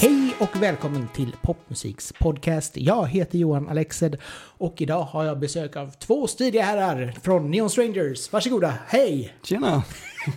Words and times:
Hej 0.00 0.34
och 0.38 0.62
välkommen 0.62 1.08
till 1.14 1.36
Popmusiks 1.42 2.12
podcast. 2.18 2.76
Jag 2.76 3.06
heter 3.08 3.38
Johan 3.38 3.68
Alexed 3.68 4.16
och 4.58 4.74
idag 4.82 5.02
har 5.02 5.24
jag 5.24 5.38
besök 5.38 5.76
av 5.76 5.90
två 5.98 6.26
stidiga 6.26 6.62
herrar 6.62 7.14
från 7.22 7.50
Neon 7.50 7.70
Strangers. 7.70 8.32
Varsågoda, 8.32 8.74
hej! 8.86 9.34
Tjena! 9.42 9.82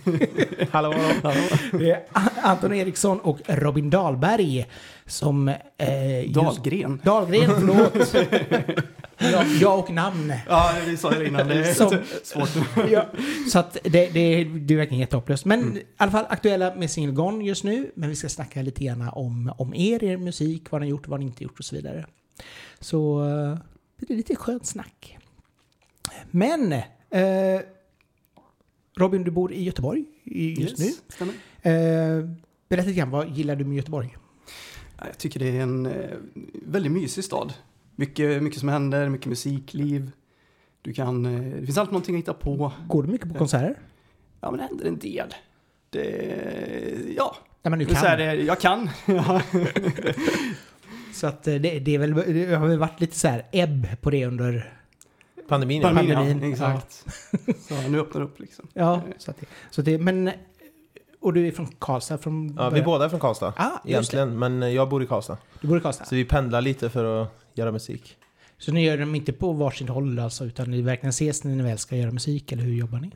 Hallå, 0.70 0.94
hallå. 1.22 1.40
Det 1.72 1.90
är 1.90 2.02
Anton 2.42 2.74
Eriksson 2.74 3.20
och 3.20 3.38
Robin 3.46 3.90
Dahlberg 3.90 4.66
som... 5.06 5.48
Eh, 5.78 6.20
just- 6.20 6.34
Dahlgren. 6.34 7.00
Dahlgren, 7.04 7.50
förlåt. 7.58 8.14
jag, 9.30 9.46
jag 9.46 9.78
och 9.78 9.90
namn. 9.90 10.32
Ja, 10.48 10.72
vi 10.86 10.96
sa 10.96 11.10
det 11.10 11.26
innan. 11.28 11.48
Det 11.48 11.54
är 11.54 11.74
Som- 11.74 11.98
svårt. 12.22 12.48
Ja, 12.90 13.06
så 13.52 13.58
att 13.58 13.72
det, 13.84 13.90
det, 13.90 14.08
det 14.44 14.74
är 14.74 14.76
verkligen 14.76 15.00
jättehopplöst. 15.00 15.44
Men 15.44 15.76
i 15.76 15.82
alla 15.96 16.10
fall 16.12 16.26
aktuella 16.28 16.74
med 16.74 16.90
Single 16.90 17.12
Gone 17.14 17.44
just 17.44 17.64
nu. 17.64 17.90
Men 17.94 18.08
vi 18.08 18.16
ska 18.16 18.28
snacka 18.28 18.62
lite 18.62 18.84
grann 18.84 19.08
om, 19.12 19.52
om 19.58 19.74
er, 19.74 20.04
er 20.04 20.16
musik, 20.16 20.70
vad 20.70 20.80
ni 20.80 20.86
har 20.86 20.90
gjort, 20.90 21.08
vad 21.08 21.20
ni 21.20 21.26
inte 21.26 21.42
gjort 21.44 21.58
och 21.58 21.64
så 21.64 21.76
vidare. 21.76 22.06
Så 22.80 23.24
eh, 23.28 23.58
det 23.96 24.12
är 24.12 24.16
lite 24.16 24.36
skönt 24.36 24.66
snack. 24.66 25.18
Men 26.30 26.72
eh, 26.72 27.60
Robin, 28.96 29.24
du 29.24 29.30
bor 29.30 29.52
i 29.52 29.62
Göteborg 29.64 30.04
just 30.24 30.80
Yes, 30.80 30.98
nu. 31.20 31.26
Eh, 31.70 32.28
berätta 32.68 32.86
lite 32.88 32.98
grann, 32.98 33.10
vad 33.10 33.28
gillar 33.30 33.56
du 33.56 33.64
med 33.64 33.76
Göteborg? 33.76 34.16
Ja, 34.98 35.04
Jag 35.06 35.18
tycker 35.18 35.40
det 35.40 35.48
är 35.58 35.60
en 35.60 35.86
eh, 35.86 35.92
väldigt 36.66 36.92
mysig 36.92 37.24
stad. 37.24 37.52
Mycket, 38.02 38.42
mycket 38.42 38.60
som 38.60 38.68
händer, 38.68 39.08
mycket 39.08 39.26
musikliv. 39.26 40.10
Du 40.82 40.92
kan, 40.92 41.26
eh, 41.26 41.60
det 41.60 41.66
finns 41.66 41.78
alltid 41.78 41.92
någonting 41.92 42.14
att 42.14 42.18
hitta 42.18 42.34
på. 42.34 42.72
Går 42.86 43.02
du 43.02 43.08
mycket 43.08 43.28
på 43.28 43.38
konserter? 43.38 43.78
Ja, 44.40 44.50
men 44.50 44.58
det 44.58 44.66
händer 44.66 44.86
en 44.86 44.98
del. 44.98 45.34
Det, 45.90 46.02
ja, 47.16 47.36
nu 47.62 47.70
jag, 47.70 47.76
vill 47.76 47.86
kan. 47.86 48.18
det, 48.18 48.34
jag 48.34 48.60
kan. 48.60 48.90
Ja. 49.06 49.42
Så 51.12 51.26
att 51.26 51.48
eh, 51.48 51.54
det, 51.54 51.78
det, 51.78 51.94
är 51.94 51.98
väl, 51.98 52.14
det 52.14 52.54
har 52.54 52.66
väl 52.66 52.78
varit 52.78 53.00
lite 53.00 53.18
så 53.18 53.28
här 53.28 53.46
ebb 53.52 53.86
på 54.00 54.10
det 54.10 54.26
under... 54.26 54.72
Pandemin. 55.48 55.82
Pandemin, 55.82 56.14
pandemin, 56.14 56.42
ja, 56.42 56.48
exakt. 56.52 57.06
Så 57.68 57.88
nu 57.88 58.00
öppnar 58.00 58.20
det 58.20 58.26
upp 58.26 58.40
liksom. 58.40 58.66
Ja, 58.72 59.02
så 59.18 59.30
att 59.30 59.40
det, 59.40 59.46
så 59.70 59.80
att 59.80 59.84
det, 59.84 59.98
men... 59.98 60.30
Och 61.20 61.32
du 61.32 61.46
är 61.46 61.52
från 61.52 61.66
Karlstad 61.66 62.18
från 62.18 62.56
Ja, 62.58 62.70
vi 62.70 62.82
båda 62.82 63.04
är 63.04 63.08
från 63.08 63.20
Karlstad. 63.20 63.52
Ah. 63.56 63.70
Egentligen, 63.84 64.38
men 64.38 64.74
jag 64.74 64.88
bor 64.88 65.02
i 65.02 65.06
Karlstad. 65.06 65.38
Du 65.60 65.68
bor 65.68 65.78
i 65.78 65.80
Karlstad. 65.80 66.04
Så 66.04 66.14
vi 66.14 66.24
pendlar 66.24 66.60
lite 66.60 66.90
för 66.90 67.22
att 67.22 67.41
göra 67.54 67.72
musik. 67.72 68.16
Så 68.58 68.72
ni 68.72 68.84
gör 68.84 68.98
dem 68.98 69.14
inte 69.14 69.32
på 69.32 69.52
varsitt 69.52 69.88
håll 69.88 70.18
alltså, 70.18 70.44
utan 70.44 70.70
ni 70.70 70.82
verkligen 70.82 71.10
ses 71.10 71.44
när 71.44 71.56
ni 71.56 71.62
väl 71.62 71.78
ska 71.78 71.96
göra 71.96 72.10
musik, 72.10 72.52
eller 72.52 72.62
hur 72.62 72.74
jobbar 72.74 72.98
ni? 72.98 73.10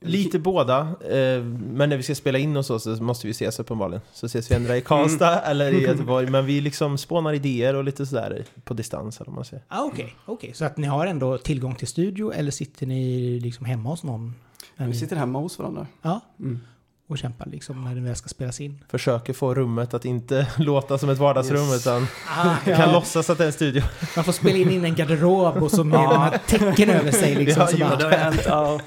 Lite 0.00 0.38
båda, 0.38 0.80
eh, 1.10 1.42
men 1.44 1.88
när 1.88 1.96
vi 1.96 2.02
ska 2.02 2.14
spela 2.14 2.38
in 2.38 2.56
och 2.56 2.66
så, 2.66 2.78
så 2.78 2.90
måste 3.02 3.26
vi 3.26 3.30
ses 3.30 3.58
uppenbarligen. 3.60 4.00
Så 4.12 4.26
ses 4.26 4.50
vi 4.50 4.54
ändå 4.54 4.74
i 4.74 4.80
Karlstad 4.80 5.40
eller 5.40 5.72
i 5.72 5.82
Göteborg, 5.86 6.30
men 6.30 6.46
vi 6.46 6.60
liksom 6.60 6.98
spånar 6.98 7.32
idéer 7.32 7.74
och 7.74 7.84
lite 7.84 8.06
sådär 8.06 8.44
på 8.64 8.74
distans 8.74 9.20
eller 9.20 9.26
vad 9.30 9.34
man 9.34 9.44
säger. 9.44 9.64
Ah, 9.68 9.84
Okej, 9.84 10.14
okej. 10.26 10.52
Så 10.54 10.64
att 10.64 10.76
ni 10.76 10.86
har 10.86 11.06
ändå 11.06 11.38
tillgång 11.38 11.74
till 11.74 11.88
studio, 11.88 12.32
eller 12.32 12.50
sitter 12.50 12.86
ni 12.86 13.40
liksom 13.40 13.66
hemma 13.66 13.88
hos 13.90 14.02
någon? 14.02 14.34
Vi 14.76 14.94
sitter 14.94 15.16
hemma 15.16 15.38
hos 15.38 15.58
varandra. 15.58 15.86
Ja, 16.02 16.20
Mm. 16.40 16.60
Och 17.08 17.18
kämpar 17.18 17.46
liksom 17.46 17.84
när 17.84 17.94
det 17.94 18.00
väl 18.00 18.16
ska 18.16 18.28
spelas 18.28 18.60
in. 18.60 18.84
Försöker 18.90 19.32
få 19.32 19.54
rummet 19.54 19.94
att 19.94 20.04
inte 20.04 20.46
låta 20.56 20.98
som 20.98 21.08
ett 21.10 21.18
vardagsrum 21.18 21.68
Yes. 21.68 21.86
utan 21.86 22.06
Ah, 22.38 22.56
kan 22.76 22.92
låtsas 22.92 23.30
att 23.30 23.38
det 23.38 23.44
är 23.44 23.46
en 23.46 23.52
studio. 23.52 23.82
Man 24.16 24.24
får 24.24 24.32
spela 24.32 24.56
in 24.56 24.84
i 24.84 24.88
en 24.88 24.94
garderob 24.94 25.62
och 25.62 25.70
så 25.70 25.84
med 25.84 25.98
Ja. 26.00 26.12
de 26.12 26.20
här 26.20 26.38
tecken 26.46 26.90
över 26.90 27.12
sig 27.12 27.34
liksom. 27.44 27.66
Ja, 27.76 27.88
jo, 28.00 28.08
det 28.08 28.16
hänt. 28.16 28.42
Ja. 28.46 28.80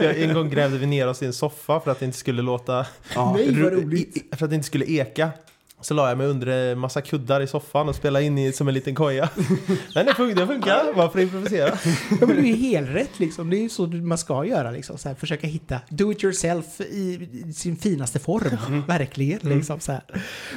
Ja, 0.00 0.12
En 0.12 0.34
gång 0.34 0.50
grävde 0.50 0.78
vi 0.78 0.86
ner 0.86 1.08
oss 1.08 1.22
i 1.22 1.26
en 1.26 1.32
soffa 1.32 1.80
för 1.80 1.90
att 1.90 1.98
det 1.98 2.04
inte 2.06 2.18
skulle 2.18 2.42
låta 2.42 2.86
Ja. 3.14 3.32
Nej, 3.36 3.62
vad 3.62 3.72
roligt. 3.72 4.34
För 4.36 4.44
att 4.44 4.50
det 4.50 4.54
inte 4.56 4.66
skulle 4.66 4.84
eka. 4.84 5.30
Så 5.80 5.94
la 5.94 6.08
jag 6.08 6.18
mig 6.18 6.26
under 6.26 6.46
en 6.46 6.78
massa 6.78 7.00
kuddar 7.00 7.40
i 7.40 7.46
soffan 7.46 7.88
och 7.88 7.94
spelade 7.94 8.24
in 8.24 8.38
i 8.38 8.52
som 8.52 8.68
en 8.68 8.74
liten 8.74 8.94
koja. 8.94 9.28
Men 9.94 10.06
det 10.06 10.14
funkar, 10.14 10.40
det 10.40 10.46
funkar. 10.46 10.92
Varför 10.94 11.20
improvisera? 11.20 11.78
Ja, 12.20 12.26
men 12.26 12.36
det 12.36 12.42
är 12.42 12.46
ju 12.46 12.54
helt 12.54 12.90
rätt 12.90 13.18
liksom. 13.18 13.50
Det 13.50 13.56
är 13.56 13.60
ju 13.60 13.68
så 13.68 13.86
man 13.86 14.18
ska 14.18 14.44
göra 14.44 14.70
liksom. 14.70 14.98
Så 14.98 15.08
här, 15.08 15.16
försöka 15.16 15.46
hitta 15.46 15.80
do 15.88 16.12
it 16.12 16.24
yourself 16.24 16.80
i, 16.80 17.28
i 17.46 17.52
sin 17.52 17.76
finaste 17.76 18.18
form. 18.18 18.82
Verkligen 18.86 19.40
liksom 19.42 19.80
så 19.80 19.92
här. 19.92 20.02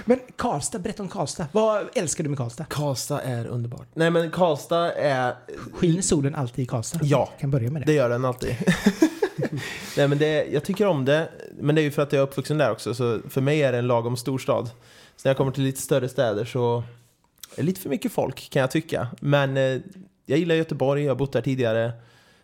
Men 0.06 0.20
Karlstad, 0.36 0.80
berätta 0.80 1.04
om 1.04 1.10
Karlstad. 1.10 1.48
Vad 1.52 1.86
älskar 1.96 2.24
du 2.24 2.30
med 2.30 2.38
Karlstad? 2.38 2.66
Karlstad 2.70 3.22
är 3.22 3.48
underbart. 3.48 3.88
Nej 3.94 4.10
men 4.10 4.32
Karlstad 4.32 4.94
är... 4.94 5.36
Skiner 5.74 6.02
solen 6.02 6.36
alltid 6.36 6.64
i 6.64 6.66
Karlstad? 6.66 7.00
Ja. 7.04 7.30
Kan 7.40 7.52
börja 7.52 7.72
med 7.72 7.82
det. 7.82 7.86
Det 7.86 7.94
gör 7.94 8.10
den 8.10 8.26
alltid. 8.26 8.56
Nej 9.98 10.08
men 10.08 10.18
det, 10.18 10.46
jag 10.46 10.64
tycker 10.64 10.88
om 10.88 11.06
det. 11.06 11.30
Men 11.60 11.76
det 11.76 11.82
är 11.82 11.84
ju 11.84 11.92
för 11.92 12.02
att 12.02 12.14
jag 12.14 12.20
är 12.20 12.24
uppvuxen 12.24 12.58
där 12.58 12.72
också. 12.72 12.94
Så 12.94 13.20
för 13.30 13.42
mig 13.42 13.64
är 13.64 13.72
det 13.72 13.78
en 13.78 13.88
lagom 13.88 14.18
storstad. 14.18 14.70
Så 15.24 15.28
när 15.28 15.30
jag 15.30 15.38
kommer 15.38 15.52
till 15.52 15.64
lite 15.64 15.82
större 15.82 16.10
städer 16.10 16.46
så 16.46 16.78
är 16.78 17.56
det 17.56 17.64
lite 17.64 17.82
för 17.82 17.90
mycket 17.90 18.12
folk 18.12 18.50
kan 18.50 18.60
jag 18.60 18.72
tycka. 18.72 19.08
Men 19.22 19.58
eh, 19.58 19.82
jag 20.26 20.40
gillar 20.40 20.56
Göteborg, 20.56 21.04
jag 21.04 21.12
har 21.12 21.16
bott 21.16 21.34
där 21.34 21.42
tidigare. 21.42 21.92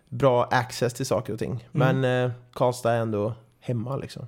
Bra 0.09 0.43
access 0.43 0.93
till 0.93 1.05
saker 1.05 1.33
och 1.33 1.39
ting. 1.39 1.67
Men 1.71 2.03
eh, 2.03 2.31
Karlstad 2.53 2.91
är 2.91 2.99
ändå 2.99 3.33
hemma 3.59 3.97
liksom. 3.97 4.27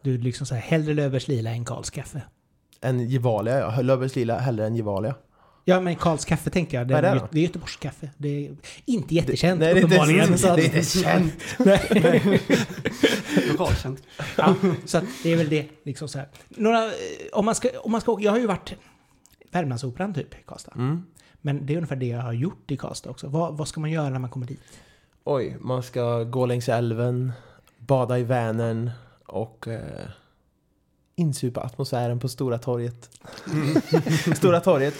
Du 0.00 0.18
liksom 0.18 0.46
så 0.46 0.54
här, 0.54 0.62
hellre 0.62 0.94
Löfbergs 0.94 1.28
Lila 1.28 1.50
än 1.50 1.64
Karls 1.64 1.90
kaffe. 1.90 2.22
En 2.80 3.08
Gevalia, 3.08 3.58
ja. 3.58 3.82
Löfbergs 3.82 4.16
Lila 4.16 4.38
hellre 4.38 4.66
än 4.66 4.76
Gevalia. 4.76 5.14
Ja, 5.64 5.80
men 5.80 5.96
Karls 5.96 6.24
kaffe 6.24 6.50
tänker 6.50 6.78
jag. 6.78 6.88
Det 6.88 6.94
är 6.94 7.02
det 7.02 7.08
Gö- 7.08 7.28
det 7.30 7.38
är 7.38 7.42
Göteborgs 7.42 7.76
kaffe. 7.76 8.10
Det 8.16 8.28
är 8.46 8.56
inte 8.84 9.14
jättekänt 9.14 9.60
Nej, 9.60 9.74
det 9.74 9.80
är 9.80 9.82
inte- 9.82 9.86
uppenbarligen. 9.96 10.38
så 10.38 10.48
att- 10.48 10.56
det 10.56 10.62
är 10.62 10.66
inte 10.66 10.84
känt. 10.84 11.34
Nej. 11.58 12.40
Lokalkänt. 13.50 14.02
Ja, 14.36 14.54
så 14.84 14.98
att 14.98 15.04
det 15.22 15.32
är 15.32 15.36
väl 15.36 15.48
det. 15.48 15.66
Liksom 15.82 16.08
så 16.08 16.18
här. 16.18 16.28
Några, 16.48 16.84
eh, 16.86 16.92
om, 17.32 17.44
man 17.44 17.54
ska, 17.54 17.68
om 17.82 17.92
man 17.92 18.00
ska 18.00 18.12
åka, 18.12 18.22
jag 18.22 18.32
har 18.32 18.38
ju 18.38 18.46
varit 18.46 18.74
Värmlandsoperan 19.50 20.14
typ 20.14 20.34
i 20.34 20.38
Karlstad. 20.46 20.72
Mm. 20.76 21.04
Men 21.40 21.66
det 21.66 21.72
är 21.72 21.76
ungefär 21.76 21.96
det 21.96 22.06
jag 22.06 22.20
har 22.22 22.32
gjort 22.32 22.70
i 22.70 22.76
Karlstad 22.76 23.10
också. 23.10 23.28
Vad, 23.28 23.56
vad 23.56 23.68
ska 23.68 23.80
man 23.80 23.90
göra 23.90 24.08
när 24.10 24.18
man 24.18 24.30
kommer 24.30 24.46
dit? 24.46 24.60
Oj, 25.24 25.56
man 25.60 25.82
ska 25.82 26.22
gå 26.24 26.46
längs 26.46 26.68
älven, 26.68 27.32
bada 27.78 28.18
i 28.18 28.22
Vänern 28.22 28.90
och 29.26 29.68
eh, 29.68 29.80
insupa 31.16 31.60
atmosfären 31.60 32.20
på 32.20 32.28
Stora 32.28 32.58
torget. 32.58 33.10
Stora 34.36 34.60
torget 34.60 34.94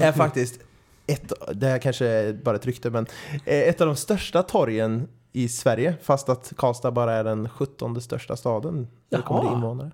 är 0.00 0.12
faktiskt 0.12 0.60
ett, 1.06 1.32
det 1.54 1.66
här 1.66 1.78
kanske 1.78 2.06
är 2.06 2.32
bara 2.32 2.56
ett 2.56 2.66
rykte, 2.66 2.90
men 2.90 3.06
eh, 3.44 3.60
ett 3.60 3.80
av 3.80 3.86
de 3.86 3.96
största 3.96 4.42
torgen 4.42 5.08
i 5.32 5.48
Sverige, 5.48 5.94
fast 6.02 6.28
att 6.28 6.52
Karlstad 6.56 6.90
bara 6.90 7.12
är 7.12 7.24
den 7.24 7.48
17 7.48 8.00
största 8.00 8.36
staden 8.36 8.88
när 9.10 9.18
det 9.18 9.24
kommer 9.24 9.40
till 9.40 9.52
invånare. 9.52 9.90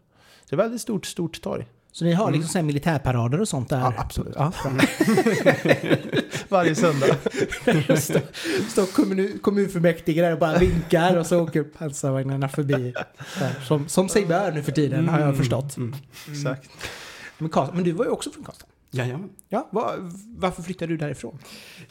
Det 0.49 0.57
är 0.57 0.59
ett 0.59 0.65
väldigt 0.65 0.81
stort, 0.81 1.07
stort 1.07 1.41
torg. 1.41 1.67
Så 1.93 2.05
ni 2.05 2.13
har 2.13 2.31
liksom 2.31 2.49
så 2.49 2.59
här 2.59 2.65
militärparader 2.65 3.41
och 3.41 3.49
sånt 3.49 3.69
där? 3.69 3.79
Ja, 3.79 3.95
absolut. 3.97 4.35
Ja. 4.37 4.53
Varje 6.49 6.75
söndag. 6.75 7.17
Står 8.01 8.21
står 8.71 8.87
kommun, 8.87 9.39
kommunfullmäktige 9.43 10.23
där 10.23 10.33
och 10.33 10.39
bara 10.39 10.59
vinkar 10.59 11.17
och 11.17 11.27
så 11.27 11.41
åker 11.41 11.63
pansarvagnarna 11.63 12.49
förbi. 12.49 12.95
Så 13.39 13.45
här, 13.45 13.55
som, 13.65 13.89
som 13.89 14.09
sig 14.09 14.27
bör 14.27 14.53
nu 14.53 14.63
för 14.63 14.73
tiden, 14.73 15.09
har 15.09 15.21
jag 15.21 15.37
förstått. 15.37 15.77
Mm. 15.77 15.97
Exakt. 16.31 16.71
Men, 17.39 17.51
Karlstad, 17.51 17.75
men 17.75 17.85
du 17.85 17.93
var 17.93 18.05
ju 18.05 18.11
också 18.11 18.31
från 18.31 18.45
Karlstad. 18.45 18.67
Jajamän. 18.91 19.31
Ja, 19.49 19.69
var, 19.71 20.11
varför 20.37 20.63
flyttade 20.63 20.93
du 20.93 20.97
därifrån? 20.97 21.39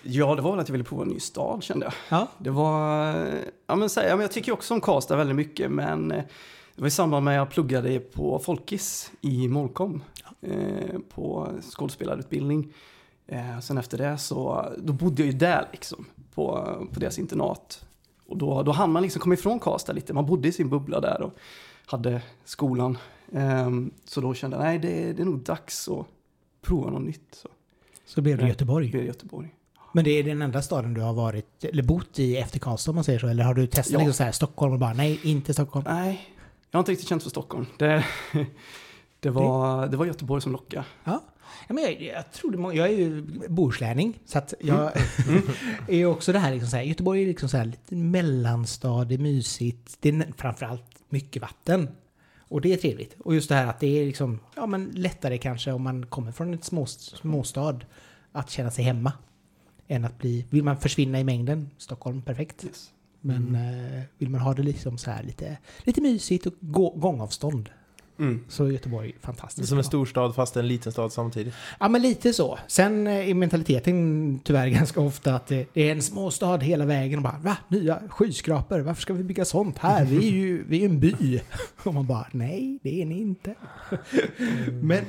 Ja, 0.01 0.35
det 0.35 0.41
var 0.41 0.51
väl 0.51 0.59
att 0.59 0.67
jag 0.69 0.73
ville 0.73 0.83
prova 0.83 1.03
en 1.03 1.09
ny 1.09 1.19
stad 1.19 1.63
kände 1.63 1.85
jag. 1.85 1.93
Ja, 2.19 2.27
Det 2.37 2.49
var, 2.49 3.05
ja 3.67 3.75
men, 3.75 3.89
här, 3.95 4.03
ja, 4.03 4.15
men 4.15 4.19
jag 4.19 4.31
tycker 4.31 4.51
också 4.51 4.73
om 4.73 4.81
Karlstad 4.81 5.15
väldigt 5.15 5.35
mycket 5.35 5.71
men 5.71 6.11
eh, 6.11 6.23
det 6.75 6.81
var 6.81 6.87
i 6.87 6.91
samband 6.91 7.25
med 7.25 7.31
att 7.31 7.37
jag 7.37 7.49
pluggade 7.49 7.99
på 7.99 8.39
Folkis 8.39 9.11
i 9.21 9.47
Molkom 9.47 10.03
eh, 10.41 10.99
på 11.09 11.49
skådespelarutbildning. 11.61 12.73
Eh, 13.27 13.59
sen 13.59 13.77
efter 13.77 13.97
det 13.97 14.17
så, 14.17 14.65
då 14.77 14.93
bodde 14.93 15.21
jag 15.21 15.31
ju 15.31 15.37
där 15.37 15.67
liksom 15.71 16.05
på, 16.33 16.75
på 16.93 16.99
deras 16.99 17.19
internat. 17.19 17.85
Och 18.27 18.37
då, 18.37 18.63
då 18.63 18.71
hann 18.71 18.91
man 18.91 19.03
liksom 19.03 19.21
komma 19.21 19.33
ifrån 19.33 19.59
Karlstad 19.59 19.93
lite, 19.93 20.13
man 20.13 20.25
bodde 20.25 20.47
i 20.47 20.51
sin 20.51 20.69
bubbla 20.69 20.99
där 20.99 21.21
och 21.21 21.33
hade 21.85 22.21
skolan. 22.45 22.97
Eh, 23.31 23.69
så 24.05 24.21
då 24.21 24.33
kände 24.33 24.57
jag, 24.57 24.63
nej 24.63 24.79
det, 24.79 25.13
det 25.13 25.21
är 25.21 25.25
nog 25.25 25.39
dags 25.39 25.89
att 25.89 26.05
prova 26.67 26.89
något 26.89 27.01
nytt. 27.03 27.27
Så 27.31 27.49
så 28.05 28.21
blev 28.21 28.37
det 28.37 28.43
Ja. 28.43 28.49
Göteborg. 28.49 28.89
blev 28.91 29.05
Göteborg. 29.05 29.53
Men 29.93 30.03
det 30.03 30.11
är 30.11 30.23
den 30.23 30.41
enda 30.41 30.61
staden 30.61 30.93
du 30.93 31.01
har 31.01 31.13
varit, 31.13 31.63
eller 31.63 31.83
bott 31.83 32.19
i 32.19 32.37
efter 32.37 32.59
Karlstad 32.59 32.91
om 32.91 32.95
man 32.95 33.03
säger 33.03 33.19
så? 33.19 33.27
Eller 33.27 33.43
har 33.43 33.53
du 33.53 33.67
testat 33.67 33.93
Ja. 33.93 33.99
liksom 33.99 34.13
så 34.13 34.23
här, 34.23 34.31
Stockholm 34.31 34.73
och 34.73 34.79
bara 34.79 34.93
nej, 34.93 35.19
inte 35.23 35.53
Stockholm? 35.53 35.85
Nej, 35.89 36.27
jag 36.71 36.77
har 36.77 36.81
inte 36.81 36.91
riktigt 36.91 37.09
känt 37.09 37.23
för 37.23 37.29
Stockholm. 37.29 37.65
Det, 37.77 38.05
det, 39.19 39.29
var, 39.29 39.87
det 39.87 39.97
var 39.97 40.05
Göteborg 40.05 40.41
som 40.41 40.51
lockade. 40.51 40.85
Ja. 41.03 41.23
Ja, 41.67 41.73
men 41.73 41.83
jag, 41.83 42.01
jag 42.01 42.31
tror 42.31 42.75
jag 42.75 42.87
är 42.87 42.97
ju 42.97 43.21
bohuslänning, 43.49 44.19
så 44.25 44.37
att 44.37 44.53
jag 44.59 44.91
är 45.87 45.95
ju 45.95 46.05
också 46.05 46.31
det 46.31 46.39
här 46.39 46.51
liksom 46.53 46.69
så 46.69 46.77
här, 46.77 46.83
Göteborg 46.83 47.23
är 47.23 47.27
liksom 47.27 47.49
så 47.49 47.57
här 47.57 47.65
lite 47.65 47.95
mellanstad, 47.95 49.05
det 49.05 49.15
är 49.15 49.19
mysigt, 49.19 49.97
det 49.99 50.09
är 50.09 50.27
framförallt 50.37 50.83
mycket 51.09 51.41
vatten. 51.41 51.89
Och 52.47 52.61
det 52.61 52.73
är 52.73 52.77
trevligt. 52.77 53.15
Och 53.19 53.35
just 53.35 53.49
det 53.49 53.55
här 53.55 53.67
att 53.67 53.79
det 53.79 53.87
är 53.87 54.05
liksom, 54.05 54.39
ja 54.55 54.65
men 54.65 54.91
lättare 54.91 55.37
kanske 55.37 55.71
om 55.71 55.81
man 55.81 56.05
kommer 56.05 56.31
från 56.31 56.53
ett 56.53 56.63
små, 56.63 56.85
småstad 56.85 57.79
att 58.31 58.49
känna 58.49 58.71
sig 58.71 58.83
hemma. 58.85 59.13
än 59.87 60.05
att 60.05 60.17
bli... 60.17 60.45
Vill 60.49 60.63
man 60.63 60.77
försvinna 60.77 61.19
i 61.19 61.23
mängden, 61.23 61.69
Stockholm, 61.77 62.21
perfekt. 62.21 62.63
Yes. 62.63 62.91
Men 63.21 63.55
eh, 63.55 64.03
vill 64.17 64.29
man 64.29 64.41
ha 64.41 64.53
det 64.53 64.63
liksom 64.63 64.97
så 64.97 65.11
här 65.11 65.23
lite, 65.23 65.57
lite 65.83 66.01
mysigt 66.01 66.45
och 66.45 66.53
gå, 66.59 66.89
gångavstånd 66.89 67.69
Mm. 68.19 68.39
så 68.47 68.65
är 68.65 68.69
Göteborg 68.71 69.07
Det 69.11 69.17
är 69.17 69.25
fantastiskt. 69.25 69.69
som 69.69 69.77
en 69.77 69.83
storstad 69.83 70.35
fast 70.35 70.57
en 70.57 70.67
liten 70.67 70.91
stad 70.91 71.13
samtidigt. 71.13 71.53
Ja, 71.79 71.87
men 71.89 72.01
lite 72.01 72.33
så. 72.33 72.59
Sen 72.67 73.07
eh, 73.07 73.29
är 73.29 73.33
mentaliteten 73.33 74.39
tyvärr 74.43 74.67
ganska 74.79 75.01
ofta 75.01 75.35
att 75.35 75.47
det 75.47 75.65
det 75.73 75.81
är 75.81 75.91
en 75.91 76.01
småstad 76.01 76.57
hela 76.57 76.85
vägen 76.85 77.19
och 77.19 77.23
bara 77.23 77.37
va? 77.37 77.57
Nya 77.67 78.01
skyskrapor? 78.09 78.79
Varför 78.79 79.01
ska 79.01 79.13
vi 79.13 79.23
bygga 79.23 79.45
sånt 79.45 79.77
här? 79.77 80.05
Vi 80.05 80.17
är 80.27 80.31
ju, 80.31 80.63
vi 80.67 80.81
är 80.81 80.85
en 80.89 80.99
by. 80.99 81.41
Och 81.83 81.93
man 81.93 82.05
bara 82.07 82.27
nej, 82.31 82.79
det 82.83 83.01
är 83.01 83.05
ni 83.05 83.21
inte. 83.21 83.55
Men, 84.81 85.05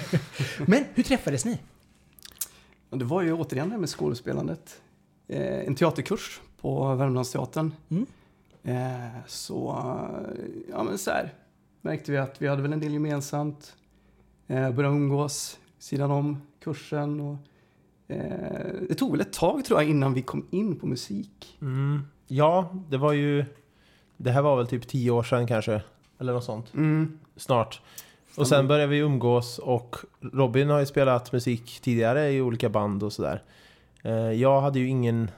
men 0.66 0.84
hur 0.94 1.02
träffades 1.02 1.44
ni? 1.44 1.58
Det 2.90 3.04
var 3.04 3.22
ju 3.22 3.32
återigen 3.32 3.70
det 3.70 3.78
med 3.78 3.88
skådespelandet. 3.88 4.80
Eh, 5.28 5.58
en 5.66 5.74
teaterkurs 5.74 6.40
på 6.60 6.94
Värmlandsteatern. 6.94 7.72
Mm. 7.90 8.06
Eh, 8.64 9.08
så, 9.26 9.76
ja 10.70 10.82
men 10.82 10.98
så 10.98 11.10
här, 11.10 11.32
märkte 11.80 12.12
vi 12.12 12.18
att 12.18 12.42
vi 12.42 12.48
hade 12.48 12.62
väl 12.62 12.72
en 12.72 12.80
del 12.80 12.92
gemensamt. 12.92 13.76
Eh, 14.46 14.70
började 14.70 14.96
umgås 14.96 15.58
sidan 15.78 16.10
om 16.10 16.42
kursen 16.64 17.20
och 17.20 17.36
eh, 18.14 18.66
det 18.88 18.94
tog 18.94 19.12
väl 19.12 19.20
ett 19.20 19.32
tag 19.32 19.64
tror 19.64 19.80
jag 19.80 19.90
innan 19.90 20.14
vi 20.14 20.22
kom 20.22 20.46
in 20.50 20.76
på 20.78 20.86
musik. 20.86 21.58
Mm. 21.60 22.02
Ja, 22.26 22.70
det 22.88 22.96
var 22.96 23.12
ju... 23.12 23.44
Det 24.16 24.30
här 24.30 24.42
var 24.42 24.56
väl 24.56 24.66
typ 24.66 24.88
tio 24.88 25.10
år 25.10 25.22
sedan 25.22 25.46
kanske. 25.46 25.82
Eller 26.20 26.32
något 26.32 26.44
sånt. 26.44 26.74
Mm. 26.74 27.18
Snart. 27.36 27.80
Och 28.36 28.46
sen 28.48 28.68
började 28.68 28.86
vi 28.90 28.98
umgås 28.98 29.58
och 29.58 29.96
Robin 30.20 30.70
har 30.70 30.80
ju 30.80 30.86
spelat 30.86 31.32
musik 31.32 31.80
tidigare 31.82 32.30
i 32.30 32.40
olika 32.40 32.68
band 32.68 33.02
och 33.02 33.12
sådär. 33.12 33.42
Eh, 34.02 34.12
Jag 34.14 34.60
hade 34.60 34.78
ju 34.78 34.88
ingen 34.88 35.30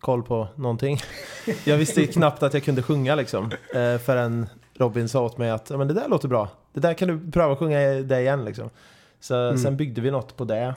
koll 0.00 0.22
på 0.22 0.48
någonting. 0.56 0.98
Jag 1.64 1.76
visste 1.78 2.06
knappt 2.06 2.42
att 2.42 2.54
jag 2.54 2.62
kunde 2.64 2.82
sjunga 2.82 3.14
liksom. 3.14 3.44
eh, 3.74 3.98
Förrän 3.98 4.46
Robin 4.78 5.08
sa 5.08 5.24
åt 5.24 5.38
mig 5.38 5.50
att 5.50 5.70
"Ja, 5.70 5.76
men 5.78 5.88
det 5.88 5.94
där 5.94 6.08
låter 6.08 6.28
bra. 6.28 6.48
Det 6.72 6.80
där 6.80 6.94
kan 6.94 7.08
du 7.08 7.30
pröva 7.32 7.52
att 7.52 7.58
sjunga 7.58 7.78
det 7.80 8.20
igen 8.20 8.44
liksom. 8.44 8.70
Så 9.20 9.34
Mm. 9.34 9.58
sen 9.58 9.76
byggde 9.76 10.00
vi 10.00 10.10
något 10.10 10.36
på 10.36 10.44
det. 10.44 10.74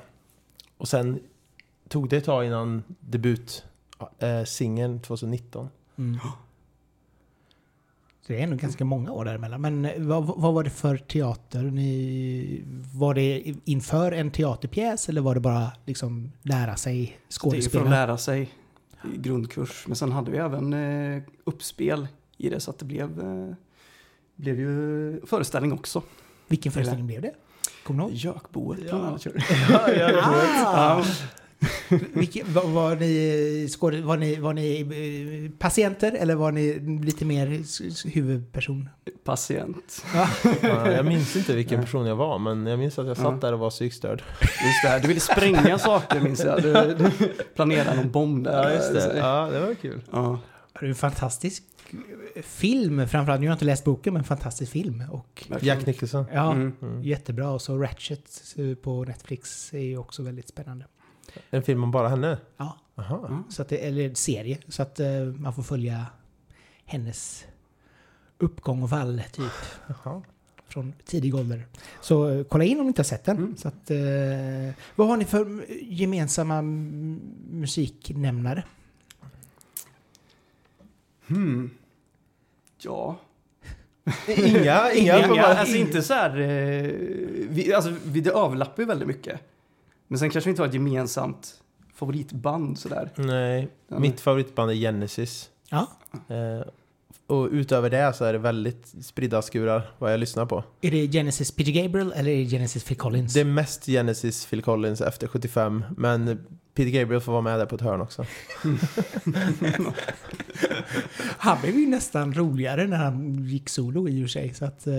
Och 0.77 0.87
sen 0.87 1.19
tog 1.87 2.09
det 2.09 2.17
ett 2.17 2.25
tag 2.25 2.45
innan 2.45 2.83
debut 2.99 3.63
eh, 4.19 4.43
singeln 4.43 4.99
2019. 4.99 5.69
Mm. 5.97 6.19
Så 8.21 8.33
det 8.33 8.39
är 8.39 8.43
ändå 8.43 8.55
ganska 8.55 8.85
många 8.85 9.11
år 9.11 9.25
däremellan. 9.25 9.61
Men 9.61 9.85
eh, 9.85 9.91
vad, 10.01 10.25
vad 10.25 10.53
var 10.53 10.63
det 10.63 10.69
för 10.69 10.97
teater? 10.97 11.63
Ni, 11.63 12.63
var 12.93 13.13
det 13.13 13.53
inför 13.65 14.11
en 14.11 14.31
teaterpjäs 14.31 15.09
eller 15.09 15.21
var 15.21 15.35
det 15.35 15.41
bara 15.41 15.71
liksom 15.85 16.31
lära 16.41 16.75
sig 16.75 16.95
Det 16.97 17.03
är 17.03 17.09
för 17.09 17.25
att 17.27 17.33
skådespela? 17.33 17.89
lära 17.89 18.17
sig 18.17 18.49
i 19.13 19.17
grundkurs. 19.17 19.83
Men 19.87 19.95
sen 19.95 20.11
hade 20.11 20.31
vi 20.31 20.37
även 20.37 20.73
eh, 20.73 21.21
uppspel 21.43 22.07
i 22.37 22.49
det 22.49 22.59
så 22.59 22.71
att 22.71 22.79
det 22.79 22.85
blev, 22.85 23.19
eh, 23.19 23.55
blev 24.39 24.59
ju 24.59 25.21
föreställning 25.25 25.73
också. 25.73 26.01
Vilken 26.47 26.71
föreställning 26.71 27.07
blev 27.07 27.21
det? 27.21 27.31
Kommer 27.83 28.03
du 28.03 28.09
ihåg? 28.09 28.15
Gökboet 28.17 28.79
Ja. 28.85 28.89
bland 28.89 29.05
annat. 29.05 29.27
Vilken, 32.13 32.53
var, 32.53 32.67
var, 32.67 32.95
ni, 32.95 33.67
skåd- 33.69 34.01
var, 34.03 34.17
ni, 34.17 34.35
var 34.35 34.53
ni 34.53 34.81
eh, 34.81 35.51
patienter 35.59 36.11
eller 36.11 36.35
var 36.35 36.51
ni 36.51 36.79
lite 37.05 37.25
mer 37.25 37.63
huvudperson? 38.09 38.89
Patient. 39.23 40.05
Ja. 40.15 40.29
Ja, 40.61 40.91
jag 40.91 41.05
minns 41.05 41.35
inte 41.35 41.55
vilken 41.55 41.81
person 41.81 42.05
jag 42.05 42.15
var, 42.15 42.39
men 42.39 42.65
jag 42.67 42.79
minns 42.79 42.99
att 42.99 43.07
jag 43.07 43.17
satt 43.17 43.25
Ja. 43.25 43.37
där 43.47 43.53
och 43.53 43.59
var 43.59 43.69
psykstörd. 43.69 44.23
Just 44.41 44.83
det 44.83 44.89
här, 44.89 44.99
du 44.99 45.07
ville 45.07 45.19
spränga 45.19 45.77
saker 45.79 46.19
minns 46.19 46.43
jag. 46.43 46.61
Du, 46.63 46.73
du 46.73 47.11
planerade 47.55 47.95
någon 47.95 48.11
bomb 48.11 48.43
där. 48.43 48.63
Ja, 48.63 48.73
just 48.75 48.93
det. 48.93 49.17
Ja, 49.17 49.49
det 49.53 49.59
var 49.59 49.73
kul. 49.73 50.01
Ja. 50.11 50.39
Det 50.79 50.85
är 50.85 50.89
en 50.89 50.95
fantastisk 50.95 51.63
film 52.43 53.07
framförallt. 53.07 53.41
Nu 53.41 53.47
har 53.47 53.51
jag 53.51 53.55
inte 53.55 53.65
läst 53.65 53.83
boken 53.85 54.13
men 54.13 54.23
fantastisk 54.23 54.71
film. 54.71 55.03
Och. 55.11 55.47
Jack 55.61 55.85
Nicholson. 55.85 56.25
ja, 56.33 56.51
Mm. 56.51 56.73
Mm. 56.81 57.03
jättebra. 57.03 57.49
Och 57.49 57.61
så 57.61 57.77
Ratchet 57.77 58.55
eh, 58.57 58.75
på 58.75 59.03
Netflix 59.03 59.73
är 59.73 59.79
ju 59.79 59.97
också 59.97 60.23
väldigt 60.23 60.47
spännande. 60.47 60.85
En 61.49 61.63
film 61.63 61.83
om 61.83 61.91
bara 61.91 62.07
henne? 62.09 62.37
Ja, 62.57 62.77
Aha. 62.95 63.27
Mm. 63.27 63.43
så 63.49 63.61
att 63.61 63.69
det, 63.69 63.77
eller 63.77 64.09
en 64.09 64.15
serie. 64.15 64.57
Så 64.67 64.81
att 64.81 64.99
eh, 64.99 65.07
man 65.37 65.53
får 65.53 65.63
följa 65.63 66.05
hennes 66.85 67.45
uppgång 68.37 68.83
och 68.83 68.89
fall 68.89 69.21
typ. 69.31 69.51
Jaha. 69.87 70.21
från 70.67 70.93
tidig 71.05 71.35
ålder. 71.35 71.65
Så 72.01 72.29
eh, 72.29 72.43
kolla 72.43 72.63
in 72.63 72.77
om 72.79 72.83
ni 72.83 72.87
inte 72.87 72.99
har 72.99 73.05
sett 73.05 73.23
den. 73.25 73.37
Mm. 73.37 73.57
Så 73.57 73.67
att, 73.67 73.91
vad 74.95 75.07
har 75.07 75.17
ni 75.17 75.25
för 75.25 75.65
gemensamma 75.83 76.61
musiknämnare? 77.51 78.63
Hmm. 81.29 81.69
Ja. 82.81 83.17
Inga, 84.27 84.91
inga. 84.93 85.25
Inga, 85.25 85.43
alltså 85.43 85.75
inte 85.75 86.01
så 86.01 86.13
här... 86.13 86.39
Eh, 86.39 86.91
vi, 87.49 87.73
alltså, 87.73 87.93
vi, 88.05 88.21
det 88.21 88.31
överlappar 88.31 88.83
ju 88.83 88.87
väldigt 88.87 89.07
mycket. 89.07 89.39
Men 90.07 90.19
sen 90.19 90.29
kanske 90.29 90.47
vi 90.47 90.51
inte 90.51 90.61
har 90.61 90.67
ett 90.67 90.73
gemensamt 90.73 91.53
favoritband 91.93 92.79
sådär. 92.79 93.09
Nej, 93.15 93.69
Ja, 93.87 93.99
mitt 93.99 94.21
favoritband 94.21 94.71
är 94.71 94.75
Genesis. 94.75 95.49
Ja. 95.69 95.87
Eh, 96.11 96.67
och 97.27 97.47
utöver 97.51 97.89
det 97.89 98.13
så 98.13 98.25
är 98.25 98.33
det 98.33 98.39
väldigt 98.39 98.93
spridda 99.01 99.41
skurar 99.41 99.91
vad 99.97 100.13
jag 100.13 100.19
lyssnar 100.19 100.45
på. 100.45 100.63
Är 100.81 100.91
det 100.91 101.07
Genesis 101.07 101.51
Peter 101.51 101.71
Gabriel 101.71 102.11
eller 102.15 102.31
är 102.31 102.37
det 102.37 102.45
Genesis 102.45 102.83
Phil 102.83 102.97
Collins? 102.97 103.33
Det 103.33 103.39
är 103.39 103.45
mest 103.45 103.85
Genesis 103.85 104.45
Phil 104.45 104.61
Collins 104.61 105.01
efter 105.01 105.27
75, 105.27 105.83
men 105.97 106.45
Peter 106.79 106.91
Gabriel 106.91 107.21
får 107.21 107.31
vara 107.31 107.41
med 107.41 107.59
där 107.59 107.65
på 107.65 107.75
ett 107.75 107.81
hörn 107.81 108.01
också. 108.01 108.25
Han 111.37 111.61
blev 111.61 111.75
ju 111.79 111.87
nästan 111.87 112.33
roligare 112.33 112.87
när 112.87 112.97
han 112.97 113.43
gick 113.45 113.69
solo 113.69 114.09
i 114.09 114.19
och 114.19 114.23
för 114.23 114.27
sig. 114.29 114.53
Så 114.53 114.65
att, 114.65 114.87
eh, 114.87 114.93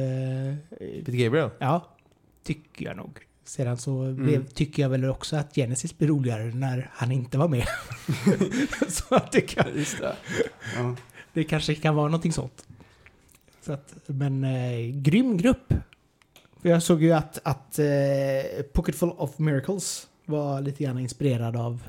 Peter 0.78 1.12
Gabriel? 1.12 1.50
ja, 1.58 1.88
tycker 2.44 2.84
jag 2.84 2.96
nog. 2.96 3.18
Sedan 3.44 3.78
så 3.78 4.02
Mm. 4.02 4.24
blev, 4.26 4.46
tycker 4.46 4.82
jag 4.82 4.88
väl 4.90 5.04
också 5.04 5.36
att 5.36 5.54
Genesis 5.54 5.98
blev 5.98 6.10
roligare 6.10 6.44
när 6.44 6.90
han 6.92 7.12
inte 7.12 7.38
var 7.38 7.48
med. 7.48 7.66
så 8.88 9.14
att 9.14 9.32
det, 9.32 9.40
kan, 9.40 9.64
det. 9.74 10.16
Ja. 10.76 10.96
det 11.32 11.44
kanske 11.44 11.74
kan 11.74 11.94
vara 11.94 12.06
någonting 12.08 12.32
sånt. 12.32 12.64
Så 13.62 13.72
att, 13.72 13.94
men 14.06 14.44
eh, 14.44 14.80
grym 14.94 15.36
grupp. 15.36 15.74
Jag 16.62 16.82
såg 16.82 17.02
ju 17.02 17.12
att, 17.12 17.38
att 17.42 17.78
eh, 17.78 18.62
Pocketful 18.72 19.10
of 19.16 19.38
Miracles 19.38 20.06
var 20.30 20.60
lite 20.60 20.84
grann 20.84 20.98
inspirerad 20.98 21.56
av 21.56 21.82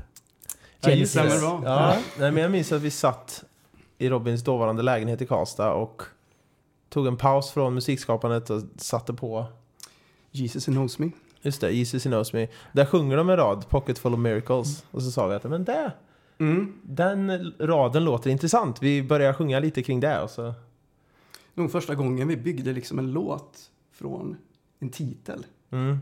Genesis. 0.81 1.09
Stämmer 1.11 1.39
bra. 1.39 1.61
Ja, 1.65 1.97
nej, 2.19 2.31
men 2.31 2.43
jag 2.43 2.51
minns 2.51 2.71
att 2.71 2.81
vi 2.81 2.91
satt 2.91 3.43
i 3.97 4.09
Robins 4.09 4.43
dåvarande 4.43 4.81
lägenhet 4.83 5.21
i 5.21 5.25
Karlstad 5.25 5.73
och 5.73 6.01
tog 6.89 7.07
en 7.07 7.17
paus 7.17 7.51
från 7.51 7.73
musikskapandet 7.73 8.49
och 8.49 8.61
satte 8.77 9.13
på 9.13 9.45
Jesus 10.31 10.65
knows 10.65 10.99
me. 10.99 11.09
Just 11.41 11.61
det, 11.61 11.71
Jesus 11.71 12.03
Knows 12.03 12.33
Me. 12.33 12.47
Där 12.73 12.85
sjunger 12.85 13.17
de 13.17 13.29
en 13.29 13.37
rad, 13.37 13.69
Pocket 13.69 13.99
Full 13.99 14.13
of 14.13 14.19
Miracles. 14.19 14.85
Och 14.91 15.03
så 15.03 15.11
sa 15.11 15.27
vi 15.27 15.35
att 15.35 15.43
men 15.43 15.63
det, 15.63 15.91
Mm. 16.37 16.73
den 16.83 17.53
raden 17.59 18.03
låter 18.03 18.29
intressant. 18.29 18.81
Vi 18.83 19.03
börjar 19.03 19.33
sjunga 19.33 19.59
lite 19.59 19.83
kring 19.83 19.99
det. 19.99 20.21
Och 20.21 20.29
så. 20.29 20.53
Nog 21.53 21.71
första 21.71 21.95
gången 21.95 22.27
vi 22.27 22.37
byggde 22.37 22.73
liksom 22.73 22.99
en 22.99 23.11
låt 23.11 23.57
från 23.91 24.37
en 24.79 24.89
titel. 24.89 25.45
Mm. 25.71 25.99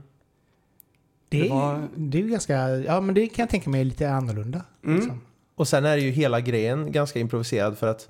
Det, 1.29 1.39
Det 1.41 1.45
är- 1.47 1.49
var- 1.49 1.87
det 1.95 2.17
är 2.17 2.21
ju 2.21 2.29
ganska, 2.29 2.69
ja 2.69 3.01
men 3.01 3.15
det 3.15 3.27
kan 3.27 3.43
jag 3.43 3.49
tänka 3.49 3.69
mig 3.69 3.81
är 3.81 3.85
lite 3.85 4.11
annorlunda. 4.11 4.61
Mm. 4.85 4.95
Liksom. 4.99 5.21
Och 5.55 5.67
sen 5.67 5.85
är 5.85 5.97
ju 5.97 6.09
hela 6.11 6.41
grejen 6.41 6.91
ganska 6.91 7.19
improviserad 7.19 7.77
för 7.77 7.87
att 7.87 8.09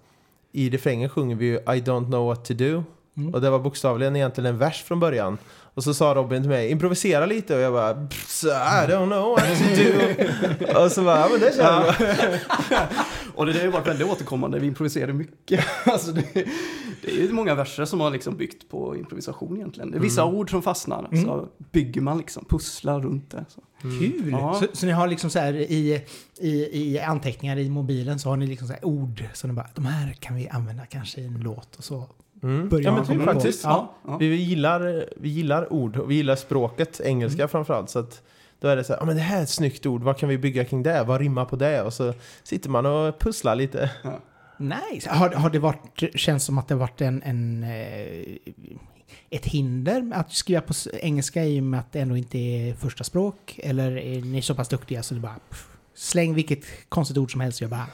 i 0.51 0.69
refrängen 0.69 1.09
sjunger 1.09 1.35
vi 1.35 1.45
ju 1.45 1.55
I 1.55 1.59
don't 1.81 2.05
know 2.05 2.25
what 2.27 2.45
to 2.45 2.53
do. 2.53 2.83
Mm. 3.17 3.33
Och 3.33 3.41
det 3.41 3.49
var 3.49 3.59
bokstavligen 3.59 4.15
egentligen 4.15 4.45
en 4.53 4.57
vers 4.57 4.83
från 4.83 4.99
början. 4.99 5.37
Och 5.79 5.83
så 5.83 5.93
sa 5.93 6.13
Robin 6.13 6.41
till 6.41 6.49
mig, 6.49 6.69
improvisera 6.71 7.25
lite 7.25 7.55
och 7.55 7.61
jag 7.61 7.73
bara 7.73 7.93
"Pss, 8.07 8.43
I 8.43 8.47
don't 8.91 9.05
know 9.05 9.29
what 9.29 9.45
to 9.59 10.65
do. 10.73 10.79
och 10.83 10.91
så 10.91 11.03
bara, 11.03 11.19
ja 11.19 11.27
men 11.31 11.39
det 11.39 11.55
känns 11.55 11.97
bra. 12.69 12.87
Och 13.35 13.45
det 13.45 13.53
har 13.53 13.61
ju 13.61 13.67
varit 13.67 13.87
väldigt 13.87 14.07
återkommande, 14.07 14.59
vi 14.59 14.67
improviserar 14.67 15.13
mycket. 15.13 15.65
alltså 15.85 16.11
det, 16.11 16.21
det 17.01 17.11
är 17.11 17.15
ju 17.21 17.31
många 17.31 17.55
verser 17.55 17.85
som 17.85 17.99
har 17.99 18.11
liksom 18.11 18.37
byggt 18.37 18.69
på 18.69 18.95
improvisation 18.97 19.57
egentligen. 19.57 19.91
Det 19.91 19.97
är 19.97 20.01
vissa 20.01 20.25
ord 20.25 20.49
som 20.51 20.61
fastnar, 20.61 21.07
Mm. 21.11 21.23
så 21.25 21.47
bygger 21.71 22.01
man 22.01 22.17
liksom, 22.17 22.45
pusslar 22.49 22.99
runt 23.01 23.31
det. 23.31 23.45
Så. 23.49 23.61
Kul! 23.81 24.29
Ja. 24.31 24.53
Så, 24.59 24.65
så 24.73 24.85
ni 24.85 24.91
har 24.91 25.07
liksom 25.07 25.29
så 25.29 25.39
här 25.39 25.53
i, 25.53 26.01
i, 26.39 26.49
i 26.93 26.99
anteckningar 26.99 27.57
i 27.57 27.69
mobilen 27.69 28.19
så 28.19 28.29
har 28.29 28.37
ni 28.37 28.47
liksom 28.47 28.67
så 28.67 28.73
här 28.73 28.85
ord 28.85 29.23
som 29.33 29.49
ni 29.49 29.55
bara, 29.55 29.69
de 29.75 29.85
här 29.85 30.13
kan 30.13 30.35
vi 30.35 30.49
använda 30.49 30.85
kanske 30.85 31.21
i 31.21 31.25
en 31.25 31.39
låt 31.39 31.75
och 31.75 31.83
så. 31.83 32.07
Mm. 32.43 32.69
Börjar 32.69 32.85
Ja 32.85 32.95
men 32.95 33.05
typ 33.05 33.23
faktiskt. 33.25 33.63
Ja. 33.63 33.93
Ja. 34.07 34.17
Vi 34.17 34.35
gillar, 34.35 35.05
vi 35.17 35.29
gillar 35.29 35.73
ord 35.73 35.97
och 35.97 36.11
vi 36.11 36.15
gillar 36.15 36.35
språket, 36.35 37.01
engelska 37.03 37.47
framförallt. 37.47 37.89
Så 37.89 37.99
att 37.99 38.21
då 38.59 38.67
är 38.67 38.75
det 38.75 38.83
så 38.83 38.93
här, 38.93 38.99
ja 38.99 39.05
men 39.05 39.15
det 39.15 39.21
här 39.21 39.39
är 39.39 39.43
ett 39.43 39.49
snyggt 39.49 39.85
ord, 39.85 40.03
vad 40.03 40.17
kan 40.17 40.29
vi 40.29 40.37
bygga 40.37 40.65
kring 40.65 40.83
det? 40.83 41.03
Vad 41.03 41.21
rimmar 41.21 41.45
på 41.45 41.55
det? 41.55 41.81
Och 41.81 41.93
så 41.93 42.13
sitter 42.43 42.69
man 42.69 42.85
och 42.85 43.19
pusslar 43.19 43.55
lite. 43.55 43.91
Nice! 44.57 45.09
Har, 45.09 45.29
har 45.29 45.49
det 45.49 45.59
varit, 45.59 46.15
känns 46.15 46.45
som 46.45 46.57
att 46.57 46.67
det 46.67 46.73
har 46.73 46.79
varit 46.79 47.01
en, 47.01 47.23
en 47.23 47.63
eh, 47.63 48.37
ett 49.29 49.45
hinder 49.45 50.11
att 50.13 50.31
skriva 50.31 50.61
på 50.61 50.73
engelska 50.93 51.45
i 51.45 51.59
och 51.59 51.63
med 51.63 51.79
att 51.79 51.91
det 51.91 51.99
ändå 51.99 52.17
inte 52.17 52.37
är 52.37 52.73
första 52.73 53.03
språk? 53.03 53.59
Eller 53.63 53.97
är 53.97 54.21
ni 54.21 54.41
så 54.41 54.55
pass 54.55 54.69
duktiga 54.69 55.03
så 55.03 55.13
det 55.13 55.19
bara 55.19 55.39
pff, 55.49 55.67
Släng 56.01 56.33
vilket 56.33 56.89
konstigt 56.89 57.17
ord 57.17 57.31
som 57.31 57.41
helst, 57.41 57.61
jag 57.61 57.69
bara... 57.69 57.85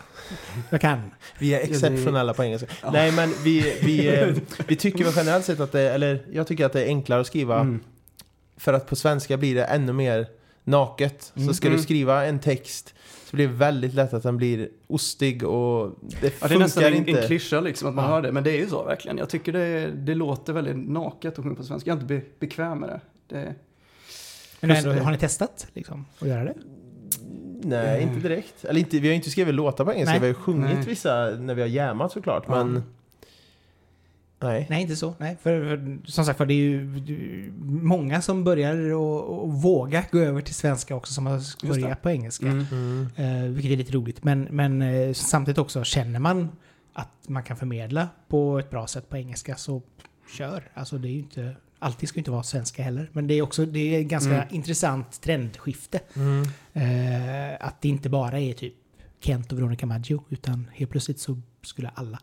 Jag 0.70 0.82
kan. 0.82 1.00
Vi 1.40 1.54
är 1.54 1.60
exceptionella 1.60 2.34
på 2.34 2.44
engelska. 2.44 2.68
Nej, 2.92 3.12
men 3.12 3.34
vi, 3.44 3.80
vi, 3.84 4.08
eh, 4.20 4.36
vi 4.68 4.76
tycker 4.76 5.04
väl 5.04 5.14
generellt 5.16 5.46
sett 5.46 5.60
att 5.60 5.72
det, 5.72 5.82
eller 5.82 6.26
jag 6.32 6.48
tycker 6.48 6.66
att 6.66 6.74
det 6.74 6.84
är 6.84 6.88
enklare 6.88 7.22
att 7.22 7.28
skriva 7.28 7.60
Mm. 7.60 7.80
för 8.58 8.74
att 8.74 8.88
på 8.88 8.96
svenska 8.96 9.38
blir 9.38 9.56
det 9.56 9.64
ännu 9.64 9.94
mer 9.94 10.28
naket. 10.64 11.32
Så 11.36 11.40
Mm. 11.42 11.54
ska 11.54 11.68
Mm. 11.68 11.78
du 11.78 11.84
skriva 11.84 12.26
en 12.26 12.40
text 12.40 12.94
så 13.30 13.36
blir 13.36 13.48
det 13.48 13.54
väldigt 13.54 13.94
lätt 13.94 14.14
att 14.14 14.24
den 14.24 14.38
blir 14.38 14.70
ostig 14.88 15.44
och 15.44 15.98
det 16.02 16.06
Ja, 16.12 16.20
det 16.22 16.28
är 16.28 16.32
funkar 16.32 16.58
nästan 16.60 16.84
en, 16.84 16.94
inte. 16.94 17.22
en 17.22 17.28
klyscha 17.28 17.60
liksom 17.60 17.90
att 17.90 17.96
man 17.96 18.06
Ja. 18.06 18.12
hör 18.12 18.22
det, 18.22 18.32
men 18.32 18.44
det 18.44 18.52
är 18.52 18.58
ju 18.58 18.68
så 18.70 18.84
verkligen. 18.84 19.18
Jag 19.18 19.30
tycker 19.30 19.54
det, 19.54 19.92
det 19.92 20.16
låter 20.16 20.54
väldigt 20.54 20.90
naket 20.90 21.38
att 21.40 21.44
sjunga 21.44 21.56
på 21.56 21.64
svenska. 21.64 21.90
Jag 21.90 21.98
är 21.98 22.02
inte 22.02 22.14
be, 22.16 22.22
bekväm 22.40 22.80
med 22.80 22.90
det. 22.90 23.00
det 23.36 23.56
Men 24.60 24.72
ändå, 24.72 24.92
har 24.92 25.12
ni 25.12 25.18
testat 25.18 25.68
liksom, 25.74 26.06
att 26.20 26.28
göra 26.28 26.44
det? 26.44 26.54
Nej, 27.70 28.04
Mm. 28.04 28.16
inte 28.16 28.28
direkt. 28.30 28.66
Eller 28.66 28.80
inte, 28.80 29.00
vi 29.00 29.08
har 29.08 29.16
inte 29.16 29.30
skrivit 29.30 29.56
låtar 29.56 29.86
på 29.86 29.94
engelska, 29.94 30.12
Nej. 30.12 30.20
vi 30.20 30.26
har 30.26 30.34
ju 30.34 30.42
sjungit 30.42 30.76
Nej. 30.76 30.86
vissa 30.86 31.30
när 31.30 31.54
vi 31.56 31.62
har 31.62 31.70
jammat 31.70 32.12
såklart, 32.12 32.44
Ja. 32.48 32.64
men... 32.64 32.84
Nej. 34.40 34.68
Nej, 34.70 34.82
inte 34.82 34.96
så. 34.96 35.14
Nej, 35.18 35.38
för, 35.42 35.62
för 35.62 35.98
som 36.06 36.26
sagt 36.26 36.38
för 36.38 36.46
det 36.46 36.54
är 36.54 36.58
ju 36.58 36.90
många 37.66 38.22
som 38.22 38.44
börjar 38.44 38.94
och, 38.94 39.44
och 39.44 39.54
våga 39.54 40.04
gå 40.12 40.20
över 40.20 40.42
till 40.42 40.56
svenska 40.56 40.96
också 40.96 41.14
som 41.14 41.26
har 41.26 41.68
börjat 41.68 42.02
på 42.02 42.10
engelska. 42.10 42.46
mm. 42.48 42.66
Mm. 42.72 43.08
Eh, 43.46 43.50
vilket 43.52 43.72
är 43.72 43.78
lite 43.78 43.92
roligt. 43.94 44.24
Men, 44.24 44.42
men 44.52 44.82
eh, 44.82 45.14
samtidigt 45.14 45.58
också, 45.58 45.84
känner 45.84 46.20
man 46.20 46.50
att 46.94 47.10
man 47.28 47.44
kan 47.44 47.58
förmedla 47.58 48.08
på 48.28 48.60
ett 48.60 48.70
bra 48.70 48.88
sätt 48.88 49.10
på 49.10 49.18
engelska 49.18 49.56
så 49.56 49.82
kör. 50.38 50.64
Alltså 50.74 50.98
det 50.98 51.08
är 51.08 51.12
ju 51.12 51.20
inte... 51.20 51.56
Alltid 51.80 52.10
ska 52.10 52.20
inte 52.20 52.32
vara 52.32 52.44
svenska 52.44 52.84
heller. 52.84 53.10
Men 53.14 53.28
det 53.28 53.34
är 53.34 53.42
också 53.42 53.66
det 53.66 53.96
är 53.96 54.02
ett 54.02 54.08
ganska 54.08 54.34
Mm. 54.44 54.56
intressant 54.56 55.22
trendskifte. 55.22 56.00
Mm. 56.14 56.44
Eh, 56.74 57.68
att 57.68 57.82
det 57.82 57.90
inte 57.90 58.10
bara 58.10 58.40
är 58.40 58.54
typ 58.54 58.74
Kent 59.20 59.52
och 59.52 59.58
Veronica 59.60 59.86
Maggio. 59.86 60.24
Utan 60.30 60.68
helt 60.74 60.92
plötsligt 60.92 61.20
så 61.20 61.42
skulle 61.62 61.90
alla 61.96 62.20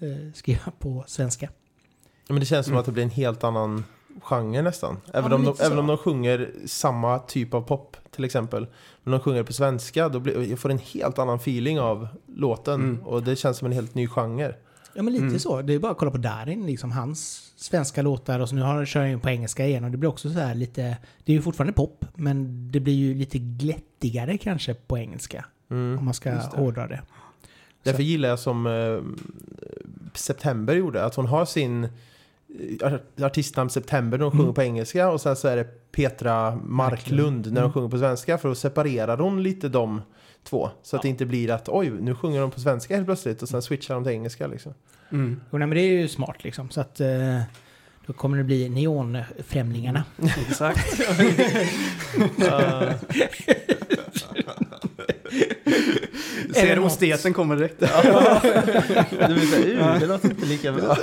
eh, 0.00 0.32
skriva 0.34 0.72
på 0.78 1.04
svenska. 1.06 1.48
Ja, 2.26 2.32
Men 2.34 2.40
det 2.40 2.46
känns 2.46 2.66
som 2.66 2.72
Mm. 2.72 2.80
att 2.80 2.86
det 2.86 2.92
blir 2.92 3.02
en 3.04 3.10
helt 3.10 3.44
annan 3.44 3.84
genre 4.22 4.62
nästan. 4.62 4.96
Även, 5.14 5.22
men 5.22 5.32
om, 5.32 5.44
de, 5.44 5.56
så. 5.56 5.62
även 5.62 5.78
om 5.78 5.86
de 5.86 5.98
sjunger 5.98 6.50
samma 6.66 7.18
typ 7.18 7.54
av 7.54 7.60
pop 7.60 7.96
till 8.10 8.24
exempel. 8.24 8.66
Men 9.02 9.10
de 9.12 9.20
sjunger 9.20 9.42
på 9.42 9.52
svenska, 9.52 10.08
då 10.08 10.20
blir, 10.20 10.50
jag 10.50 10.58
får 10.58 10.70
en 10.70 10.78
helt 10.78 11.18
annan 11.18 11.36
feeling 11.36 11.80
av 11.80 12.08
låten. 12.26 12.74
Mm. 12.80 13.02
Och 13.06 13.22
det 13.22 13.36
känns 13.36 13.58
som 13.58 13.66
en 13.66 13.72
helt 13.72 13.94
ny 13.94 14.06
genre. 14.08 14.54
Ja 14.96 15.02
men 15.02 15.12
lite 15.12 15.24
Mm. 15.26 15.38
så. 15.38 15.62
Det 15.62 15.74
är 15.74 15.78
bara 15.78 15.92
att 15.92 15.98
kolla 15.98 16.10
på 16.10 16.16
Darin, 16.18 16.66
liksom 16.66 16.92
hans 16.92 17.52
svenska 17.56 18.02
låtar 18.02 18.40
och 18.40 18.48
så 18.48 18.54
nu 18.54 18.62
har 18.62 18.84
kör 18.84 19.00
han 19.00 19.10
ju 19.10 19.18
på 19.18 19.28
engelska 19.28 19.66
igen 19.66 19.84
och 19.84 19.90
det 19.90 19.96
blir 19.96 20.08
också 20.10 20.30
så 20.30 20.38
här 20.38 20.54
lite... 20.54 20.96
Det 21.24 21.32
är 21.32 21.36
ju 21.36 21.42
fortfarande 21.42 21.72
pop 21.72 22.04
men 22.14 22.68
det 22.72 22.80
blir 22.80 22.94
ju 22.94 23.14
lite 23.14 23.38
glättigare 23.38 24.38
kanske 24.38 24.74
på 24.74 24.98
engelska. 24.98 25.44
Mm. 25.70 25.98
Om 25.98 26.04
man 26.04 26.14
ska 26.14 26.30
det. 26.30 26.42
hårdra 26.54 26.86
det. 26.86 27.00
Därför 27.82 28.02
gillar 28.02 28.28
jag 28.28 28.38
som 28.38 28.66
eh, 28.66 28.98
September 30.14 30.74
gjorde, 30.74 31.04
att 31.04 31.14
hon 31.14 31.26
har 31.26 31.44
sin 31.44 31.84
eh, 32.82 32.92
artistnamn 33.26 33.70
September 33.70 34.18
när 34.18 34.24
hon 34.24 34.32
Mm. 34.32 34.42
sjunger 34.44 34.54
på 34.54 34.62
engelska 34.62 35.10
och 35.10 35.20
sen 35.20 35.36
så 35.36 35.48
är 35.48 35.56
det 35.56 35.92
Petra 35.92 36.56
Marklund 36.64 37.46
när 37.46 37.60
hon 37.60 37.70
Mm. 37.70 37.72
sjunger 37.72 37.88
på 37.88 37.98
svenska 37.98 38.38
för 38.38 38.48
då 38.48 38.54
separerar 38.54 39.18
hon 39.18 39.42
lite 39.42 39.68
de 39.68 40.02
två. 40.46 40.70
Så 40.82 40.96
att 40.96 41.02
det 41.02 41.08
inte 41.08 41.26
blir 41.26 41.50
att 41.50 41.68
oj, 41.68 41.90
nu 41.90 42.14
sjunger 42.14 42.40
de 42.40 42.50
på 42.50 42.60
svenska 42.60 42.94
helt 42.94 43.06
plötsligt 43.06 43.42
och 43.42 43.48
sen 43.48 43.62
switchar 43.62 43.94
de 43.94 44.04
till 44.04 44.12
engelska 44.12 44.46
liksom. 44.46 44.74
Mm. 45.12 45.40
Jo, 45.50 45.58
nej, 45.58 45.66
men 45.68 45.76
det 45.76 45.80
är 45.82 45.92
ju 45.92 46.08
smart 46.08 46.44
liksom. 46.44 46.70
Så 46.70 46.80
att 46.80 47.00
eh, 47.00 47.40
då 48.06 48.12
kommer 48.12 48.38
det 48.38 48.44
bli 48.44 48.68
neonfrämlingarna. 48.68 50.04
Exakt. 50.48 51.00
Uh, 51.00 52.92
Ser 56.54 56.76
något? 56.76 56.86
osteten 56.92 57.32
kommer 57.32 57.56
direkt. 57.56 57.80
det 57.80 57.86
blir 59.34 59.46
så 59.46 59.56
här, 59.56 59.94
"Uh, 59.94 60.00
det 60.00 60.06
låter 60.06 60.30
inte 60.30 60.46
lika 60.46 60.72
bra. 60.72 60.96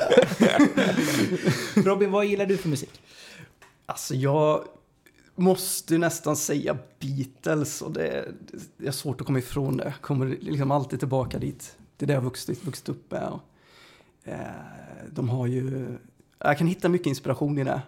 Robin, 1.76 2.12
vad 2.12 2.26
gillar 2.26 2.46
du 2.46 2.58
för 2.58 2.70
musik? 2.70 3.02
Alltså 3.86 4.16
jag 4.16 4.64
måste 5.36 5.98
nästan 5.98 6.36
säga 6.36 6.78
Beatles 7.00 7.82
och 7.82 7.92
det, 7.92 8.26
det 8.78 8.88
är 8.88 8.92
svårt 8.92 9.22
att 9.22 9.28
komma 9.28 9.40
ifrån 9.40 9.78
det. 9.78 9.94
Kommer 10.02 10.26
liksom 10.28 10.72
alltid 10.72 11.00
tillbaka 11.00 11.40
dit. 11.40 11.78
Det 11.98 12.06
är 12.06 12.08
det 12.08 12.14
jag 12.14 12.22
vuxit, 12.22 12.66
vuxit 12.66 12.90
upp 12.90 13.12
med. 13.12 13.28
Och, 13.28 13.42
eh, 14.24 14.38
de 15.12 15.30
har 15.30 15.48
ju, 15.48 15.98
jag 16.40 16.58
kan 16.58 16.68
hitta 16.68 16.90
mycket 16.90 17.08
inspiration 17.08 17.58
i 17.58 17.64
det. 17.64 17.82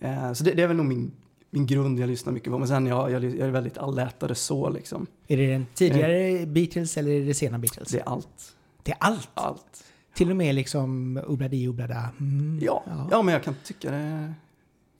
Eh, 0.00 0.32
så 0.32 0.44
det, 0.44 0.50
det 0.50 0.62
är 0.62 0.66
väl 0.66 0.76
nog 0.76 0.86
min, 0.86 1.12
min 1.50 1.66
grund 1.66 1.98
jag 1.98 2.08
lyssnar 2.08 2.32
mycket 2.32 2.52
på. 2.52 2.58
Men 2.58 2.68
sen 2.68 2.86
jag, 2.86 3.10
jag, 3.10 3.24
jag 3.24 3.48
är 3.48 3.50
väldigt 3.50 3.78
allätare 3.78 4.34
så 4.34 4.70
liksom. 4.70 5.06
Är 5.26 5.36
det 5.36 5.46
den 5.46 5.66
tidigare 5.74 6.46
Beatles 6.46 6.96
eller 6.96 7.10
är 7.10 7.26
det 7.26 7.34
sena 7.34 7.58
Beatles? 7.58 7.88
Det 7.88 7.98
är 7.98 8.08
allt. 8.08 8.56
Det 8.82 8.90
är 8.90 8.98
allt. 9.00 9.30
Allt. 9.34 9.84
Till 10.14 10.30
och 10.30 10.36
med 10.36 10.54
liksom 10.54 11.20
Obladi 11.26 11.68
Oblada. 11.68 12.08
Mm. 12.20 12.58
Ja, 12.62 12.82
ja. 13.10 13.22
men 13.22 13.32
jag 13.32 13.42
kan 13.42 13.54
tycka 13.64 13.90
det 13.90 14.34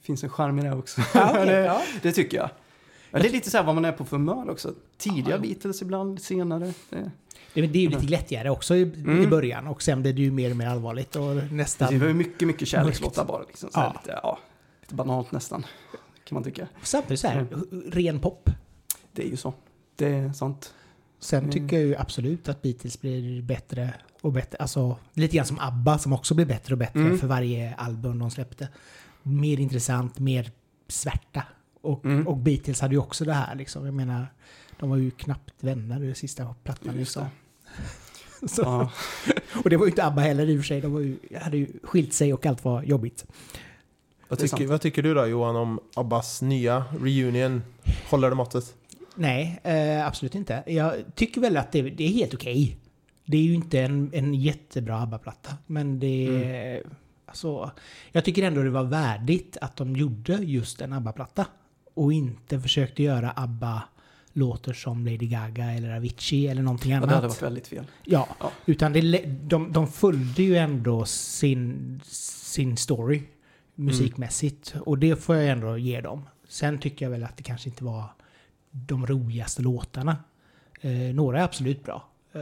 finns 0.02 0.24
en 0.24 0.30
charm 0.30 0.58
i 0.58 0.62
det 0.62 0.72
också. 0.72 1.00
Ja, 1.14 1.30
okej, 1.30 1.46
det, 1.46 1.60
ja. 1.64 1.82
det 2.02 2.12
tycker 2.12 2.36
jag. 2.36 2.50
Ja, 3.10 3.18
det 3.18 3.28
är 3.28 3.32
lite 3.32 3.50
så 3.50 3.56
här 3.56 3.64
vad 3.64 3.74
man 3.74 3.84
är 3.84 3.92
på 3.92 4.04
för 4.04 4.16
humör 4.16 4.50
också. 4.50 4.74
Tidiga 4.98 5.30
Ja. 5.30 5.38
Beatles 5.38 5.82
ibland, 5.82 6.22
senare. 6.22 6.72
Det, 6.90 7.10
Det, 7.54 7.66
det 7.66 7.78
är 7.78 7.82
ju 7.82 7.88
lite 7.88 8.06
glättigare 8.06 8.50
också 8.50 8.74
i, 8.76 8.80
i 8.80 8.94
Mm. 9.06 9.30
början 9.30 9.66
och 9.66 9.82
sen 9.82 10.02
blir 10.02 10.12
det 10.12 10.22
ju 10.22 10.30
mer 10.30 10.50
och 10.50 10.56
mer 10.56 10.66
allvarligt 10.66 11.16
och 11.16 11.22
det 11.28 11.34
var 11.34 11.42
ju 11.42 11.50
nästan... 11.54 12.16
mycket, 12.16 12.48
mycket 12.48 12.68
kärlekslåtar 12.68 13.24
bara. 13.24 13.42
Liksom, 13.42 13.70
så 13.72 13.80
Ja. 13.80 13.96
lite, 14.02 14.18
ja, 14.22 14.38
lite 14.80 14.94
banalt 14.94 15.32
nästan, 15.32 15.66
kan 16.24 16.34
man 16.34 16.44
tycka. 16.44 16.68
Samtidigt 16.82 17.20
så 17.20 17.28
här, 17.28 17.38
Mm. 17.52 17.82
ren 17.90 18.20
pop. 18.20 18.50
Det 19.12 19.22
är 19.22 19.28
ju 19.30 19.36
så. 19.36 19.54
Det 19.96 20.08
är 20.08 20.32
sant. 20.32 20.74
Sen 21.20 21.38
Mm. 21.38 21.50
tycker 21.50 21.76
jag 21.76 21.86
ju 21.86 21.96
absolut 21.96 22.48
att 22.48 22.62
Beatles 22.62 23.00
blir 23.00 23.42
bättre 23.42 23.94
och 24.20 24.32
bättre. 24.32 24.58
Alltså 24.58 24.96
lite 25.12 25.36
grann 25.36 25.46
som 25.46 25.58
ABBA 25.58 25.98
som 25.98 26.12
också 26.12 26.34
blir 26.34 26.46
bättre 26.46 26.74
och 26.74 26.78
bättre 26.78 27.00
Mm. 27.00 27.18
för 27.18 27.26
varje 27.26 27.74
album 27.74 28.18
de 28.18 28.30
släppte. 28.30 28.68
Mer 29.28 29.60
intressant, 29.60 30.18
mer 30.18 30.50
svärta. 30.88 31.42
Och, 31.80 32.04
Mm. 32.04 32.26
och 32.28 32.36
Beatles 32.36 32.80
hade 32.80 32.94
ju 32.94 32.98
också 33.00 33.24
det 33.24 33.32
här 33.32 33.54
liksom. 33.54 33.84
Jag 33.84 33.94
menar, 33.94 34.26
de 34.80 34.90
var 34.90 34.96
ju 34.96 35.10
knappt 35.10 35.54
vänner 35.64 36.04
i 36.04 36.14
sista 36.14 36.54
plattan. 36.64 36.98
Just 36.98 37.16
Liksom. 37.16 37.24
det. 38.42 38.48
Så, 38.48 38.62
Ja. 38.62 38.90
Och 39.64 39.70
det 39.70 39.76
var 39.76 39.86
ju 39.86 39.90
inte 39.90 40.04
ABBA 40.06 40.22
heller 40.22 40.46
i 40.46 40.54
och 40.56 40.60
för 40.60 40.66
sig. 40.66 40.80
De 40.80 41.02
ju, 41.04 41.16
hade 41.38 41.56
ju 41.56 41.66
skilt 41.82 42.12
sig 42.12 42.32
och 42.32 42.46
allt 42.46 42.64
var 42.64 42.82
jobbigt. 42.82 43.26
Vad, 44.28 44.38
tycker, 44.38 44.66
vad 44.66 44.80
tycker 44.80 45.02
du 45.02 45.14
då 45.14 45.26
Johan 45.26 45.56
om 45.56 45.80
Abbas 45.96 46.42
nya 46.42 46.84
reunion? 47.00 47.62
Håller 48.10 48.28
det 48.30 48.34
måttet? 48.36 48.74
Nej, 49.14 49.60
eh, 49.64 50.06
absolut 50.06 50.34
inte. 50.34 50.62
Jag 50.66 50.94
tycker 51.14 51.40
väl 51.40 51.56
att 51.56 51.72
det, 51.72 51.82
det 51.82 52.04
är 52.04 52.08
helt 52.12 52.34
okej. 52.34 52.76
Det 53.24 53.36
är 53.36 53.42
ju 53.42 53.54
inte 53.54 53.80
en, 53.80 54.10
en 54.14 54.34
jättebra 54.34 55.00
ABBA-platta. 55.02 55.56
Men 55.66 55.98
det 56.00 56.26
är... 56.44 56.82
Alltså, 57.28 57.70
jag 58.12 58.24
tycker 58.24 58.42
ändå 58.42 58.62
det 58.62 58.70
var 58.70 58.84
värdigt 58.84 59.56
att 59.60 59.76
de 59.76 59.96
gjorde 59.96 60.32
just 60.34 60.80
en 60.80 60.92
ABBA-platta. 60.92 61.46
Och 61.94 62.12
inte 62.12 62.60
försökte 62.60 63.02
göra 63.02 63.30
ABBA-låtar 63.36 64.72
som 64.72 65.04
Lady 65.06 65.26
Gaga 65.28 65.64
eller 65.72 65.96
Avicii 65.96 66.46
eller 66.48 66.62
någonting 66.62 66.90
Ja, 66.90 66.96
annat. 66.96 67.08
det 67.08 67.14
hade 67.14 67.28
varit 67.28 67.42
väldigt 67.42 67.66
fel. 67.66 67.84
Ja, 68.04 68.28
Ja. 68.40 68.50
utan 68.66 68.92
det, 68.92 69.22
de, 69.26 69.72
de 69.72 69.86
följde 69.88 70.42
ju 70.42 70.56
ändå 70.56 71.04
sin, 71.04 72.00
sin 72.04 72.76
story 72.76 73.22
musikmässigt. 73.74 74.74
Och 74.80 74.98
det 74.98 75.16
får 75.16 75.36
jag 75.36 75.48
ändå 75.48 75.78
ge 75.78 76.00
dem. 76.00 76.28
Sen 76.48 76.78
tycker 76.78 77.04
jag 77.06 77.10
väl 77.10 77.24
att 77.24 77.36
det 77.36 77.42
kanske 77.42 77.68
inte 77.68 77.84
var 77.84 78.04
de 78.70 79.06
roligaste 79.06 79.62
låtarna. 79.62 80.16
Eh, 80.80 80.90
några 81.14 81.38
är 81.40 81.44
absolut 81.44 81.84
bra. 81.84 82.08
Eh, 82.32 82.40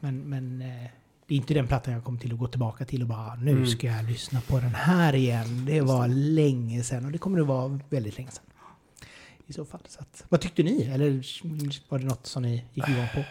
men 0.00 0.18
men 0.20 0.62
eh, 0.62 0.90
det 1.30 1.34
är 1.34 1.36
inte 1.36 1.54
den 1.54 1.66
plattan 1.66 1.94
jag 1.94 2.04
kommer 2.04 2.18
till 2.18 2.32
att 2.32 2.38
gå 2.38 2.46
tillbaka 2.46 2.84
till 2.84 3.02
och 3.02 3.08
bara 3.08 3.34
nu 3.34 3.50
Mm. 3.50 3.66
ska 3.66 3.86
jag 3.86 4.04
lyssna 4.04 4.40
på 4.40 4.56
den 4.56 4.74
här 4.74 5.14
igen. 5.14 5.64
Det 5.66 5.80
var 5.80 6.08
länge 6.08 6.82
sedan 6.82 7.04
och 7.04 7.12
det 7.12 7.18
kommer 7.18 7.38
det 7.38 7.44
vara 7.44 7.80
väldigt 7.90 8.16
länge 8.18 8.30
sedan. 8.30 8.44
I 9.46 9.52
så 9.52 9.64
fall. 9.64 9.80
Så 9.88 10.00
att, 10.00 10.24
vad 10.28 10.40
tyckte 10.40 10.62
ni? 10.62 10.82
Eller 10.94 11.10
var 11.90 11.98
det 11.98 12.04
något 12.04 12.26
som 12.26 12.42
ni 12.42 12.64
gick 12.74 12.88
igång 12.88 13.06
på? 13.14 13.24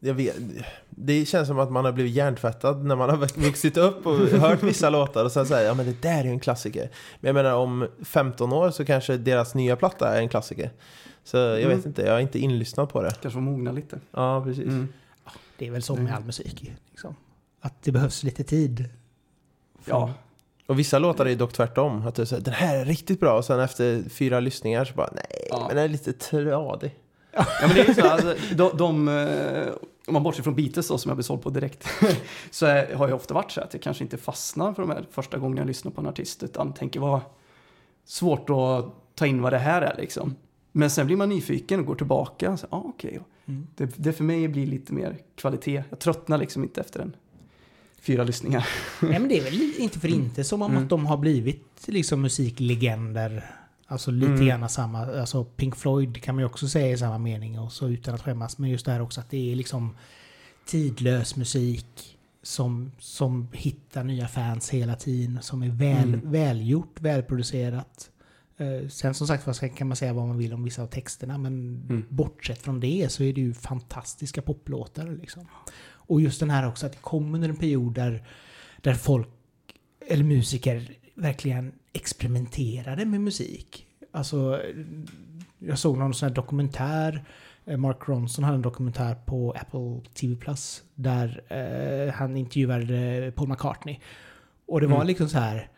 Jag 0.00 0.14
vet, 0.14 0.36
det 0.90 1.24
känns 1.28 1.48
som 1.48 1.58
att 1.58 1.72
man 1.72 1.84
har 1.84 1.92
blivit 1.92 2.12
hjärntvättad 2.12 2.84
när 2.84 2.96
man 2.96 3.10
har 3.10 3.16
vuxit 3.40 3.76
upp 3.76 4.06
och 4.06 4.16
hört 4.18 4.62
vissa 4.62 4.90
låtar 4.98 5.24
och 5.24 5.32
sen 5.32 5.46
säger 5.46 5.66
ja 5.68 5.74
men 5.74 5.86
det 5.86 6.02
där 6.02 6.20
är 6.20 6.24
ju 6.24 6.30
en 6.30 6.40
klassiker. 6.40 6.90
Men 7.20 7.28
jag 7.28 7.34
menar 7.44 7.54
om 7.56 7.88
15 8.04 8.52
år 8.52 8.70
så 8.70 8.84
kanske 8.84 9.16
deras 9.16 9.54
nya 9.54 9.76
platta 9.76 10.16
är 10.16 10.20
en 10.20 10.28
klassiker. 10.28 10.70
Så 11.24 11.36
jag 11.36 11.62
Mm. 11.62 11.76
vet 11.76 11.86
inte, 11.86 12.02
jag 12.02 12.16
är 12.16 12.20
inte 12.20 12.38
inlyssnad 12.38 12.88
på 12.88 13.02
det. 13.02 13.10
Kanske 13.10 13.30
får 13.30 13.40
mogna 13.40 13.72
lite. 13.72 14.00
Ja, 14.10 14.42
precis. 14.44 14.64
Mm. 14.64 14.88
Det 15.58 15.66
är 15.66 15.70
väl 15.70 15.82
så 15.82 15.92
med 15.94 16.00
Mm. 16.00 16.14
all 16.14 16.24
musik. 16.24 16.72
Liksom. 16.90 17.14
Att 17.60 17.82
det 17.82 17.92
behövs 17.92 18.22
lite 18.22 18.44
tid. 18.44 18.88
Ja, 19.84 20.12
Och 20.66 20.78
vissa 20.78 20.98
låtar 20.98 21.26
är 21.26 21.36
dock 21.36 21.52
tvärtom. 21.52 22.06
Att 22.06 22.14
du 22.14 22.26
säger 22.26 22.42
den 22.42 22.54
här 22.54 22.76
är 22.76 22.84
riktigt 22.84 23.20
bra 23.20 23.38
och 23.38 23.44
sen 23.44 23.60
efter 23.60 24.08
fyra 24.08 24.40
lyssningar 24.40 24.84
så 24.84 24.94
bara 24.94 25.10
nej, 25.14 25.48
Ja. 25.50 25.64
men 25.66 25.76
den 25.76 25.84
är 25.84 25.88
lite 25.88 26.12
tradig. 26.12 26.94
Ja 27.32 27.44
men 27.60 27.70
det 27.74 27.80
är 27.80 27.88
ju 27.88 27.94
så, 27.94 28.08
alltså, 28.08 28.34
de, 28.54 28.70
de, 28.76 29.08
eh, 29.08 29.72
om 30.06 30.12
man 30.14 30.22
bortser 30.22 30.42
från 30.42 30.54
Beatles 30.54 30.88
då, 30.88 30.98
som 30.98 31.08
jag 31.08 31.16
blev 31.16 31.22
såld 31.22 31.42
på 31.42 31.50
direkt, 31.50 31.86
så 32.50 32.66
är, 32.66 32.94
har 32.94 33.08
jag 33.08 33.16
ofta 33.16 33.34
varit 33.34 33.50
så 33.50 33.60
att 33.60 33.72
jag 33.74 33.82
kanske 33.82 34.04
inte 34.04 34.16
fastnar 34.16 34.72
för 34.72 34.82
de 34.82 34.90
här 34.90 35.06
första 35.10 35.38
gången 35.38 35.56
jag 35.58 35.66
lyssnar 35.66 35.92
på 35.92 36.00
en 36.00 36.06
artist, 36.06 36.42
utan 36.42 36.72
tänker 36.72 37.00
vad 37.00 37.20
svårt 38.04 38.50
att 38.50 38.84
ta 39.14 39.26
in 39.26 39.42
vad 39.42 39.52
det 39.52 39.58
här 39.58 39.82
är 39.82 39.96
liksom. 39.98 40.34
Men 40.72 40.90
sen 40.90 41.06
blir 41.06 41.16
man 41.16 41.28
nyfiken 41.28 41.80
och 41.80 41.86
går 41.86 41.94
tillbaka 41.94 42.50
och 42.50 42.58
säger, 42.60 42.74
ah, 42.74 42.82
okej, 42.84 43.20
Mm. 43.48 43.66
Det, 43.76 43.90
det 43.96 44.12
för 44.12 44.24
mig 44.24 44.48
blir 44.48 44.66
lite 44.66 44.92
mer 44.92 45.18
kvalitet. 45.36 45.82
Jag 45.90 45.98
tröttnar 45.98 46.38
liksom 46.38 46.62
inte 46.62 46.80
efter 46.80 47.00
en 47.00 47.16
fyra 48.00 48.24
lyssningar. 48.24 48.68
Nej, 49.02 49.18
men 49.18 49.28
det 49.28 49.38
är 49.38 49.44
väl 49.44 49.72
inte 49.78 49.98
för 50.00 50.08
inte 50.08 50.44
som 50.44 50.62
om 50.62 50.70
Mm. 50.70 50.82
att 50.82 50.90
de 50.90 51.06
har 51.06 51.16
blivit 51.16 51.64
liksom 51.86 52.20
musiklegender. 52.22 53.50
Alltså 53.86 54.10
lite 54.10 54.32
Mm. 54.32 54.46
grann 54.46 54.68
samma, 54.68 54.98
alltså 55.20 55.44
Pink 55.44 55.76
Floyd 55.76 56.22
kan 56.22 56.34
man 56.34 56.42
ju 56.42 56.46
också 56.46 56.68
säga 56.68 56.88
i 56.92 56.98
samma 56.98 57.18
mening 57.18 57.58
och 57.58 57.72
så 57.72 57.88
utan 57.88 58.14
att 58.14 58.22
skämmas. 58.22 58.58
Men 58.58 58.70
just 58.70 58.86
det 58.86 58.92
här 58.92 59.00
också 59.02 59.20
att 59.20 59.30
det 59.30 59.52
är 59.52 59.56
liksom 59.56 59.96
tidlös 60.66 61.36
musik 61.36 62.18
som, 62.42 62.92
som 62.98 63.48
hittar 63.52 64.04
nya 64.04 64.28
fans 64.28 64.70
hela 64.70 64.96
tiden. 64.96 65.38
Som 65.42 65.62
är 65.62 65.68
väl, 65.68 66.08
Mm. 66.14 66.32
välgjort, 66.32 67.00
välproducerat. 67.00 68.10
Eh, 68.60 68.88
sen 68.88 69.14
som 69.14 69.26
sagt 69.26 69.74
kan 69.76 69.88
man 69.88 69.96
säga 69.96 70.12
vad 70.12 70.26
man 70.26 70.38
vill 70.38 70.52
om 70.54 70.64
vissa 70.64 70.82
av 70.82 70.86
texterna 70.86 71.38
men 71.38 71.52
Mm. 71.90 72.04
bortsett 72.08 72.58
från 72.62 72.80
det 72.80 73.06
så 73.12 73.22
är 73.22 73.32
det 73.32 73.40
ju 73.40 73.54
fantastiska 73.54 74.42
poplåtar 74.42 75.06
liksom. 75.20 75.46
Och 75.90 76.20
just 76.20 76.40
den 76.40 76.50
här 76.50 76.68
också 76.68 76.86
att 76.86 76.92
det 76.92 76.98
kom 77.00 77.34
under 77.34 77.48
en 77.48 77.56
period 77.56 77.94
där, 77.94 78.24
där 78.80 78.94
folk, 78.94 79.28
eller 80.06 80.24
musiker, 80.24 80.92
verkligen 81.14 81.72
experimenterade 81.92 83.04
med 83.04 83.20
musik. 83.20 83.86
Alltså, 84.12 84.60
jag 85.58 85.78
såg 85.78 85.98
någon 85.98 86.14
sån 86.14 86.28
här 86.28 86.34
dokumentär, 86.36 87.24
eh, 87.64 87.76
Mark 87.76 87.96
Ronson 88.08 88.44
hade 88.44 88.54
en 88.56 88.62
dokumentär 88.62 89.14
på 89.26 89.52
Apple 89.52 90.10
TV 90.14 90.36
Plus 90.36 90.82
där 90.94 91.42
eh, 91.48 92.14
han 92.14 92.36
intervjuade 92.36 93.32
Paul 93.36 93.48
McCartney. 93.48 93.98
Och 94.66 94.80
det 94.80 94.86
var 94.86 94.96
Mm. 94.96 95.06
liksom 95.06 95.28
så 95.28 95.38
här, 95.38 95.68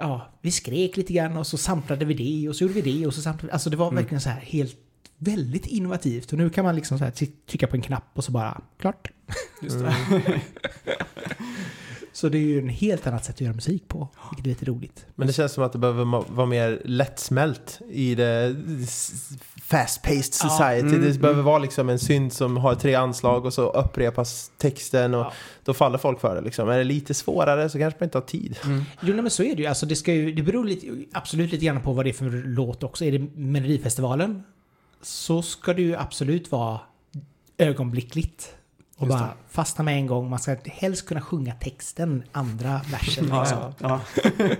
ja, 0.00 0.30
vi 0.42 0.50
skrek 0.50 0.96
lite 0.96 1.12
grann 1.12 1.36
och 1.36 1.46
så 1.46 1.58
samplade 1.58 2.04
vi 2.04 2.14
det 2.14 2.48
och 2.48 2.56
så 2.56 2.64
gjorde 2.64 2.74
vi 2.80 2.92
det 2.98 3.06
och 3.06 3.14
så 3.14 3.22
samplade 3.22 3.46
vi. 3.46 3.52
Alltså 3.52 3.70
det 3.70 3.76
var 3.76 3.86
Mm. 3.88 3.96
verkligen 3.96 4.20
så 4.20 4.28
här 4.28 4.40
helt, 4.40 4.76
väldigt 5.18 5.66
innovativt. 5.66 6.32
Och 6.32 6.38
nu 6.38 6.50
kan 6.50 6.64
man 6.64 6.76
liksom 6.76 6.98
så 6.98 7.04
här 7.04 7.12
trycka 7.46 7.66
på 7.66 7.76
en 7.76 7.82
knapp 7.82 8.04
och 8.14 8.24
så 8.24 8.32
bara, 8.32 8.60
klart. 8.78 9.10
Just 9.62 9.76
Mm. 9.76 9.92
Så 12.12 12.28
det 12.28 12.38
är 12.38 12.42
ju 12.42 12.58
en 12.58 12.68
helt 12.68 13.06
annat 13.06 13.24
sätt 13.24 13.34
att 13.34 13.40
göra 13.40 13.52
musik 13.54 13.88
på, 13.88 14.08
vilket 14.30 14.46
är 14.46 14.48
lite 14.48 14.64
roligt. 14.64 15.06
Men 15.14 15.26
det 15.26 15.32
känns 15.32 15.52
som 15.52 15.64
att 15.64 15.72
det 15.72 15.78
behöver 15.78 16.04
vara 16.34 16.46
mer 16.46 16.82
lättsmält 16.84 17.80
i 17.90 18.14
det 18.14 18.56
fast-paced 19.62 20.40
Ja. 20.42 20.48
society. 20.48 20.88
Mm, 20.88 21.00
det 21.00 21.08
mm. 21.08 21.20
behöver 21.20 21.42
vara 21.42 21.58
liksom 21.58 21.88
en 21.88 21.98
synt 21.98 22.32
som 22.32 22.56
har 22.56 22.74
tre 22.74 22.94
anslag 22.94 23.46
och 23.46 23.54
så 23.54 23.70
upprepas 23.70 24.50
texten 24.56 25.14
och 25.14 25.20
Ja. 25.20 25.32
då 25.64 25.74
faller 25.74 25.98
folk 25.98 26.20
för 26.20 26.34
det. 26.34 26.40
Liksom. 26.40 26.68
Är 26.68 26.78
det 26.78 26.84
lite 26.84 27.14
svårare 27.14 27.68
så 27.68 27.78
kanske 27.78 28.00
man 28.00 28.06
inte 28.06 28.18
har 28.18 28.22
tid. 28.22 28.56
Mm. 28.64 28.82
Jo, 29.00 29.12
nej, 29.12 29.22
men 29.22 29.30
så 29.30 29.42
är 29.42 29.56
det 29.56 29.62
ju. 29.62 29.66
Alltså, 29.68 29.86
det, 29.86 29.96
ska 29.96 30.12
ju 30.12 30.32
det 30.32 30.42
beror 30.42 30.64
lite, 30.64 30.86
absolut 31.12 31.52
lite 31.52 31.64
grann 31.64 31.80
på 31.80 31.92
vad 31.92 32.04
det 32.04 32.10
är 32.10 32.12
för 32.12 32.30
låt 32.46 32.82
också. 32.82 33.04
Är 33.04 33.12
det 33.12 33.18
Melodifestivalen 33.34 34.42
så 35.02 35.42
ska 35.42 35.74
det 35.74 35.82
ju 35.82 35.96
absolut 35.96 36.52
vara 36.52 36.80
ögonblickligt. 37.58 38.54
Och 39.00 39.06
Just 39.06 39.18
bara 39.18 39.26
det. 39.26 39.34
fastna 39.48 39.84
med 39.84 39.94
en 39.96 40.06
gång. 40.06 40.30
Man 40.30 40.38
ska 40.38 40.56
helst 40.64 41.06
kunna 41.06 41.20
sjunga 41.20 41.54
texten, 41.54 42.22
andra 42.32 42.80
versen. 42.90 43.28
Ja, 43.28 43.40
liksom. 43.40 43.58
ja, 43.78 44.00
ja. 44.18 44.54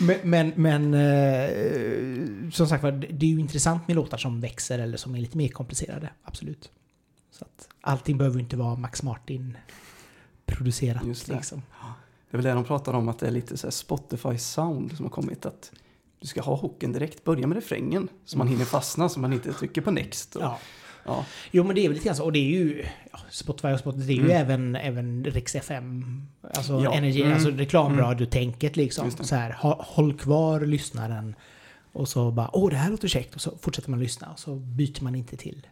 Men, 0.00 0.18
men, 0.22 0.52
men 0.56 0.94
eh, 0.94 2.50
som 2.50 2.66
sagt 2.66 2.82
var, 2.82 2.92
det 2.92 3.26
är 3.26 3.30
ju 3.30 3.40
intressant 3.40 3.88
med 3.88 3.94
låtar 3.94 4.18
som 4.18 4.40
växer 4.40 4.78
eller 4.78 4.96
som 4.96 5.14
är 5.14 5.18
lite 5.18 5.36
mer 5.36 5.48
komplicerade. 5.48 6.10
Absolut. 6.22 6.70
Så 7.30 7.44
att 7.44 7.68
allting 7.80 8.18
behöver 8.18 8.40
inte 8.40 8.56
vara 8.56 8.76
Max 8.76 9.02
Martin 9.02 9.56
producerat. 10.46 11.06
Just 11.06 11.26
det. 11.26 11.34
Liksom. 11.34 11.62
Det 12.30 12.36
är 12.36 12.38
väl 12.38 12.44
det 12.44 12.52
de 12.52 12.64
pratar 12.64 12.92
om, 12.92 13.08
att 13.08 13.18
det 13.18 13.26
är 13.26 13.30
lite 13.30 13.56
så 13.56 13.68
Spotify-sound 13.68 14.96
som 14.96 15.04
har 15.04 15.10
kommit. 15.10 15.46
Att 15.46 15.72
du 16.20 16.26
ska 16.26 16.42
ha 16.42 16.56
hooken 16.56 16.92
direkt, 16.92 17.24
börja 17.24 17.46
med 17.46 17.56
refrängen. 17.56 18.08
Så 18.24 18.38
man 18.38 18.48
hinner 18.48 18.64
fastna, 18.64 19.08
så 19.08 19.20
man 19.20 19.32
inte 19.32 19.52
trycker 19.52 19.80
på 19.80 19.90
next. 19.90 20.36
Och, 20.36 20.42
Ja. 21.04 21.24
Jo 21.50 21.64
men 21.64 21.74
det 21.76 21.80
är 21.84 21.88
väl 21.88 21.92
lite 21.94 22.06
grann 22.06 22.16
så. 22.16 22.24
Och 22.24 22.32
det 22.32 22.38
är 22.38 22.50
ju... 22.58 22.84
Ja, 23.12 23.18
Spotify 23.30 23.68
och 23.68 23.78
Spotify, 23.80 24.06
det 24.06 24.12
är 24.12 24.16
ju 24.16 24.20
Mm. 24.32 24.36
även, 24.36 24.76
även 24.76 25.24
Rix 25.24 25.54
FM. 25.54 26.22
Alltså, 26.54 26.80
Ja. 26.84 26.94
energy, 26.94 27.20
Mm. 27.20 27.32
alltså 27.34 27.50
reklamradiotänket 27.50 28.76
liksom. 28.76 29.04
Just 29.04 29.18
det. 29.18 29.24
Så 29.24 29.34
här, 29.34 29.56
håll 29.78 30.14
kvar 30.18 30.60
lyssnaren. 30.60 31.34
Och 31.92 32.08
så 32.08 32.30
bara, 32.30 32.50
åh 32.56 32.70
det 32.70 32.76
här 32.76 32.90
låter 32.90 33.08
käckt. 33.08 33.34
Och 33.34 33.40
så 33.40 33.58
fortsätter 33.60 33.90
man 33.90 34.00
lyssna. 34.00 34.28
Och 34.32 34.38
så 34.38 34.54
byter 34.54 35.02
man 35.04 35.14
inte 35.14 35.36
till 35.36 35.66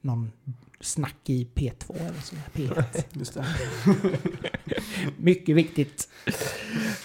någon 0.00 0.32
snack 0.80 1.16
i 1.26 1.48
P2 1.54 1.96
eller 1.96 2.20
så, 2.20 2.36
P1. 2.54 3.04
Just 3.18 3.34
det. 3.34 3.46
Mycket 5.16 5.56
viktigt. 5.56 6.08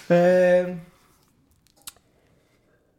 Eh, 0.08 0.76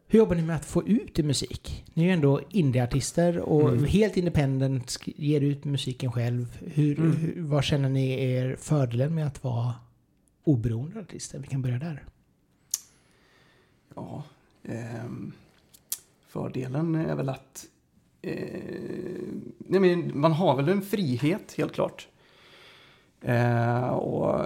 hur 0.09 0.19
jobbar 0.19 0.35
ni 0.35 0.41
med 0.41 0.55
att 0.55 0.65
få 0.65 0.87
ut 0.87 1.19
i 1.19 1.23
musik? 1.23 1.85
Ni 1.93 2.03
är 2.03 2.07
ju 2.07 2.13
ändå 2.13 2.41
indieartister 2.49 3.39
och 3.39 3.69
Mm. 3.69 3.85
helt 3.85 4.17
independent, 4.17 4.97
ger 5.05 5.41
ut 5.41 5.65
musiken 5.65 6.11
själv. 6.11 6.57
Hur, 6.73 6.99
Mm. 6.99 7.11
hur, 7.11 7.41
vad 7.41 7.63
känner 7.63 7.89
ni 7.89 8.23
är 8.35 8.55
fördelen 8.55 9.15
med 9.15 9.27
att 9.27 9.43
vara 9.43 9.73
oberoende 10.43 10.99
artister? 10.99 11.39
Vi 11.39 11.47
kan 11.47 11.61
börja 11.61 11.79
där. 11.79 12.03
Ja, 13.95 14.23
ehm, 14.63 15.31
fördelen 16.27 16.95
är 16.95 17.15
väl 17.15 17.29
att 17.29 17.65
eh, 18.21 18.61
men 19.57 20.19
man 20.19 20.31
har 20.31 20.55
väl 20.55 20.69
en 20.69 20.81
frihet 20.81 21.53
helt 21.57 21.73
klart. 21.73 22.07
Eh, 23.21 23.87
och, 23.87 24.45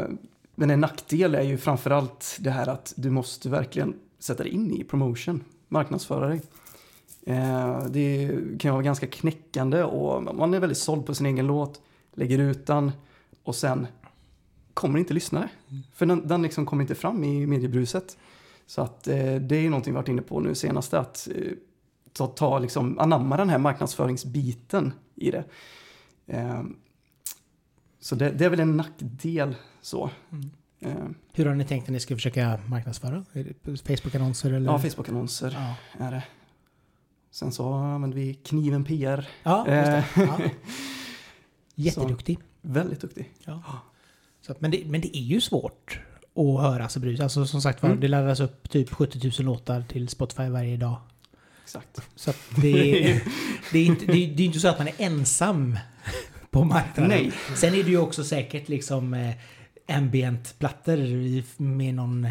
men 0.56 0.70
en 0.70 0.80
nackdel 0.80 1.36
är 1.36 1.42
ju 1.42 1.58
framförallt 1.58 2.38
det 2.40 2.52
här 2.52 2.68
att 2.68 2.94
du 2.98 3.10
måste 3.10 3.50
verkligen 3.50 3.94
sätta 4.22 4.44
dig 4.44 4.52
in 4.52 4.72
i 4.72 4.84
promotion, 4.84 5.44
marknadsföra 5.68 6.28
dig. 6.28 6.42
Eh, 7.26 7.86
det 7.86 8.38
kan 8.60 8.72
vara 8.72 8.84
ganska 8.84 9.08
knäckande 9.08 9.84
och 9.84 10.24
man 10.36 10.54
är 10.54 10.60
väldigt 10.60 10.78
såld 10.78 11.06
på 11.06 11.16
sin 11.16 11.26
egen 11.26 11.48
låt, 11.48 11.82
lägger 12.14 12.40
ut 12.40 12.66
den 12.66 12.92
och 13.44 13.56
sen 13.56 13.88
kommer 14.74 15.00
inte 15.00 15.14
lyssnare. 15.14 15.50
För 15.94 16.06
den, 16.06 16.28
den 16.28 16.42
liksom 16.42 16.66
kommer 16.66 16.82
inte 16.82 16.96
fram 16.96 17.24
i 17.24 17.48
mediebruset. 17.48 18.18
Så 18.66 18.82
att 18.82 19.08
eh, 19.08 19.36
det 19.36 19.56
är 19.56 19.62
ju 19.62 19.70
någonting 19.70 19.94
vi 19.94 19.96
varit 19.96 20.08
inne 20.08 20.22
på 20.22 20.40
nu 20.40 20.56
senast 20.56 20.94
att 20.94 21.28
eh, 21.36 21.52
ta, 22.14 22.28
ta 22.28 22.60
liksom, 22.60 23.00
anamma 23.00 23.38
den 23.38 23.50
här 23.50 23.58
marknadsföringsbiten 23.58 24.94
i 25.16 25.32
det. 25.32 25.44
Så 28.00 28.16
det, 28.16 28.30
det 28.30 28.46
är 28.46 28.50
väl 28.50 28.60
en 28.60 28.78
nackdel 28.78 29.56
så. 29.82 30.10
Mm. 30.32 30.50
Eh, 30.82 30.94
Hur 31.34 31.46
har 31.46 31.56
ni 31.56 31.66
tänkt 31.66 31.84
att 31.84 31.90
ni 31.90 32.00
ska 32.00 32.16
försöka 32.16 32.60
marknadsföra? 32.66 33.26
Facebook-annonser 33.76 34.52
eller? 34.54 34.72
ja, 34.72 34.80
Facebook-annonser 34.80 35.52
Ja, 35.98 36.06
är 36.06 36.12
det. 36.12 36.24
Sen 37.32 37.52
så 37.52 37.74
använder 37.74 38.18
vi 38.18 38.34
Kniven 38.34 38.84
PR. 38.86 39.28
ja 39.44 39.58
just 39.68 40.16
det. 40.16 40.22
Eh, 40.24 40.28
Ja. 40.28 40.40
Jätteduktig. 41.76 42.40
Väldigt 42.62 43.02
duktig. 43.02 43.32
Ja. 43.46 43.64
Så, 44.42 44.56
men, 44.60 44.72
det, 44.72 44.84
men 44.86 45.02
det 45.02 45.18
är 45.18 45.22
ju 45.22 45.42
svårt 45.42 46.00
att 46.36 46.62
höra 46.62 46.90
sig 46.90 47.02
brus. 47.02 47.20
Alltså 47.20 47.46
som 47.46 47.62
sagt 47.62 47.82
var, 47.84 47.90
Mm. 47.90 48.02
det 48.02 48.08
laddas 48.08 48.40
upp 48.40 48.70
typ 48.70 48.90
70 48.94 49.32
000 49.44 49.46
låtar 49.46 49.82
till 49.82 50.10
Spotify 50.10 50.50
varje 50.50 50.78
dag. 50.78 50.96
Exakt. 51.64 52.02
Så 52.16 52.32
det, 52.62 52.70
är, 53.12 53.24
det, 53.72 53.80
är 53.80 53.86
inte, 53.86 54.06
det, 54.06 54.12
är, 54.26 54.36
det 54.36 54.44
är 54.44 54.46
inte 54.48 54.60
så 54.60 54.68
att 54.68 54.78
man 54.78 54.88
är 54.88 54.94
ensam 54.98 55.78
på 56.50 56.64
marknaden. 56.64 57.10
Nej. 57.10 57.32
Sen 57.56 57.74
är 57.76 57.84
det 57.84 57.90
ju 57.90 57.98
också 57.98 58.24
säkert 58.24 58.70
liksom 58.70 59.14
eh, 59.14 59.36
ambient-plattor 59.98 60.98
med 61.64 61.94
någon 61.96 62.28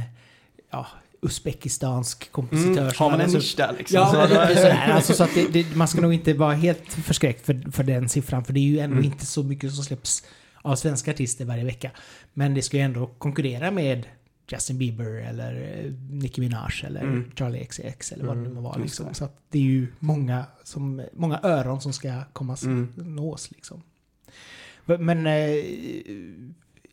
ja, 0.70 0.86
uzbekistansk 1.22 2.32
kompositör. 2.32 2.80
Mm. 2.82 2.92
Har 2.98 3.10
man 3.10 3.20
en 3.20 3.24
alltså- 3.24 3.38
nisch 3.38 3.54
där 3.56 3.74
liksom. 3.78 3.96
Ja, 3.96 4.10
så, 4.10 4.16
men 4.18 4.28
sådär. 4.56 4.90
Alltså, 4.92 5.14
så 5.14 5.24
att 5.24 5.34
det, 5.34 5.52
det, 5.52 5.76
man 5.76 5.88
ska 5.88 6.00
nog 6.00 6.14
inte 6.14 6.32
vara 6.34 6.54
helt 6.54 6.92
förskräckt 6.92 7.46
för, 7.46 7.70
för 7.72 7.84
den 7.84 8.08
siffran. 8.08 8.44
För 8.44 8.52
det 8.52 8.60
är 8.60 8.64
ju 8.64 8.78
ändå 8.78 8.96
Mm. 8.96 9.04
inte 9.12 9.26
så 9.26 9.42
mycket 9.42 9.72
som 9.74 9.84
släpps 9.84 10.24
av 10.62 10.76
svenska 10.76 11.10
artister 11.10 11.44
varje 11.44 11.64
vecka. 11.64 11.90
Men 12.34 12.54
det 12.54 12.62
ska 12.62 12.76
ju 12.76 12.82
ändå 12.82 13.06
konkurrera 13.06 13.70
med 13.70 14.06
Justin 14.52 14.78
Bieber 14.78 15.06
eller 15.28 15.82
eh, 15.84 15.92
Nicki 16.10 16.40
Minaj 16.40 16.72
eller 16.84 17.00
Mm. 17.02 17.30
Charlie 17.36 17.64
XCX 17.64 18.12
eller 18.12 18.24
vad 18.24 18.36
det 18.36 18.42
nu 18.42 18.48
må 18.50 18.60
vara. 18.60 18.76
Liksom. 18.78 19.14
Så 19.14 19.24
att 19.24 19.36
det 19.50 19.58
är 19.58 19.62
ju 19.62 19.86
många, 19.98 20.44
som, 20.64 21.02
många 21.12 21.40
öron 21.42 21.80
som 21.80 21.92
ska 21.92 22.24
komma 22.32 22.56
Mm. 22.64 22.92
nås. 22.96 23.50
Liksom. 23.50 23.82
Men 24.84 25.26
eh, 25.26 25.54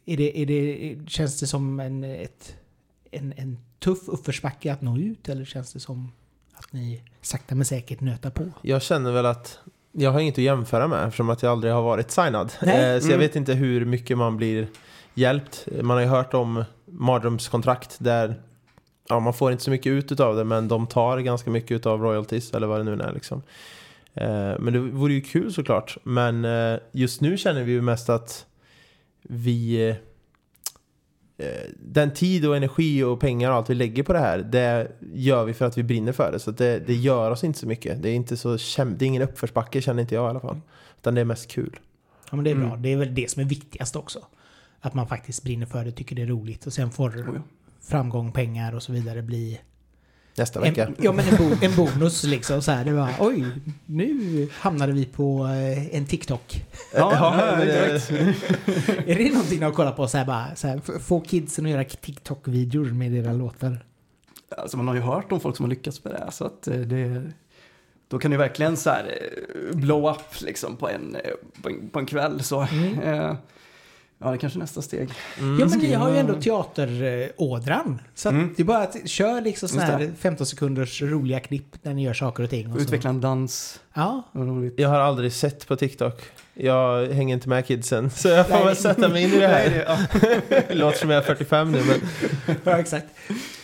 är 0.07 0.17
det, 0.17 0.39
är 0.41 0.45
det, 0.45 0.97
känns 1.09 1.39
det 1.39 1.47
som 1.47 1.79
en, 1.79 2.03
ett, 2.03 2.55
en, 3.11 3.33
en 3.37 3.57
tuff 3.79 3.99
uppförsbacke 4.07 4.73
att 4.73 4.81
nå 4.81 4.97
ut 4.97 5.29
eller 5.29 5.45
känns 5.45 5.73
det 5.73 5.79
som 5.79 6.11
att 6.53 6.73
ni 6.73 7.01
sakta 7.21 7.55
men 7.55 7.65
säkert 7.65 8.01
nötar 8.01 8.29
på? 8.29 8.43
Jag 8.61 8.81
känner 8.81 9.11
väl 9.11 9.25
att 9.25 9.59
jag 9.91 10.11
har 10.11 10.19
inget 10.19 10.33
att 10.33 10.37
jämföra 10.43 10.87
med 10.87 11.07
eftersom 11.07 11.29
att 11.29 11.43
jag 11.43 11.51
aldrig 11.51 11.73
har 11.73 11.81
varit 11.81 12.11
signad. 12.11 12.51
Nej. 12.63 12.95
Eh, 12.95 12.99
Så 12.99 13.05
jag 13.07 13.13
Mm. 13.13 13.19
vet 13.19 13.35
inte 13.35 13.53
hur 13.53 13.85
mycket 13.85 14.17
man 14.17 14.37
blir 14.37 14.67
hjälpt. 15.13 15.67
Man 15.81 15.97
har 15.97 16.01
ju 16.01 16.07
hört 16.09 16.33
om 16.33 16.63
mardrömskontrakt 16.85 17.95
där 17.99 18.35
ja, 19.09 19.19
man 19.19 19.33
får 19.33 19.51
inte 19.51 19.63
så 19.63 19.71
mycket 19.71 19.89
ut 19.89 20.19
av 20.19 20.35
det 20.35 20.43
men 20.43 20.67
de 20.67 20.87
tar 20.87 21.19
ganska 21.19 21.49
mycket 21.49 21.85
av 21.85 22.01
royalties 22.01 22.51
eller 22.53 22.67
vad 22.67 22.79
det 22.79 22.83
nu 22.83 23.03
är 23.03 23.13
liksom. 23.13 23.41
Eh, 24.13 24.59
Men 24.59 24.73
det 24.73 24.79
vore 24.79 25.13
ju 25.13 25.21
kul 25.21 25.53
såklart. 25.53 25.97
Men 26.03 26.45
eh, 26.45 26.79
just 26.91 27.21
nu 27.21 27.37
känner 27.37 27.63
vi 27.63 27.71
ju 27.71 27.81
mest 27.81 28.09
att 28.09 28.45
vi 29.23 29.89
eh, 31.37 31.47
den 31.79 32.13
tid 32.13 32.45
och 32.45 32.57
energi 32.57 33.03
och 33.03 33.19
pengar 33.19 33.49
och 33.49 33.55
allt 33.55 33.69
vi 33.69 33.75
lägger 33.75 34.03
på 34.03 34.13
det 34.13 34.19
här, 34.19 34.37
det 34.37 34.91
gör 35.13 35.45
vi 35.45 35.53
för 35.53 35.65
att 35.65 35.77
vi 35.77 35.83
brinner 35.83 36.11
för 36.11 36.31
det. 36.31 36.39
Så 36.39 36.51
det, 36.51 36.79
det 36.87 36.93
gör 36.93 37.31
oss 37.31 37.43
inte 37.43 37.59
så 37.59 37.67
mycket. 37.67 38.03
Det 38.03 38.09
är 38.09 38.13
inte 38.13 38.37
så 38.37 38.49
det 38.77 38.81
är 38.81 39.03
ingen 39.03 39.21
uppförsbacke 39.21 39.81
känner 39.81 40.01
inte 40.01 40.15
jag 40.15 40.25
i 40.25 40.29
alla 40.29 40.39
fall. 40.39 40.59
Utan 40.97 41.15
det 41.15 41.21
är 41.21 41.25
mest 41.25 41.47
kul. 41.47 41.79
Ja, 42.29 42.35
men 42.35 42.43
det 42.45 42.51
är 42.51 42.55
bra. 42.55 42.67
Mm. 42.67 42.81
Det 42.81 42.93
är 42.93 42.97
väl 42.97 43.15
det 43.15 43.31
som 43.31 43.41
är 43.41 43.45
viktigast 43.45 43.95
också. 43.95 44.19
Att 44.79 44.93
man 44.93 45.07
faktiskt 45.07 45.43
brinner 45.43 45.65
för 45.65 45.85
det, 45.85 45.91
tycker 45.91 46.15
det 46.15 46.21
är 46.21 46.25
roligt 46.25 46.65
och 46.65 46.73
sen 46.73 46.91
får 46.91 47.09
Oh, 47.09 47.35
ja. 47.35 47.41
framgång, 47.81 48.31
pengar 48.31 48.75
och 48.75 48.83
så 48.83 48.91
vidare 48.91 49.21
bli 49.21 49.59
Nästa 50.37 50.59
vecka. 50.59 50.85
en, 50.85 50.95
ja, 50.99 51.11
men 51.11 51.27
en, 51.27 51.35
bo, 51.37 51.55
en 51.61 51.75
bonus 51.75 52.23
liksom. 52.23 52.61
Så 52.61 52.71
här, 52.71 52.85
det 52.85 52.91
var, 52.91 53.09
oj, 53.19 53.45
nu 53.85 54.47
hamnade 54.53 54.93
vi 54.93 55.05
på 55.05 55.45
eh, 55.45 55.95
en 55.95 56.05
TikTok. 56.05 56.65
Ja, 56.93 57.33
men, 57.57 57.67
exakt. 57.69 58.11
Är 59.07 59.15
det 59.15 59.29
någonting 59.31 59.59
ni 59.59 59.65
har 59.65 59.71
kollat 59.71 59.95
på? 59.95 60.07
Så 60.07 60.17
här, 60.17 60.25
bara, 60.25 60.55
så 60.55 60.67
här, 60.67 60.99
få 60.99 61.19
kidsen 61.19 61.65
att 61.65 61.71
göra 61.71 61.83
TikTok-videor 61.83 62.85
med 62.85 63.13
era 63.13 63.33
låtar. 63.33 63.85
Alltså 64.57 64.77
man 64.77 64.87
har 64.87 64.95
ju 64.95 65.01
hört 65.01 65.31
om 65.31 65.39
folk 65.39 65.55
som 65.55 65.63
har 65.63 65.69
lyckats 65.69 66.03
med 66.03 66.13
det. 66.13 66.31
Så 66.31 66.45
att 66.45 66.67
eh, 66.67 66.75
det, 66.75 67.31
då 68.07 68.19
kan 68.19 68.31
det 68.31 68.37
verkligen 68.37 68.77
så 68.77 68.89
här 68.89 69.05
eh, 69.05 69.77
blow 69.77 70.09
up 70.11 70.41
liksom 70.41 70.75
på 70.75 70.89
en, 70.89 71.17
på 71.61 71.69
en, 71.69 71.89
på 71.89 71.99
en 71.99 72.05
kväll. 72.05 72.43
Så 72.43 72.67
Mm. 72.71 73.35
Ja, 74.19 74.27
det 74.29 74.35
är 74.35 74.37
kanske 74.37 74.59
nästa 74.59 74.81
steg. 74.81 75.09
Mm. 75.39 75.59
Ja, 75.59 75.65
men 75.69 75.79
ni 75.79 75.93
har 75.93 76.11
ju 76.11 76.17
ändå 76.17 76.33
teaterådran. 76.41 78.01
Så 78.15 78.29
att 78.29 78.33
Mm. 78.33 78.53
det 78.57 78.63
är 78.63 78.65
bara 78.65 78.83
att 78.83 79.09
kör 79.09 79.41
liksom 79.41 79.67
Just 79.73 79.79
här 79.81 79.99
det. 79.99 80.11
15 80.19 80.47
sekunders 80.47 81.01
roliga 81.01 81.39
klipp 81.39 81.75
när 81.81 81.93
ni 81.93 82.03
gör 82.03 82.13
saker 82.13 82.43
och 82.43 82.49
ting. 82.49 82.71
Och 82.71 82.77
så. 82.77 82.83
Utveckla 82.83 83.09
en 83.09 83.21
dans. 83.21 83.79
Ja. 83.93 84.23
Jag 84.77 84.89
har 84.89 84.99
aldrig 84.99 85.33
sett 85.33 85.67
på 85.67 85.75
TikTok. 85.75 86.21
Jag 86.53 87.07
hänger 87.07 87.33
inte 87.35 87.49
med 87.49 87.65
kidsen, 87.65 88.09
så 88.15 88.27
jag 88.27 88.47
får 88.47 88.55
Nej. 88.55 88.65
väl 88.65 88.75
sätta 88.75 89.09
mig 89.09 89.23
in 89.23 89.29
i 89.33 89.39
det 89.39 89.47
Nej, 89.47 89.69
här. 89.69 90.03
det, 90.49 90.55
ja. 90.69 90.75
Låter 90.75 90.97
som 90.97 91.09
jag 91.09 91.17
är 91.17 91.21
45 91.25 91.71
nu, 91.71 91.81
men 91.83 91.99
ja 92.63 92.77
exakt. 92.79 93.05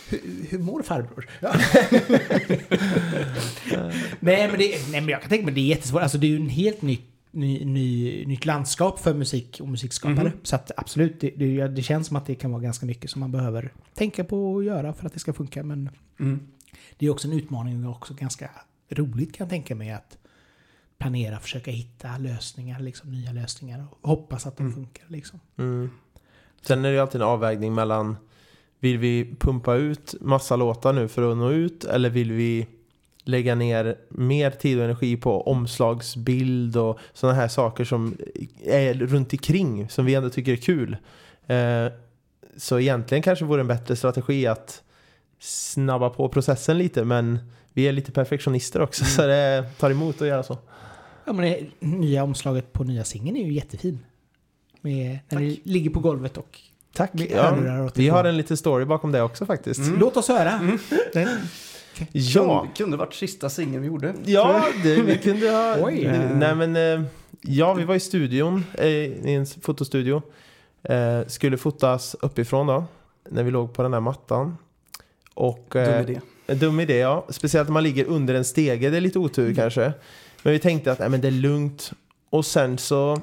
Hur, 0.08 0.20
hur 0.50 0.58
mår 0.58 0.82
farbror? 0.82 1.28
Nej, 4.20 4.48
men 4.48 4.58
det, 4.58 4.90
nej, 4.90 5.00
men 5.00 5.08
jag 5.08 5.20
kan 5.20 5.28
tänka 5.28 5.44
mig 5.44 5.50
att 5.50 5.54
det 5.54 5.60
är 5.60 5.66
jättesvårt. 5.68 6.02
Alltså, 6.02 6.18
det 6.18 6.26
är 6.26 6.28
ju 6.28 6.36
en 6.36 6.48
helt 6.48 6.82
ny, 6.82 6.98
ny, 7.34 7.64
ny, 7.64 8.26
nytt 8.26 8.44
landskap 8.46 8.98
för 8.98 9.14
musik 9.14 9.58
och 9.60 9.68
musikskapare. 9.68 10.28
Mhm. 10.28 10.38
Så 10.42 10.56
att 10.56 10.70
absolut, 10.76 11.20
det, 11.20 11.30
det, 11.36 11.68
det 11.68 11.82
känns 11.82 12.06
som 12.06 12.16
att 12.16 12.26
det 12.26 12.34
kan 12.34 12.52
vara 12.52 12.62
ganska 12.62 12.86
mycket 12.86 13.10
som 13.10 13.20
man 13.20 13.32
behöver 13.32 13.72
tänka 13.94 14.24
på 14.24 14.52
och 14.52 14.64
göra 14.64 14.92
för 14.92 15.06
att 15.06 15.12
det 15.12 15.18
ska 15.18 15.32
funka. 15.32 15.62
Men 15.62 15.90
Mm. 16.20 16.40
det 16.98 17.06
är 17.06 17.10
också 17.10 17.28
en 17.28 17.34
utmaning 17.34 17.86
och 17.86 17.96
också 17.96 18.14
ganska 18.14 18.50
roligt 18.88 19.32
kan 19.34 19.44
jag 19.44 19.50
tänka 19.50 19.74
mig 19.74 19.90
att 19.92 20.18
planera, 20.98 21.38
försöka 21.40 21.70
hitta 21.70 22.18
lösningar, 22.18 22.80
liksom 22.80 23.12
nya 23.12 23.32
lösningar 23.32 23.86
och 24.00 24.08
hoppas 24.08 24.46
att 24.46 24.56
de 24.56 24.62
Mm. 24.62 24.74
funkar. 24.74 25.04
Liksom. 25.08 25.40
Mm. 25.56 25.90
Sen 26.62 26.78
är 26.84 26.88
det 26.88 26.94
ju 26.94 27.00
alltid 27.00 27.20
en 27.20 27.26
avvägning 27.26 27.74
mellan 27.74 28.16
Vill 28.80 28.98
vi 28.98 29.34
pumpa 29.38 29.74
ut 29.74 30.14
massa 30.20 30.56
låtar 30.56 30.92
nu 30.92 31.08
för 31.08 31.30
att 31.30 31.36
nå 31.36 31.50
ut 31.50 31.84
eller 31.84 32.10
vill 32.10 32.32
vi 32.32 32.66
lägga 33.24 33.54
ner 33.54 33.96
mer 34.08 34.50
tid 34.50 34.78
och 34.78 34.84
energi 34.84 35.16
på 35.16 35.42
omslagsbild 35.42 36.76
och 36.76 36.98
sådana 37.12 37.38
här 37.38 37.48
saker 37.48 37.84
som 37.84 38.16
är 38.64 38.94
runt 38.94 39.32
omkring 39.32 39.88
som 39.88 40.04
vi 40.04 40.14
ändå 40.14 40.30
tycker 40.30 40.52
är 40.52 40.56
kul. 40.56 40.96
Eh, 41.46 41.86
så 42.56 42.80
egentligen 42.80 43.22
kanske 43.22 43.44
vore 43.44 43.60
en 43.60 43.66
bättre 43.66 43.96
strategi 43.96 44.46
att 44.46 44.82
snabba 45.38 46.10
på 46.10 46.28
processen 46.28 46.78
lite 46.78 47.04
men 47.04 47.38
vi 47.72 47.88
är 47.88 47.92
lite 47.92 48.12
perfektionister 48.12 48.80
också 48.82 49.04
så 49.04 49.26
det 49.26 49.64
tar 49.78 49.90
emot 49.90 50.22
att 50.22 50.28
göra 50.28 50.42
så. 50.42 50.58
Ja, 51.24 51.32
men 51.32 51.44
det 51.44 51.66
nya 51.80 52.24
omslaget 52.24 52.72
på 52.72 52.84
nya 52.84 53.04
singeln 53.04 53.36
är 53.36 53.44
ju 53.44 53.52
jättefin. 53.52 53.98
Med, 54.80 55.18
när 55.28 55.40
ni 55.40 55.60
ligger 55.64 55.90
på 55.90 56.00
golvet 56.00 56.36
och 56.38 56.60
Tack! 56.94 57.14
med 57.14 57.30
Ja, 57.30 57.84
åt 57.84 57.98
vi 57.98 58.08
har 58.08 58.24
en 58.24 58.36
liten 58.36 58.56
story 58.56 58.84
bakom 58.84 59.12
det 59.12 59.22
också 59.22 59.46
faktiskt. 59.46 59.80
Mm. 59.80 59.98
Låt 60.00 60.16
oss 60.16 60.28
höra. 60.28 60.52
Mm. 60.52 60.78
Ja! 62.12 62.58
Kunde, 62.60 62.74
kunde 62.76 62.96
varit 62.96 63.14
sista 63.14 63.50
singeln 63.50 63.80
vi 63.82 63.86
gjorde. 63.86 64.14
Ja, 64.24 64.64
det, 64.82 65.02
vi 65.02 65.18
kunde 65.18 65.50
ha... 65.50 65.76
Oj. 65.82 66.04
Nej 66.34 66.54
men, 66.54 66.76
eh, 66.76 67.06
ja 67.40 67.74
vi 67.74 67.84
var 67.84 67.94
i 67.94 68.00
studion, 68.00 68.64
eh, 68.74 68.88
i 68.88 69.34
en 69.34 69.46
fotostudio. 69.46 70.22
Eh, 70.82 71.26
skulle 71.26 71.56
fotas 71.56 72.16
uppifrån 72.22 72.66
då, 72.66 72.84
när 73.30 73.42
vi 73.42 73.50
låg 73.50 73.72
på 73.72 73.82
den 73.82 73.92
här 73.92 74.00
mattan. 74.00 74.56
Och, 75.34 75.66
Dum 75.72 75.82
eh, 75.82 76.00
idé. 76.00 76.20
en 76.46 76.58
dum 76.58 76.80
idé 76.80 76.96
ja, 76.96 77.26
speciellt 77.28 77.68
när 77.68 77.72
man 77.72 77.82
ligger 77.82 78.04
under 78.04 78.34
en 78.34 78.44
stege, 78.44 78.90
det 78.90 78.96
är 78.96 79.00
lite 79.00 79.18
otur 79.18 79.54
kanske. 79.54 79.92
Men 80.42 80.52
vi 80.52 80.58
tänkte 80.58 80.92
att 80.92 80.98
nej, 80.98 81.08
men 81.08 81.20
det 81.20 81.28
är 81.28 81.32
lugnt. 81.32 81.92
Och 82.30 82.46
sen 82.46 82.78
så, 82.78 83.20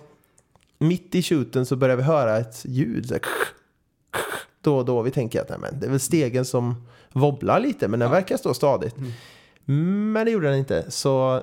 mitt 0.77 1.15
i 1.15 1.21
shooten 1.21 1.65
så 1.65 1.75
börjar 1.75 1.95
vi 1.95 2.03
höra 2.03 2.37
ett 2.37 2.65
ljud. 2.65 3.07
Så 3.07 3.13
här, 3.13 3.21
då 4.61 4.77
och 4.77 4.85
då. 4.85 5.01
Vi 5.01 5.11
tänker 5.11 5.41
att 5.41 5.49
nej, 5.49 5.57
men 5.61 5.79
det 5.79 5.85
är 5.85 5.89
väl 5.89 5.99
stegen 5.99 6.45
som 6.45 6.87
wobblar 7.13 7.59
lite, 7.59 7.87
men 7.87 7.99
den 7.99 8.07
Ja. 8.09 8.13
verkar 8.15 8.37
stå 8.37 8.53
stadigt. 8.53 8.95
Mm. 8.97 10.11
Men 10.13 10.25
det 10.25 10.31
gjorde 10.31 10.47
den 10.49 10.57
inte. 10.57 10.91
Så 10.91 11.41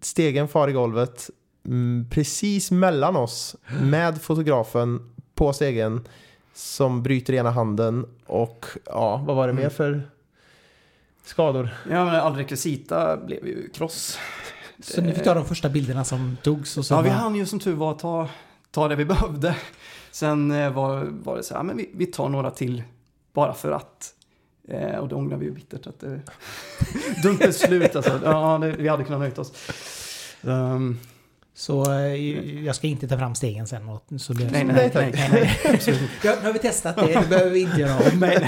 stegen 0.00 0.48
far 0.48 0.68
i 0.68 0.72
golvet 0.72 1.30
mm, 1.66 2.06
precis 2.10 2.70
mellan 2.70 3.16
oss 3.16 3.56
med 3.82 4.22
fotografen 4.22 5.12
på 5.34 5.52
stegen 5.52 6.08
som 6.54 7.02
bryter 7.02 7.32
ena 7.34 7.50
handen 7.50 8.06
och 8.26 8.66
ja, 8.86 9.24
vad 9.26 9.36
var 9.36 9.46
det 9.46 9.52
mer 9.52 9.60
Mm. 9.62 9.70
för 9.72 10.02
skador? 11.24 11.68
Ja, 11.90 12.04
men 12.04 12.14
all 12.14 12.34
rekvisita 12.36 13.16
blev 13.16 13.46
ju 13.46 13.68
kross. 13.68 14.18
så 14.82 15.00
ni 15.00 15.12
fick 15.12 15.24
ta 15.24 15.34
de 15.34 15.44
första 15.44 15.68
bilderna 15.68 16.04
som 16.04 16.36
togs 16.42 16.76
och 16.78 16.84
så 16.86 16.94
Ja, 16.94 17.00
vi 17.00 17.08
hann 17.10 17.34
ju 17.34 17.46
som 17.46 17.58
tur 17.60 17.74
var 17.74 17.94
ta, 17.94 18.28
ta 18.70 18.88
det 18.88 18.96
vi 18.96 19.04
behövde. 19.04 19.56
Sen 20.12 20.50
eh, 20.50 20.72
var, 20.72 21.04
var 21.04 21.36
det 21.36 21.42
så 21.42 21.54
här, 21.54 21.62
men 21.62 21.76
vi, 21.76 21.90
vi 21.94 22.06
tar 22.06 22.28
några 22.28 22.50
till 22.50 22.82
bara 23.32 23.54
för 23.54 23.72
att. 23.72 24.14
Eh, 24.68 24.96
och 24.98 25.08
det 25.08 25.14
ångrar 25.14 25.36
vi 25.36 25.46
ju 25.46 25.52
bittert 25.52 25.86
att 25.86 26.00
det... 26.00 26.20
dumt 27.22 27.38
beslut 27.38 27.96
alltså. 27.96 28.20
Ja, 28.24 28.58
det, 28.58 28.70
vi 28.72 28.88
hade 28.88 29.04
kunnat 29.04 29.20
nöjt 29.20 29.38
oss. 29.38 29.52
Ehm, 30.42 30.98
Så 31.54 31.92
eh, 31.92 32.14
jag 32.64 32.76
ska 32.76 32.86
inte 32.86 33.08
ta 33.08 33.18
fram 33.18 33.34
stegen 33.34 33.66
sen. 33.66 33.88
Och, 33.88 34.04
så 34.18 34.32
det, 34.32 34.50
nej, 34.50 34.64
nej, 34.64 34.90
Nej, 34.94 35.12
nej. 35.12 35.28
nej, 35.32 35.58
nej. 35.86 35.98
Ja, 36.24 36.34
nu 36.40 36.46
har 36.46 36.52
vi 36.52 36.58
testat 36.58 36.96
det, 36.96 37.06
det 37.20 37.28
behöver 37.28 37.50
vi 37.50 37.60
inte 37.60 37.80
göra 37.80 37.96
om. 37.96 38.18
Men, 38.18 38.42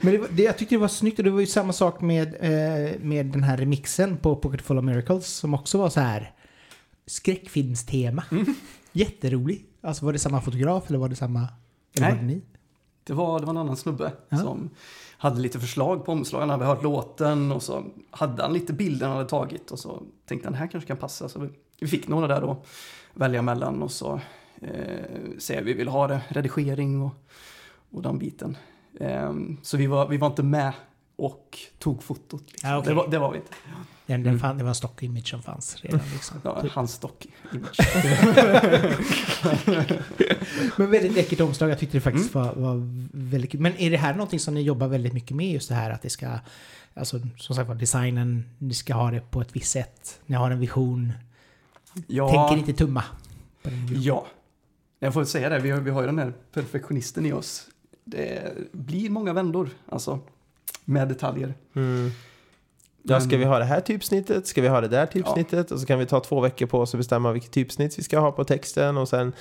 men 0.00 0.12
det, 0.12 0.18
var- 0.18 0.28
det, 0.30 0.42
jag 0.42 0.58
tyckte 0.58 0.74
det 0.74 0.78
var 0.78 0.88
snyggt 0.88 1.18
och 1.18 1.24
det 1.24 1.30
var 1.30 1.40
ju 1.40 1.46
samma 1.46 1.72
sak 1.72 2.00
med, 2.00 2.28
eh, 2.40 2.90
med 3.00 3.26
den 3.26 3.42
här 3.42 3.56
remixen 3.56 4.16
på 4.16 4.36
Pocket 4.36 4.62
Full 4.62 4.78
of 4.78 4.84
Miracles 4.84 5.26
som 5.26 5.54
också 5.54 5.78
var 5.78 5.90
så 5.90 6.00
här 6.00 6.32
skräckfilmstema. 7.06 8.24
Mm. 8.30 8.54
Jätterolig. 8.92 9.64
Alltså 9.82 10.04
var 10.04 10.12
det 10.12 10.18
samma 10.18 10.40
fotograf 10.40 10.88
eller 10.88 10.98
var 10.98 11.08
det 11.08 11.16
samma... 11.16 11.48
Eller 11.96 12.06
Nej. 12.06 12.10
var 12.10 12.20
det 12.20 12.26
ni? 12.26 12.42
Det 13.04 13.12
var, 13.12 13.40
det 13.40 13.46
var 13.46 13.50
en 13.52 13.56
annan 13.56 13.76
snubbe 13.76 14.12
Ja. 14.28 14.38
som 14.38 14.70
hade 15.18 15.40
lite 15.40 15.60
förslag 15.60 16.04
på 16.04 16.12
omslagen. 16.12 16.50
Han 16.50 16.60
hade 16.60 16.72
hört 16.72 16.82
låten 16.82 17.52
och 17.52 17.62
så 17.62 17.84
hade 18.10 18.42
han 18.42 18.52
lite 18.52 18.72
bilder 18.72 19.06
han 19.06 19.16
hade 19.16 19.28
tagit 19.28 19.70
och 19.70 19.78
så 19.78 20.02
tänkte 20.26 20.48
han 20.48 20.54
här 20.54 20.66
kanske 20.66 20.88
kan 20.88 20.96
passa. 20.96 21.28
Så 21.28 21.48
vi, 21.80 21.86
fick 21.86 22.08
några 22.08 22.26
där 22.26 22.40
då 22.40 22.62
välja 23.14 23.42
mellan 23.42 23.82
och 23.82 23.90
så 23.90 24.20
eh, 24.60 24.70
hur 25.48 25.62
vi 25.62 25.72
vill 25.72 25.88
ha 25.88 26.06
det, 26.08 26.20
redigering 26.28 27.02
och, 27.02 27.12
och 27.90 28.02
den 28.02 28.18
biten. 28.18 28.56
Ehm, 29.00 29.56
så 29.62 29.76
vi 29.76 29.86
var, 29.86 30.08
vi 30.08 30.16
var 30.16 30.26
inte 30.26 30.42
med 30.42 30.72
och 31.16 31.58
tog 31.78 32.02
fotot. 32.02 32.52
Liksom. 32.52 32.70
Ja, 32.70 32.78
okej. 32.78 32.88
det, 32.88 32.94
var, 32.94 33.08
det 33.08 33.18
var 33.18 33.32
vi 33.32 33.38
inte. 33.38 33.52
Den, 34.12 34.20
Mm. 34.20 34.32
den 34.32 34.40
fan, 34.40 34.58
det 34.58 34.64
var 34.64 34.68
en 34.68 34.74
stock 34.74 35.02
image 35.02 35.28
som 35.30 35.42
fanns 35.42 35.76
redan. 35.82 36.00
Liksom. 36.12 36.36
Ja, 36.44 36.62
Typ. 36.62 36.72
hans 36.72 36.92
stock 36.92 37.26
image. 37.52 37.78
Men 40.76 40.90
väldigt 40.90 41.12
läckert 41.14 41.40
omslag. 41.40 41.70
Jag 41.70 41.78
tyckte 41.78 41.96
det 41.96 42.00
faktiskt 42.00 42.34
Mm. 42.34 42.46
var, 42.46 42.54
var 42.54 42.88
väldigt 43.12 43.50
kul. 43.50 43.60
Men 43.60 43.76
är 43.76 43.90
det 43.90 43.96
här 43.96 44.12
någonting 44.14 44.40
som 44.40 44.54
ni 44.54 44.62
jobbar 44.62 44.88
väldigt 44.88 45.12
mycket 45.12 45.36
med? 45.36 45.50
Just 45.52 45.68
det 45.68 45.74
här 45.74 45.90
att 45.90 46.02
det 46.02 46.10
ska... 46.10 46.38
Alltså 46.94 47.20
som 47.36 47.56
sagt 47.56 47.68
var, 47.68 47.74
designen, 47.74 48.44
ni 48.58 48.74
ska 48.74 48.94
ha 48.94 49.10
det 49.10 49.30
på 49.30 49.40
ett 49.40 49.56
visst 49.56 49.70
sätt. 49.70 50.20
Ni 50.26 50.36
har 50.36 50.50
en 50.50 50.60
vision. 50.60 51.12
Ja, 52.06 52.30
Tänker 52.48 52.68
inte 52.68 52.84
tumma 52.84 53.04
den. 53.62 53.88
Ja, 54.02 54.26
jag 54.98 55.14
får 55.14 55.24
säga 55.24 55.48
det. 55.48 55.58
Vi 55.58 55.70
har, 55.70 55.80
vi 55.80 55.90
har 55.90 56.00
ju 56.00 56.06
den 56.06 56.18
här 56.18 56.32
perfektionisten 56.54 57.26
i 57.26 57.32
oss. 57.32 57.66
Det 58.04 58.52
blir 58.72 59.10
många 59.10 59.32
vändor, 59.32 59.70
alltså, 59.88 60.20
med 60.84 61.08
detaljer. 61.08 61.54
Mm. 61.74 62.10
Ja, 63.02 63.20
ska 63.20 63.36
vi 63.36 63.44
ha 63.44 63.58
det 63.58 63.64
här 63.64 63.80
typsnittet? 63.80 64.46
Ska 64.46 64.62
vi 64.62 64.68
ha 64.68 64.80
det 64.80 64.88
där 64.88 65.06
typsnittet? 65.06 65.70
Och 65.70 65.80
så 65.80 65.86
kan 65.86 65.98
vi 65.98 66.06
ta 66.06 66.20
två 66.20 66.40
veckor 66.40 66.66
på 66.66 66.78
oss 66.80 66.94
och 66.94 66.98
bestämma 66.98 67.32
vilket 67.32 67.50
typsnitt 67.50 67.98
vi 67.98 68.02
ska 68.02 68.18
ha 68.18 68.32
på 68.32 68.44
texten 68.44 68.96
och 68.96 69.08
sen... 69.08 69.32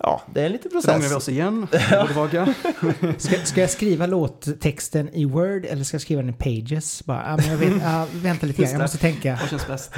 Ja, 0.00 0.22
det 0.34 0.40
är 0.40 0.46
en 0.46 0.52
liten 0.52 0.70
Så 0.70 0.78
ångrar 0.78 0.94
vi 0.94 1.00
process. 1.00 1.16
oss 1.16 1.28
igen. 1.28 1.66
Ska, 3.18 3.36
ska 3.44 3.60
jag 3.60 3.70
skriva 3.70 4.06
låttexten 4.06 5.08
i 5.14 5.24
Word 5.24 5.64
eller 5.64 5.84
ska 5.84 5.94
jag 5.94 6.02
skriva 6.02 6.22
den 6.22 6.30
i 6.30 6.32
Pages? 6.32 7.04
Bara, 7.04 7.22
ah, 7.26 7.36
men 7.36 7.46
jag 7.46 7.56
vet, 7.56 7.82
ah, 7.84 8.06
vänta 8.12 8.46
lite 8.46 8.62
grann, 8.62 8.72
jag 8.72 8.80
måste 8.80 8.98
tänka. 8.98 9.38
Vad 9.40 9.50
känns 9.50 9.66
bäst? 9.66 9.92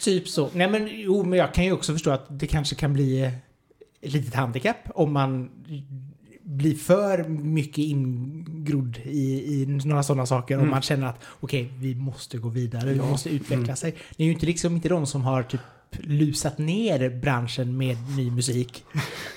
Typ 0.00 0.28
så. 0.28 0.50
Nej 0.52 0.68
men 0.68 0.88
jo, 0.92 1.24
men 1.24 1.38
jag 1.38 1.54
kan 1.54 1.64
ju 1.64 1.72
också 1.72 1.92
förstå 1.92 2.10
att 2.10 2.26
det 2.40 2.46
kanske 2.46 2.74
kan 2.74 2.92
bli 2.92 3.30
ett 4.00 4.12
litet 4.12 4.34
handikapp 4.34 4.88
om 4.94 5.12
man 5.12 5.50
blir 6.50 6.74
för 6.74 7.24
mycket 7.28 7.78
ingrodd 7.78 8.98
i, 9.04 9.54
i 9.62 9.66
några 9.66 10.02
sådana 10.02 10.26
saker 10.26 10.54
och 10.56 10.60
Mm. 10.62 10.70
man 10.70 10.82
känner 10.82 11.06
att 11.06 11.20
okej, 11.40 11.72
vi 11.78 11.94
måste 11.94 12.38
gå 12.38 12.48
vidare, 12.48 12.90
vi 12.90 12.96
Ja. 12.96 13.04
måste 13.10 13.28
utveckla 13.28 13.64
Mm. 13.64 13.76
sig. 13.76 13.94
Det 14.16 14.22
är 14.22 14.26
ju 14.26 14.32
inte 14.32 14.46
liksom 14.46 14.74
inte 14.76 14.88
de 14.88 15.06
som 15.06 15.22
har 15.22 15.42
typ 15.42 15.60
lusat 15.98 16.58
ner 16.58 17.20
branschen 17.20 17.76
med 17.76 17.96
ny 18.16 18.30
musik. 18.30 18.84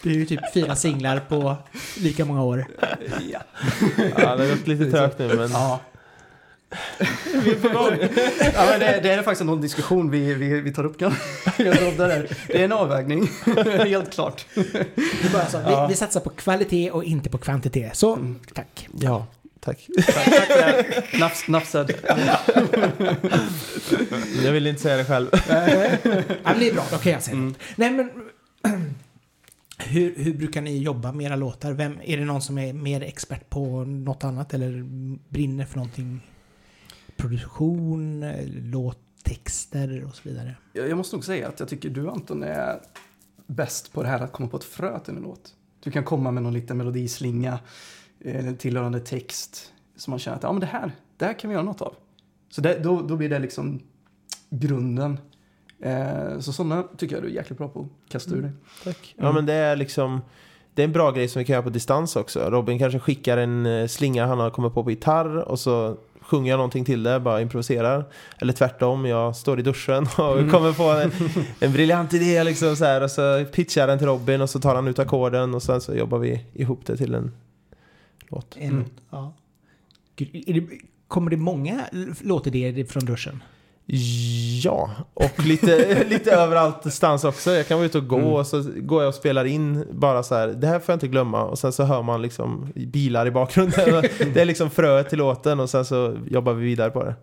Det 0.03 0.09
är 0.09 0.13
ju 0.13 0.25
typ 0.25 0.39
fyra 0.53 0.75
singlar 0.75 1.19
på 1.19 1.55
lika 1.97 2.25
många 2.25 2.43
år. 2.43 2.65
Ja. 3.31 3.39
Ja, 4.17 4.35
det 4.35 4.43
har 4.43 4.49
gått 4.55 4.67
lite 4.67 4.91
trögt 4.91 5.19
nu 5.19 5.27
men... 5.27 5.51
ja. 5.51 5.51
Vi 5.51 5.51
är 5.51 5.51
på 5.51 5.69
gång. 5.69 5.81
Ja, 8.53 8.65
men 8.69 8.79
det, 8.79 8.99
det 9.03 9.11
är 9.13 9.23
faktiskt 9.23 9.45
någon 9.45 9.61
diskussion 9.61 10.09
vi, 10.11 10.33
vi, 10.33 10.61
vi 10.61 10.73
tar 10.73 10.85
upp. 10.85 10.97
Det 11.57 12.59
är 12.59 12.63
en 12.63 12.71
avvägning, 12.71 13.29
helt 13.65 14.13
klart. 14.13 14.45
Så, 15.51 15.57
Ja. 15.65 15.85
vi, 15.87 15.93
vi 15.93 15.97
satsar 15.97 16.19
på 16.19 16.29
kvalitet 16.29 16.91
och 16.91 17.03
inte 17.03 17.29
på 17.29 17.37
kvantitet. 17.37 17.95
Så, 17.95 18.13
Mm. 18.15 18.39
tack. 18.53 18.87
Ja, 18.99 19.27
tack. 19.59 19.87
Tack, 20.05 20.15
tack 20.25 20.47
för 20.47 20.57
det. 21.13 21.19
Nafs, 21.19 21.47
nafsad. 21.47 21.91
Jag 24.45 24.51
vill 24.51 24.67
inte 24.67 24.81
säga 24.81 24.97
det 24.97 25.05
själv. 25.05 25.27
Ja, 25.31 25.39
men 26.43 26.59
det 26.59 26.69
är 26.69 26.73
bra, 26.73 26.83
då 26.91 26.97
kan 26.97 27.11
jag 27.11 27.23
säga 27.23 27.37
Mm. 27.37 27.55
Nej, 27.75 27.91
men... 27.91 28.09
Hur, 29.77 30.13
hur 30.17 30.33
brukar 30.33 30.61
ni 30.61 30.77
jobba 30.77 31.11
med 31.11 31.25
era 31.25 31.35
låtar? 31.35 31.71
Vem, 31.71 31.97
är 32.03 32.17
det 32.17 32.25
någon 32.25 32.41
som 32.41 32.57
är 32.57 32.73
mer 32.73 33.03
expert 33.03 33.49
på 33.49 33.83
något 33.85 34.23
annat 34.23 34.53
eller 34.53 34.83
brinner 35.29 35.65
för 35.65 35.75
någonting? 35.75 36.21
Produktion, 37.17 38.25
låttexter 38.71 40.03
och 40.03 40.15
så 40.15 40.29
vidare. 40.29 40.55
Jag, 40.73 40.89
jag 40.89 40.97
måste 40.97 41.15
nog 41.15 41.25
säga 41.25 41.47
att 41.47 41.59
jag 41.59 41.69
tycker 41.69 41.89
du 41.89 42.09
Anton 42.09 42.43
är 42.43 42.79
bäst 43.47 43.93
på 43.93 44.03
det 44.03 44.09
här 44.09 44.19
att 44.19 44.31
komma 44.31 44.49
på 44.49 44.57
ett 44.57 44.63
frö 44.63 44.99
till 44.99 45.15
en 45.15 45.23
låt. 45.23 45.53
Du 45.83 45.91
kan 45.91 46.03
komma 46.03 46.31
med 46.31 46.43
någon 46.43 46.53
liten 46.53 46.77
melodislinga, 46.77 47.59
eh, 48.19 48.53
tillhörande 48.53 48.99
text 48.99 49.73
som 49.95 50.11
man 50.11 50.19
känner 50.19 50.37
att 50.37 50.43
ja, 50.43 50.51
men 50.51 50.59
det, 50.59 50.65
här, 50.65 50.91
det 51.17 51.25
här 51.25 51.33
kan 51.33 51.49
vi 51.49 51.53
göra 51.53 51.65
något 51.65 51.81
av. 51.81 51.95
Så 52.49 52.61
det, 52.61 52.79
då, 52.79 53.01
då 53.01 53.15
blir 53.15 53.29
det 53.29 53.39
liksom 53.39 53.81
grunden. 54.49 55.19
Eh, 55.79 56.39
så 56.39 56.53
sådana 56.53 56.83
tycker 56.97 57.15
jag 57.15 57.23
du 57.23 57.27
är 57.27 57.33
jäkligt 57.33 57.57
bra 57.57 57.67
på 57.67 57.79
att 57.79 58.11
kasta 58.11 58.35
ur 58.35 58.41
dig. 58.41 58.51
Tack. 58.83 59.15
Ja, 59.17 59.31
men 59.31 59.45
det 59.45 59.53
är 59.53 59.75
liksom... 59.75 60.21
Det 60.75 60.81
är 60.81 60.83
en 60.83 60.91
bra 60.91 61.11
grej 61.11 61.27
som 61.27 61.39
vi 61.39 61.45
kan 61.45 61.53
göra 61.53 61.63
på 61.63 61.69
distans 61.69 62.15
också. 62.15 62.39
Robin 62.39 62.79
kanske 62.79 62.99
skickar 62.99 63.37
en 63.37 63.65
eh, 63.65 63.87
slinga 63.87 64.25
han 64.25 64.39
har 64.39 64.49
kommit 64.49 64.73
på 64.73 64.83
på 64.83 64.89
gitarr 64.89 65.37
och 65.37 65.59
så 65.59 65.97
sjunger 66.25 66.51
jag 66.51 66.57
någonting 66.57 66.85
till 66.85 67.03
det, 67.03 67.19
bara 67.19 67.41
improviserar. 67.41 68.05
Eller 68.37 68.53
tvärtom, 68.53 69.05
jag 69.05 69.35
står 69.35 69.59
i 69.59 69.61
duschen 69.61 70.03
och 70.03 70.51
kommer 70.51 70.73
på 70.73 70.83
en, 70.83 71.11
en 71.59 71.73
briljant 71.73 72.13
idé 72.13 72.43
liksom 72.43 72.75
så 72.75 72.85
här, 72.85 73.03
och 73.03 73.11
så 73.11 73.45
pitchar 73.51 73.87
den 73.87 73.97
till 73.97 74.07
Robin 74.07 74.41
och 74.41 74.49
så 74.49 74.59
tar 74.59 74.75
han 74.75 74.87
ut 74.87 74.99
ackorden 74.99 75.53
och 75.53 75.63
sen 75.63 75.81
så 75.81 75.95
jobbar 75.95 76.17
vi 76.17 76.45
ihop 76.53 76.85
det 76.85 76.97
till 76.97 77.13
en 77.13 77.31
låt. 78.27 78.57
En 78.59 78.69
Mm. 78.69 78.85
ja. 79.09 79.33
Kommer 81.07 81.31
det 81.31 81.37
många 81.37 81.85
låtidéer 82.21 82.85
från 82.85 83.05
duschen? 83.05 83.43
Ja, 84.63 84.89
och 85.13 85.39
lite, 85.45 86.03
lite 86.09 86.31
överallt 86.31 86.93
stans 86.93 87.23
också. 87.23 87.51
Jag 87.51 87.67
kan 87.67 87.77
vara 87.77 87.85
ute 87.85 87.97
och 87.97 88.07
gå 88.07 88.17
Mm. 88.17 88.29
och 88.33 88.47
så 88.47 88.63
går 88.75 89.01
jag 89.03 89.07
och 89.09 89.15
spelar 89.15 89.45
in 89.45 89.85
bara 89.91 90.23
så 90.23 90.35
här. 90.35 90.47
Det 90.47 90.67
här 90.67 90.79
får 90.79 90.93
jag 90.93 90.95
inte 90.95 91.07
glömma. 91.07 91.43
Och 91.43 91.59
sen 91.59 91.71
så 91.73 91.83
hör 91.83 92.01
man 92.01 92.21
liksom 92.21 92.71
bilar 92.75 93.25
i 93.25 93.31
bakgrunden. 93.31 93.89
det 94.33 94.41
är 94.41 94.45
liksom 94.45 94.69
fröet 94.69 95.09
till 95.09 95.17
låten 95.17 95.59
och 95.59 95.69
sen 95.69 95.85
så 95.85 96.17
jobbar 96.29 96.53
vi 96.53 96.65
vidare 96.65 96.91
på 96.91 97.03
det. 97.03 97.15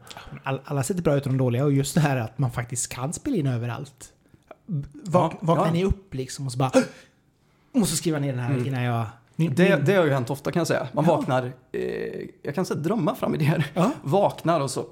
All, 0.43 0.61
alla 0.65 0.83
sätter 0.83 1.03
bra 1.03 1.17
ut 1.17 1.23
och 1.27 1.33
de 1.33 1.39
dåliga 1.39 1.65
och 1.65 1.73
just 1.73 1.95
det 1.95 2.01
här 2.01 2.17
att 2.17 2.39
man 2.39 2.51
faktiskt 2.51 2.93
kan 2.93 3.13
spela 3.13 3.37
in 3.37 3.47
överallt. 3.47 4.09
Vak, 4.67 5.33
Ja, 5.33 5.39
vaknar 5.41 5.67
ja. 5.67 5.73
ni 5.73 5.85
upp 5.85 6.15
liksom 6.15 6.47
och 6.47 6.53
så 6.53 6.59
bara 6.59 6.71
måste 7.73 7.97
skriva 7.97 8.19
ner 8.19 8.33
den 8.33 8.39
här 8.41 8.55
Mm. 8.55 8.67
innan 8.67 8.83
jag... 8.83 9.05
Det, 9.37 9.77
det 9.87 9.95
har 9.95 10.05
ju 10.05 10.11
hänt 10.11 10.31
ofta 10.31 10.53
kan 10.53 10.61
jag 10.61 10.67
säga. 10.67 10.89
Man 10.93 11.05
Ja. 11.09 11.17
vaknar, 11.17 11.53
eh, 11.73 11.81
jag 12.43 12.55
kan 12.55 12.65
säga 12.67 12.81
drömma 12.81 13.15
fram 13.15 13.35
idéer. 13.35 13.67
ja. 13.75 13.91
Vaknar 14.03 14.61
och 14.61 14.71
så, 14.71 14.85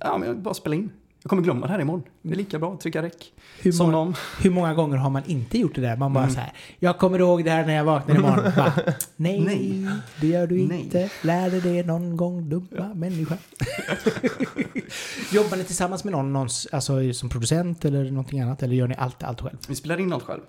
ja 0.00 0.18
men 0.18 0.28
jag 0.28 0.38
bara 0.38 0.54
spela 0.54 0.74
in. 0.74 0.90
Jag 1.28 1.30
kommer 1.30 1.42
glömma 1.42 1.66
det 1.66 1.72
här 1.72 1.80
imorgon. 1.80 2.02
Det 2.22 2.32
är 2.32 2.36
lika 2.36 2.58
bra 2.58 2.72
att 2.74 2.80
trycka 2.80 3.02
räck. 3.02 3.32
hur, 3.62 3.72
Som 3.72 3.90
många, 3.92 4.14
hur 4.42 4.50
många 4.50 4.74
gånger 4.74 4.96
har 4.96 5.10
man 5.10 5.22
inte 5.26 5.58
gjort 5.58 5.74
det 5.74 5.80
där? 5.80 5.96
Man 5.96 6.12
bara 6.12 6.24
Mm. 6.24 6.34
så 6.34 6.40
här, 6.40 6.52
jag 6.78 6.98
kommer 6.98 7.18
ihåg 7.18 7.44
det 7.44 7.50
här 7.50 7.66
när 7.66 7.74
jag 7.74 7.84
vaknar 7.84 8.14
imorgon. 8.16 8.52
Bara, 8.56 8.72
nej, 9.16 9.40
Nej. 9.40 9.86
det 10.20 10.26
gör 10.26 10.46
du 10.46 10.68
Nej. 10.68 10.80
inte. 10.80 11.10
Lär 11.22 11.50
dig 11.50 11.60
det 11.60 11.86
någon 11.86 12.16
gång, 12.16 12.48
dumma 12.48 12.94
människa. 12.94 13.38
Jobbar 15.32 15.56
ni 15.56 15.64
tillsammans 15.64 16.04
med 16.04 16.12
någon, 16.12 16.32
någon 16.32 16.48
alltså, 16.72 17.12
som 17.12 17.28
producent 17.28 17.84
eller 17.84 18.04
någonting 18.10 18.40
annat? 18.40 18.62
Eller 18.62 18.74
gör 18.74 18.88
ni 18.88 18.94
allt, 18.98 19.22
allt 19.22 19.40
själv? 19.40 19.56
Vi 19.68 19.74
spelar 19.74 20.00
in 20.00 20.12
allt 20.12 20.24
själv. 20.24 20.40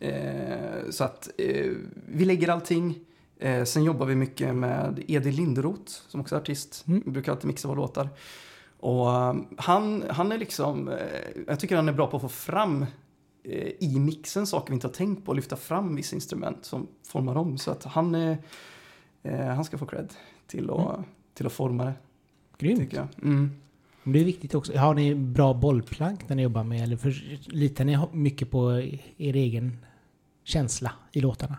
Eh, 0.00 0.90
så 0.90 1.04
att 1.04 1.28
eh, 1.38 1.66
vi 2.08 2.24
lägger 2.24 2.48
allting. 2.48 2.94
Eh, 3.40 3.64
sen 3.64 3.84
jobbar 3.84 4.06
vi 4.06 4.14
mycket 4.14 4.54
med 4.54 5.02
Edil 5.08 5.34
Linderoth 5.34 5.92
som 6.08 6.20
också 6.20 6.34
är 6.34 6.40
artist. 6.40 6.84
Mm. 6.88 7.02
Vi 7.04 7.10
brukar 7.10 7.32
alltid 7.32 7.46
mixa 7.46 7.68
våra 7.68 7.76
låtar. 7.76 8.08
Och 8.86 9.10
eh, 9.10 9.34
han, 9.56 10.04
han 10.10 10.32
är 10.32 10.38
liksom, 10.38 10.88
eh, 10.88 10.96
jag 11.46 11.60
tycker 11.60 11.76
han 11.76 11.88
är 11.88 11.92
bra 11.92 12.06
på 12.06 12.16
att 12.16 12.22
få 12.22 12.28
fram 12.28 12.82
eh, 13.44 13.68
i 13.78 13.98
mixen 13.98 14.46
saker 14.46 14.70
vi 14.70 14.74
inte 14.74 14.86
har 14.86 14.92
tänkt 14.92 15.24
på 15.24 15.28
och 15.30 15.36
lyfta 15.36 15.56
fram 15.56 15.96
vissa 15.96 16.14
instrument 16.16 16.64
som 16.64 16.86
formar 17.08 17.36
om. 17.36 17.58
Så 17.58 17.70
att 17.70 17.84
han, 17.84 18.14
är, 18.14 18.38
eh, 19.22 19.46
han 19.46 19.64
ska 19.64 19.78
få 19.78 19.86
cred 19.86 20.12
till 20.46 20.70
att, 20.70 20.98
till 21.34 21.46
att 21.46 21.52
forma 21.52 21.84
det, 21.84 21.94
Grymt. 22.58 22.80
tycker 22.80 22.96
jag. 22.96 23.06
Mm. 23.22 23.50
Men 24.02 24.12
Det 24.12 24.20
är 24.20 24.24
viktigt 24.24 24.54
också. 24.54 24.76
Har 24.78 24.94
ni 24.94 25.14
bra 25.14 25.54
bollplank 25.54 26.28
när 26.28 26.36
ni 26.36 26.42
jobbar 26.42 26.64
med? 26.64 26.82
Eller 26.82 26.96
för, 26.96 27.38
litar 27.52 27.84
ni 27.84 27.98
mycket 28.12 28.50
på 28.50 28.72
er 29.16 29.36
egen 29.36 29.78
känsla 30.44 30.92
i 31.12 31.20
låtarna? 31.20 31.56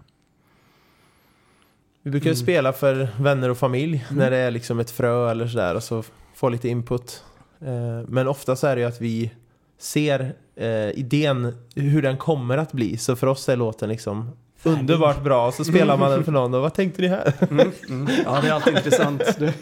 Vi 2.01 2.11
brukar 2.11 2.25
ju 2.25 2.31
Mm. 2.33 2.43
spela 2.43 2.73
för 2.73 3.07
vänner 3.19 3.49
och 3.49 3.57
familj 3.57 4.05
Mm. 4.09 4.19
när 4.23 4.31
det 4.31 4.37
är 4.37 4.51
liksom 4.51 4.79
ett 4.79 4.91
frö 4.91 5.31
eller 5.31 5.47
sådär 5.47 5.75
och 5.75 5.83
så 5.83 6.03
få 6.37 6.49
lite 6.49 6.69
input. 6.69 7.23
Eh, 7.61 8.07
Men 8.07 8.27
ofta 8.27 8.55
så 8.55 8.67
är 8.67 8.75
det 8.75 8.81
ju 8.81 8.87
att 8.87 9.01
vi 9.01 9.31
ser 9.79 10.35
eh, 10.55 10.89
idén, 10.89 11.55
hur 11.75 12.01
den 12.01 12.17
kommer 12.17 12.57
att 12.57 12.71
bli. 12.71 12.97
Så 12.97 13.15
för 13.15 13.27
oss 13.27 13.49
är 13.49 13.55
låten 13.55 13.89
liksom 13.89 14.29
Färdig. 14.57 14.79
underbart 14.79 15.23
bra. 15.23 15.47
Och 15.47 15.53
så 15.53 15.63
spelar 15.65 15.97
man 15.97 16.11
den 16.11 16.23
för 16.23 16.31
någon 16.31 16.53
och 16.53 16.61
vad 16.61 16.73
tänkte 16.73 17.01
ni 17.01 17.07
här? 17.07 17.33
Mm. 17.49 17.71
Mm. 17.89 18.07
Ja, 18.25 18.41
det 18.41 18.47
är 18.47 18.51
alltid 18.53 18.77
intressant. 18.77 19.19
Det- 19.39 19.53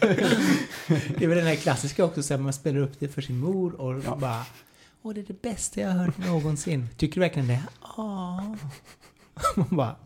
Det 1.18 1.24
är 1.24 1.28
väl 1.28 1.38
den 1.38 1.46
här 1.46 1.56
klassiska 1.56 2.04
också, 2.04 2.22
så 2.22 2.34
här, 2.34 2.40
man 2.40 2.52
spelar 2.52 2.80
upp 2.80 2.92
det 2.98 3.08
för 3.08 3.22
sin 3.22 3.38
mor 3.38 3.80
och 3.80 4.02
Ja. 4.06 4.16
bara 4.16 4.42
Åh, 5.02 5.14
det 5.14 5.20
är 5.20 5.24
det 5.26 5.42
bästa 5.42 5.80
jag 5.80 5.88
har 5.90 6.04
hört 6.04 6.18
någonsin. 6.18 6.88
Tycker 6.96 7.14
du 7.14 7.20
verkligen 7.20 7.48
det? 7.48 7.62
Ja. 7.96 8.56
Man 9.56 9.66
bara, 9.70 9.96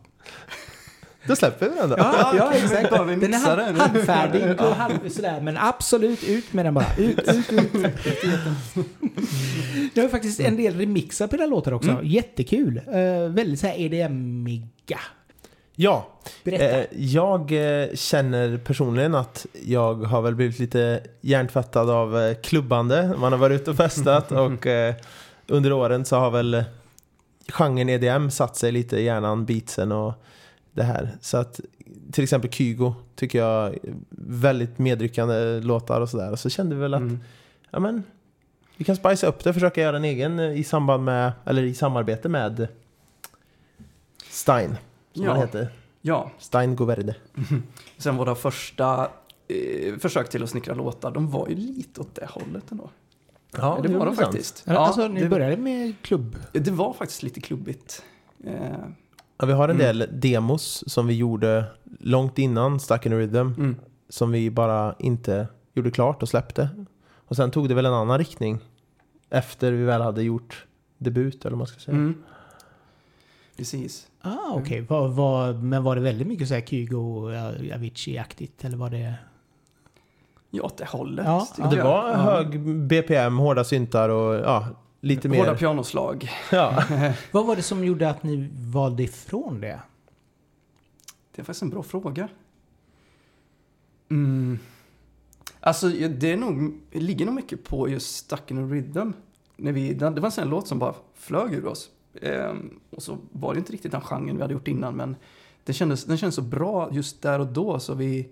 Då 1.27 1.35
släpper 1.35 1.69
vi 1.69 1.75
den 1.75 1.89
då. 1.89 1.95
ja, 1.97 2.33
ja 2.37 2.53
exakt. 2.53 2.93
Vi 3.07 3.15
Den 3.15 3.33
är 3.33 3.57
den? 3.57 3.75
halvfärdig 3.75 4.61
och 4.61 4.75
halv 4.75 5.09
sådär. 5.09 5.41
Men 5.41 5.57
absolut, 5.57 6.23
ut 6.23 6.53
med 6.53 6.65
den 6.65 6.73
bara. 6.73 6.95
Ut, 6.97 7.19
ut, 7.19 7.53
ut. 7.53 7.71
Det 9.93 10.01
har 10.01 10.09
faktiskt 10.09 10.39
en 10.39 10.57
del 10.57 10.77
remixar 10.77 11.27
på 11.27 11.37
den 11.37 11.49
låtar 11.49 11.71
också. 11.71 11.89
Mm. 11.89 12.05
Jättekul. 12.05 12.77
Uh, 12.87 13.29
väldigt 13.29 13.59
såhär 13.59 13.75
EDM-iga. 13.79 14.99
Ja, 15.75 16.07
Berätta. 16.43 16.79
eh, 16.79 16.85
jag 16.91 17.51
eh, 17.51 17.87
känner 17.95 18.57
personligen 18.57 19.15
att 19.15 19.45
jag 19.65 19.93
har 19.95 20.21
väl 20.21 20.35
blivit 20.35 20.59
lite 20.59 21.03
hjärntvättad 21.21 21.89
av 21.89 22.33
klubbande. 22.33 23.13
Man 23.17 23.31
har 23.31 23.39
varit 23.39 23.61
ute 23.61 23.71
och 23.71 23.77
festat 23.77 24.31
och 24.31 24.67
eh, 24.67 24.95
under 25.47 25.73
åren 25.73 26.05
så 26.05 26.15
har 26.15 26.31
väl 26.31 26.63
genren 27.49 27.89
EDM 27.89 28.29
satt 28.29 28.57
sig 28.57 28.71
lite 28.71 28.97
i 28.97 29.03
hjärnan, 29.03 29.45
beatsen 29.45 29.91
och 29.91 30.13
det 30.73 30.83
här. 30.83 31.17
Så 31.21 31.37
att 31.37 31.59
till 32.11 32.23
exempel 32.23 32.51
Kygo 32.51 32.93
tycker 33.15 33.39
jag 33.39 33.67
är 33.73 33.79
väldigt 34.17 34.79
medryckande 34.79 35.59
låtar 35.59 36.01
och 36.01 36.09
sådär. 36.09 36.31
Och 36.31 36.39
så 36.39 36.49
kände 36.49 36.75
vi 36.75 36.81
väl 36.81 36.93
att 36.93 37.01
Mm. 37.01 37.19
ja, 37.71 37.79
men, 37.79 38.03
vi 38.77 38.83
kan 38.85 38.95
spicea 38.95 39.29
upp 39.29 39.43
det, 39.43 39.53
försöka 39.53 39.81
göra 39.81 39.97
en 39.97 40.05
egen 40.05 40.39
i 40.39 40.63
samband 40.63 41.03
med, 41.03 41.31
eller 41.45 41.63
i 41.63 41.73
samarbete 41.73 42.29
med 42.29 42.67
Stein, 44.29 44.77
som 45.13 45.23
Ja. 45.23 45.31
han 45.31 45.39
heter. 45.41 45.67
Ja, 46.01 46.31
Stein 46.39 46.75
Goverde. 46.75 47.15
sen 47.97 48.17
våra 48.17 48.35
första 48.35 49.09
eh, 49.47 49.97
försök 49.99 50.29
till 50.29 50.43
att 50.43 50.49
snickra 50.49 50.73
låtar, 50.73 51.11
de 51.11 51.31
var 51.31 51.47
ju 51.49 51.55
lite 51.55 52.01
åt 52.01 52.15
det 52.15 52.25
hållet 52.29 52.71
ändå. 52.71 52.89
Ja, 53.57 53.79
det 53.83 53.89
var 53.97 54.05
de 54.05 54.15
faktiskt. 54.15 54.63
alltså, 54.67 55.07
ni 55.07 55.21
det, 55.21 55.29
började 55.29 55.57
med 55.57 55.93
klubb. 56.01 56.35
det 56.51 56.71
var 56.71 56.93
faktiskt 56.93 57.23
lite 57.23 57.41
klubbigt. 57.41 58.03
Eh, 58.43 58.53
Ja, 59.41 59.47
vi 59.47 59.53
har 59.53 59.69
en 59.69 59.81
Mm. 59.81 59.97
del 59.97 60.07
demos 60.21 60.83
som 60.87 61.07
vi 61.07 61.13
gjorde 61.17 61.65
långt 61.99 62.37
innan 62.39 62.79
Stuck 62.79 63.05
in 63.05 63.13
a 63.13 63.15
Rhythm. 63.15 63.37
mm. 63.37 63.75
Som 64.09 64.31
vi 64.31 64.51
bara 64.51 64.95
inte 64.99 65.47
gjorde 65.73 65.91
klart 65.91 66.23
och 66.23 66.29
släppte. 66.29 66.69
Och 67.27 67.35
sen 67.35 67.51
tog 67.51 67.69
det 67.69 67.75
väl 67.75 67.85
en 67.85 67.93
annan 67.93 68.17
riktning. 68.17 68.59
Efter 69.29 69.71
vi 69.71 69.83
väl 69.83 70.01
hade 70.01 70.23
gjort 70.23 70.65
debut 70.97 71.41
eller 71.45 71.51
vad 71.51 71.57
man 71.57 71.67
ska 71.67 71.79
säga. 71.79 71.97
Mm. 71.97 72.15
Precis. 73.57 74.07
Ah, 74.21 74.51
okej. 74.53 74.81
Var, 74.89 75.53
men 75.53 75.83
var 75.83 75.95
det 75.95 76.01
väldigt 76.01 76.27
mycket 76.27 76.47
så 76.47 76.53
här 76.53 76.61
Kygo, 76.61 77.31
ja, 77.31 77.75
Avicii-aktigt? 77.75 78.65
Eller 78.65 78.77
var 78.77 78.89
det... 78.89 79.13
Ja, 80.49 80.63
åt 80.63 80.77
det 80.77 80.85
hållet. 80.85 81.25
Ja, 81.25 81.47
Det 81.71 81.83
var 81.83 82.09
Ja. 82.09 82.15
hög 82.17 82.59
BPM, 82.87 83.37
hårda 83.37 83.63
syntar 83.63 84.09
och 84.09 84.35
ja, 84.35 84.67
lite 85.01 85.29
mer. 85.29 85.37
Hårda 85.37 85.55
pianoslag. 85.55 86.29
Ja. 86.51 86.83
Vad 87.31 87.45
var 87.45 87.55
det 87.55 87.61
som 87.61 87.85
gjorde 87.85 88.09
att 88.09 88.23
ni 88.23 88.49
valde 88.53 89.03
ifrån 89.03 89.61
det? 89.61 89.79
Det 91.31 91.41
är 91.41 91.43
faktiskt 91.43 91.61
en 91.61 91.69
bra 91.69 91.83
fråga. 91.83 92.29
Mm. 94.09 94.59
Alltså, 95.59 95.87
det 95.89 96.31
är 96.31 96.37
nog, 96.37 96.79
det 96.91 96.99
ligger 96.99 97.25
nog 97.25 97.35
mycket 97.35 97.63
på 97.63 97.89
just 97.89 98.15
Stuck 98.15 98.51
in 98.51 98.57
a 98.57 98.67
Rhythm. 98.67 99.11
När 99.55 99.71
vi, 99.71 99.93
det 99.93 100.09
var 100.09 100.25
en 100.25 100.31
sån 100.31 100.49
låt 100.49 100.67
som 100.67 100.79
bara 100.79 100.95
flög 101.15 101.53
ur 101.53 101.65
oss. 101.65 101.89
Ehm, 102.21 102.79
och 102.89 103.03
så 103.03 103.17
var 103.31 103.53
det 103.53 103.57
inte 103.57 103.73
riktigt 103.73 103.91
den 103.91 104.01
genren 104.01 104.35
vi 104.35 104.41
hade 104.41 104.53
gjort 104.53 104.67
innan, 104.67 104.95
men 104.95 105.15
det 105.63 105.73
kändes, 105.73 106.05
den 106.05 106.17
kändes 106.17 106.35
så 106.35 106.41
bra 106.41 106.89
just 106.91 107.21
där 107.21 107.39
och 107.39 107.47
då, 107.47 107.79
så 107.79 107.93
vi, 107.93 108.29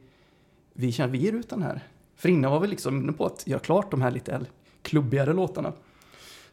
vi 0.74 0.92
kände 0.92 1.18
vi 1.18 1.24
ger 1.24 1.34
ut 1.34 1.50
den 1.50 1.64
här. 1.64 1.88
För 2.16 2.30
innan 2.30 2.52
var 2.52 2.60
vi 2.60 2.68
liksom 2.68 2.98
inne 2.98 3.12
på 3.12 3.26
att 3.26 3.48
göra 3.48 3.60
klart 3.60 3.92
de 3.92 4.02
här 4.02 4.12
lite 4.12 4.46
klubbigare 4.82 5.34
låtarna. 5.34 5.74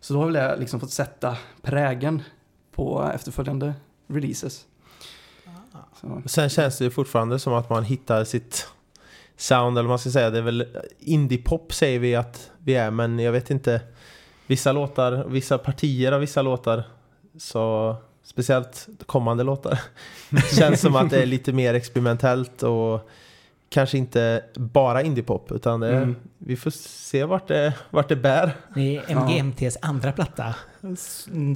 Så 0.01 0.15
då 0.15 0.21
har 0.21 0.27
väl 0.27 0.35
jag 0.35 0.61
liksom 0.61 0.81
fått 0.81 0.91
sätta 0.91 1.37
prägen 1.63 2.23
på 2.73 3.11
efterföljande 3.15 3.75
releases. 4.07 4.67
Så. 6.01 6.23
Sen 6.27 6.49
känns 6.49 6.79
det 6.79 6.85
ju 6.85 6.91
fortfarande 6.91 7.39
som 7.39 7.53
att 7.53 7.71
man 7.71 7.85
hittar 7.85 8.25
sitt 8.25 8.69
sound, 9.37 9.79
eller 9.79 9.89
vad 9.89 9.93
man 9.93 9.99
ska 9.99 10.11
säga. 10.11 10.31
Det 10.31 10.39
är 10.39 10.43
väl 10.43 10.67
indie-pop 10.99 11.73
säger 11.73 11.99
vi 11.99 12.15
att 12.15 12.51
vi 12.59 12.75
är, 12.75 12.91
men 12.91 13.19
jag 13.19 13.33
vet 13.33 13.51
inte. 13.51 13.81
Vissa 14.47 14.73
låtar, 14.73 15.25
vissa 15.29 15.59
partier 15.59 16.13
av 16.13 16.21
vissa 16.21 16.43
låtar, 16.43 16.85
så 17.39 17.97
speciellt 18.23 18.89
kommande 19.07 19.45
låtar, 19.45 19.81
känns 20.59 20.81
som 20.81 20.97
att 20.97 21.11
det 21.11 21.23
är 21.23 21.27
lite 21.27 21.53
mer 21.53 21.75
experimentellt 21.75 22.63
och 22.63 23.11
kanske 23.69 23.99
inte 23.99 24.45
bara 24.55 25.03
indie-pop, 25.03 25.53
utan 25.53 25.81
det, 25.81 25.97
Mm. 25.97 26.17
vi 26.39 26.57
får 26.57 26.71
se 26.71 27.25
vart 27.25 27.49
det, 27.49 27.75
vart 27.91 28.09
det 28.09 28.17
bär. 28.17 28.57
Det 28.75 28.97
är 28.97 29.05
MGMTs 29.17 29.77
andra 29.83 30.13
platta 30.13 30.55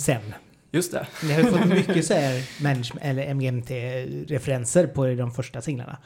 sen. 0.01 0.35
Just 0.73 0.92
det. 0.92 1.07
Ni 1.23 1.33
har 1.33 1.40
ju 1.42 1.46
fått 1.46 1.64
mycket 1.66 2.05
så 2.07 2.14
här 2.14 2.62
management, 2.62 3.01
eller 3.05 3.35
MGMT-referenser 3.35 4.87
på 4.87 5.07
de 5.07 5.31
första 5.33 5.61
singlarna. 5.61 5.96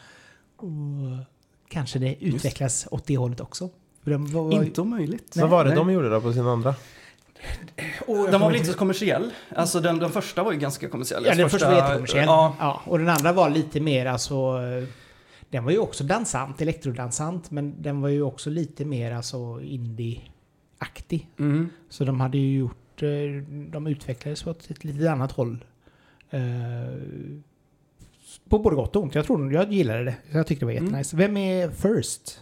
Och 0.57 0.69
kanske 1.69 1.99
det 1.99 2.17
utvecklas 2.25 2.87
åt 2.91 3.07
det 3.07 3.17
hållet 3.17 3.41
också. 3.41 3.69
Var, 4.05 4.53
Inte 4.65 4.81
omöjligt. 4.81 5.37
Vad 5.37 5.51
var 5.51 5.65
det 5.65 5.71
Nej. 5.71 5.77
de 5.79 5.93
gjorde 5.93 6.09
då 6.11 6.21
på 6.21 6.33
sin 6.33 6.47
andra? 6.47 6.75
Jag 8.07 8.31
Den 8.31 8.41
var 8.41 8.49
väl 8.49 8.57
inte- 8.57 8.73
så 8.73 8.79
kommersiell? 8.79 9.31
Alltså 9.57 9.81
den, 9.81 9.99
den 9.99 10.11
första 10.11 10.43
var 10.43 10.53
ju 10.53 10.59
ganska 10.59 10.89
kommersiell. 10.89 11.25
Ja, 11.27 11.35
den 11.35 11.51
första 11.51 11.71
var 11.71 11.77
jättekommersiell. 11.77 12.25
Ja, 12.27 12.57
Ja, 12.61 12.81
och 12.85 12.99
den 12.99 13.09
andra 13.09 13.33
var 13.33 13.51
lite 13.51 13.81
mer 13.81 14.07
alltså... 14.07 14.59
Den 15.55 15.65
var 15.65 15.71
ju 15.73 15.79
också 15.79 16.05
dansant, 16.05 16.61
elektrodansant, 16.61 17.51
men 17.51 17.83
den 17.83 18.01
var 18.01 18.09
ju 18.09 18.23
också 18.23 18.51
lite 18.51 18.85
mer 18.85 19.13
alltså 19.13 19.61
indie-aktig. 19.63 21.29
mm. 21.39 21.69
Så 21.89 22.05
de 22.05 22.21
hade 22.21 22.39
ju 22.39 22.59
gjort... 22.59 23.03
eh, 23.03 23.09
De 23.71 23.87
utvecklades 23.87 24.47
åt 24.47 24.71
ett 24.71 24.85
lite 24.85 25.11
annat 25.13 25.33
håll. 25.33 25.65
Eh, 26.31 26.41
På 28.49 28.59
både 28.59 28.77
gott 28.77 28.97
och 28.97 29.03
ont. 29.03 29.15
Jag 29.15 29.25
tror 29.27 29.53
jag 29.53 29.73
gillade 29.73 30.05
det. 30.05 30.15
Jag 30.33 30.47
tyckte 30.47 30.63
det 30.63 30.67
var 30.67 30.73
Mm. 30.73 30.85
jättenice. 30.85 31.17
Vem 31.17 31.37
är 31.37 31.71
First? 31.71 32.41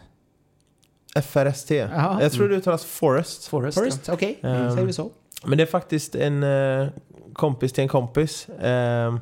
FRST. 1.22 1.70
Jaha. 1.70 2.22
Jag 2.22 2.32
tror 2.32 2.48
det 2.48 2.56
uttalas 2.56 2.84
Forest. 2.84 3.46
Forrest. 3.48 3.76
ja. 3.78 3.84
First, 3.84 4.08
okej. 4.08 4.38
Ehm, 4.42 4.70
Säger 4.72 4.86
vi 4.86 4.92
så. 4.92 5.10
Men 5.44 5.58
det 5.58 5.62
är 5.64 5.66
faktiskt 5.66 6.14
en 6.14 6.42
eh, 6.42 6.88
kompis 7.32 7.72
till 7.72 7.82
en 7.82 7.88
kompis. 7.88 8.48
Eh, 8.48 9.16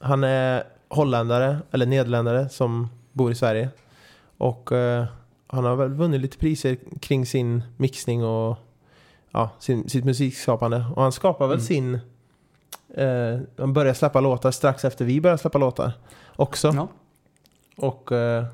han 0.00 0.24
är 0.24 0.64
holländare, 0.94 1.58
eller 1.70 1.86
nederländare, 1.86 2.48
som 2.48 2.88
bor 3.12 3.32
i 3.32 3.34
Sverige. 3.34 3.68
Och 4.38 4.72
eh, 4.72 5.04
han 5.46 5.64
har 5.64 5.76
väl 5.76 5.88
vunnit 5.94 6.20
lite 6.20 6.38
priser 6.38 6.76
kring 7.00 7.26
sin 7.26 7.62
mixning 7.76 8.24
och 8.24 8.58
ja, 9.30 9.50
sin, 9.58 9.88
sitt 9.88 10.04
musikskapande. 10.04 10.84
Och 10.96 11.02
han 11.02 11.12
skapar 11.12 11.46
väl 11.46 11.58
Mm. 11.58 11.66
sin... 11.66 11.94
Eh, 12.96 13.40
han 13.58 13.72
började 13.72 13.94
släppa 13.94 14.20
låtar 14.20 14.50
strax 14.50 14.84
efter 14.84 15.04
vi 15.04 15.20
började 15.20 15.38
släppa 15.38 15.58
låtar 15.58 15.92
också. 16.36 16.72
Ja. 16.74 16.88
Och 17.76 18.12
eh, 18.12 18.44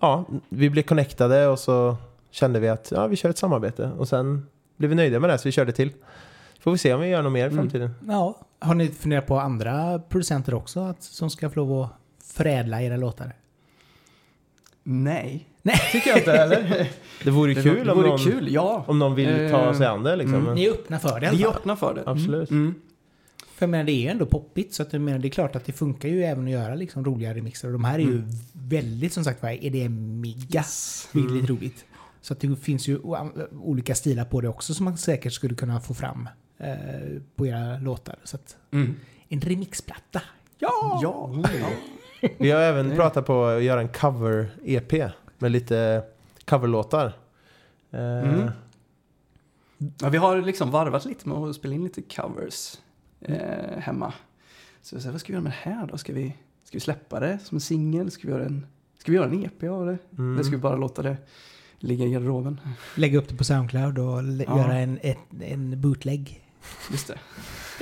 ja, 0.00 0.24
vi 0.48 0.70
blev 0.70 0.82
connectade 0.82 1.46
och 1.46 1.58
så 1.58 1.96
kände 2.30 2.60
vi 2.60 2.68
att 2.68 2.90
ja, 2.90 3.06
vi 3.06 3.16
kör 3.16 3.30
ett 3.30 3.38
samarbete. 3.38 3.90
Och 3.98 4.08
sen 4.08 4.46
blev 4.76 4.88
vi 4.88 4.94
nöjda 4.94 5.20
med 5.20 5.30
det 5.30 5.38
så 5.38 5.48
vi 5.48 5.52
körde 5.52 5.72
till. 5.72 5.92
Får 6.68 6.72
vi 6.72 6.78
se 6.78 6.94
om 6.94 7.00
vi 7.00 7.06
gör 7.08 7.22
något 7.22 7.32
mer 7.32 7.40
i 7.40 7.42
Mm. 7.44 7.56
framtiden. 7.56 7.90
Ja. 8.08 8.40
Har 8.60 8.74
ni 8.74 8.88
funderat 8.88 9.26
på 9.26 9.38
andra 9.40 9.98
producenter 9.98 10.54
också 10.54 10.80
att, 10.80 11.02
som 11.02 11.30
ska 11.30 11.50
få 11.50 11.60
lov 11.60 11.82
att 11.82 11.90
förädla 12.24 12.82
era 12.82 12.96
låtar? 12.96 13.32
Nej. 14.82 15.48
Nej. 15.62 15.76
Tycker 15.92 16.10
jag 16.10 16.18
inte, 16.18 16.32
eller? 16.32 16.90
Det 17.24 17.30
vore 17.30 17.54
Det 17.54 17.62
kul, 17.62 17.86
det 17.86 17.92
om, 17.92 17.98
vore 17.98 18.08
någon, 18.08 18.18
kul, 18.18 18.52
ja. 18.52 18.84
om 18.88 18.98
någon 18.98 19.14
vill 19.14 19.50
ta 19.50 19.66
Eh, 19.66 19.72
sig 19.78 19.86
an 19.86 20.02
det. 20.02 20.16
Liksom. 20.16 20.34
mm. 20.34 20.54
Ni 20.54 20.64
är 20.64 20.70
öppna 20.70 20.98
för 20.98 21.20
det 21.20 21.26
i 21.26 21.28
alla 21.28 21.38
Vi 21.38 21.44
är 21.44 21.48
öppna 21.48 21.76
för 21.76 21.94
det. 21.94 22.02
Absolut. 22.06 22.50
Mm. 22.50 22.74
För 23.54 23.66
jag 23.66 23.70
menar, 23.70 23.84
det 23.84 23.92
är 23.92 24.00
ju 24.02 24.08
ändå 24.08 24.26
poppigt 24.26 24.74
så 24.74 24.82
att 24.82 24.92
jag 24.92 25.02
menar, 25.02 25.18
det 25.18 25.28
är 25.28 25.30
klart 25.30 25.56
att 25.56 25.64
det 25.64 25.72
funkar 25.72 26.08
ju 26.08 26.24
även 26.24 26.44
att 26.44 26.50
göra 26.50 26.74
liksom 26.74 27.04
roliga 27.04 27.34
remixer. 27.34 27.68
Och 27.68 27.72
de 27.72 27.84
här 27.84 27.94
är 27.98 28.02
ju 28.02 28.12
Mm. 28.18 28.28
väldigt 28.52 29.12
som 29.12 29.24
sagt 29.24 29.42
var 29.42 29.50
EDM-miga. 29.64 30.60
Yes. 30.60 31.08
Vilket 31.12 31.30
är 31.32 31.34
Mm. 31.36 31.46
roligt. 31.46 31.84
Så 32.20 32.32
att 32.32 32.40
det 32.40 32.56
finns 32.56 32.88
ju 32.88 32.98
olika 33.62 33.94
stilar 33.94 34.24
på 34.24 34.40
det 34.40 34.48
också 34.48 34.74
som 34.74 34.84
man 34.84 34.96
säkert 34.98 35.32
skulle 35.32 35.54
kunna 35.54 35.80
få 35.80 35.94
fram 35.94 36.28
eh, 36.58 37.20
på 37.36 37.46
era 37.46 37.78
låtar. 37.78 38.16
Så 38.24 38.36
att 38.36 38.56
Mm. 38.70 38.94
en 39.28 39.40
remixplatta. 39.40 40.22
Ja! 40.58 41.00
Ja. 41.02 41.30
Vi 42.38 42.50
har 42.50 42.60
även 42.60 42.90
pratat 42.96 43.26
på 43.26 43.44
att 43.44 43.62
göra 43.62 43.80
en 43.80 43.88
cover-EP 43.88 45.10
med 45.38 45.50
lite 45.52 46.02
coverlåtar. 46.44 47.06
Eh, 47.90 48.00
Mm. 48.00 48.50
ja. 50.00 50.08
Vi 50.08 50.18
har 50.18 50.42
liksom 50.42 50.70
varvat 50.70 51.04
lite 51.04 51.28
med 51.28 51.38
att 51.38 51.54
spela 51.56 51.74
in 51.74 51.84
lite 51.84 52.02
covers 52.02 52.78
eh, 53.20 53.78
hemma. 53.78 54.12
Så 54.82 54.94
jag 54.94 55.02
säger, 55.02 55.12
vad 55.12 55.20
ska 55.20 55.26
vi 55.28 55.32
göra 55.32 55.42
med 55.42 55.52
det 55.52 55.70
här 55.70 55.86
då? 55.86 55.98
Ska 55.98 56.12
vi, 56.12 56.34
ska 56.64 56.76
vi 56.76 56.80
släppa 56.80 57.20
det 57.20 57.38
som 57.44 57.56
en 57.56 57.60
singel? 57.60 58.10
Ska 58.10 58.26
vi 58.26 58.32
göra 58.32 58.44
en, 58.44 58.66
ska 58.98 59.12
vi 59.12 59.16
göra 59.18 59.26
en 59.30 59.44
EP 59.44 59.62
av 59.70 59.86
det? 59.86 59.98
mm. 60.18 60.32
Eller 60.34 60.42
ska 60.42 60.50
vi 60.56 60.62
bara 60.62 60.76
låta 60.76 61.02
det 61.02 61.16
ligga 61.78 62.04
i 62.06 62.10
garderoben? 62.10 62.60
Lägga 62.94 63.18
upp 63.18 63.28
det 63.28 63.36
på 63.36 63.44
Soundcloud 63.44 63.98
och 63.98 64.22
Ja. 64.22 64.58
göra 64.58 64.74
en, 64.78 64.98
ett, 65.02 65.18
en 65.40 65.80
bootleg. 65.80 66.44
Just 66.90 67.06
det. 67.08 67.18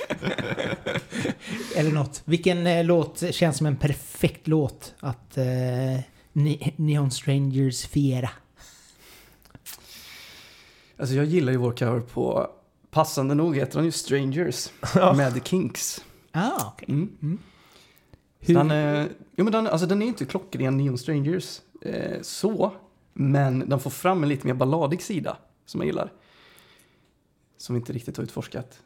Eller 1.77 1.93
något. 1.93 2.23
Vilken 2.25 2.67
eh, 2.67 2.85
låt 2.85 3.23
känns 3.35 3.57
som 3.57 3.67
en 3.67 3.77
perfekt 3.77 4.47
låt 4.49 4.95
att 5.01 5.39
eh, 5.39 5.45
Ni- 6.33 6.75
Neon 6.77 7.11
Strangers 7.11 7.87
fiera? 7.87 8.31
Alltså 10.99 11.15
jag 11.15 11.25
gillar 11.25 11.53
ju 11.53 11.59
vår 11.59 11.73
cover 11.73 12.01
på, 12.01 12.51
passande 12.91 13.35
nog 13.35 13.57
heter 13.57 13.75
den 13.77 13.85
ju 13.85 13.93
Strangers 13.93 14.69
med 15.17 15.35
The 15.35 15.41
Kinks. 15.41 16.05
Ah, 16.33 16.67
okej. 16.73 16.89
Mm. 16.89 17.17
Mm. 17.23 17.39
Så 18.47 18.53
Den, 18.53 18.71
är, 18.71 19.09
jo, 19.37 19.45
men 19.45 19.53
den, 19.53 19.67
alltså 19.67 19.87
den 19.87 20.03
är 20.03 20.07
inte 20.07 20.25
klockren 20.25 20.77
Neon 20.77 20.99
Strangers 20.99 21.61
eh, 21.83 22.21
så, 22.23 22.73
men 23.13 23.69
den 23.69 23.81
får 23.81 23.91
fram 23.91 24.23
en 24.23 24.29
lite 24.29 24.47
mer 24.47 24.55
balladig 24.55 25.03
sida 25.03 25.37
som 25.67 25.81
jag 25.81 25.87
gillar. 25.87 26.13
Som 27.59 27.75
vi 27.75 27.79
inte 27.81 27.93
riktigt 27.93 28.17
har 28.17 28.25
utforskat. 28.25 28.79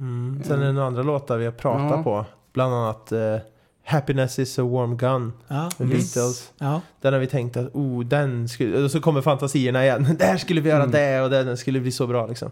Mm. 0.00 0.42
Sen 0.44 0.62
är 0.62 0.66
det 0.66 0.72
några 0.72 0.86
andra 0.86 1.02
låtar 1.02 1.38
vi 1.38 1.44
har 1.44 1.52
pratat 1.52 1.90
Ja. 1.90 2.02
på. 2.02 2.24
Bland 2.52 2.74
annat 2.74 3.12
eh, 3.12 3.36
Happiness 3.84 4.38
is 4.38 4.58
a 4.58 4.62
warm 4.62 4.96
gun 4.96 5.32
Ja. 5.48 5.70
med 5.78 5.88
Yes. 5.92 6.14
Beatles. 6.14 6.52
ja. 6.58 6.80
Den 7.00 7.12
har 7.12 7.20
vi 7.20 7.26
tänkt 7.26 7.56
att 7.56 7.74
oh, 7.74 8.04
den 8.04 8.48
skulle... 8.48 8.82
Och 8.84 8.90
så 8.90 9.00
kommer 9.00 9.20
fantasierna 9.20 9.84
igen. 9.84 10.06
Där 10.18 10.36
skulle 10.36 10.60
vi 10.60 10.68
göra 10.68 10.82
Mm. 10.82 10.90
det 10.90 11.20
och 11.20 11.30
det, 11.30 11.44
den 11.44 11.56
skulle 11.56 11.80
bli 11.80 11.92
så 11.92 12.06
bra 12.06 12.26
liksom. 12.26 12.50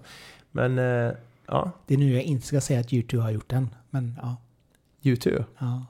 Men 0.50 0.78
eh, 0.78 1.12
ja, 1.46 1.70
Det 1.86 1.94
är 1.94 1.98
nu 1.98 2.12
jag 2.14 2.22
inte 2.22 2.46
ska 2.46 2.60
säga 2.60 2.80
att 2.80 2.92
YouTube 2.92 3.22
har 3.22 3.30
gjort 3.30 3.48
den. 3.48 3.74
Men 3.90 4.18
ja. 4.22 4.36
YouTube. 5.02 5.44
ja. 5.58 5.86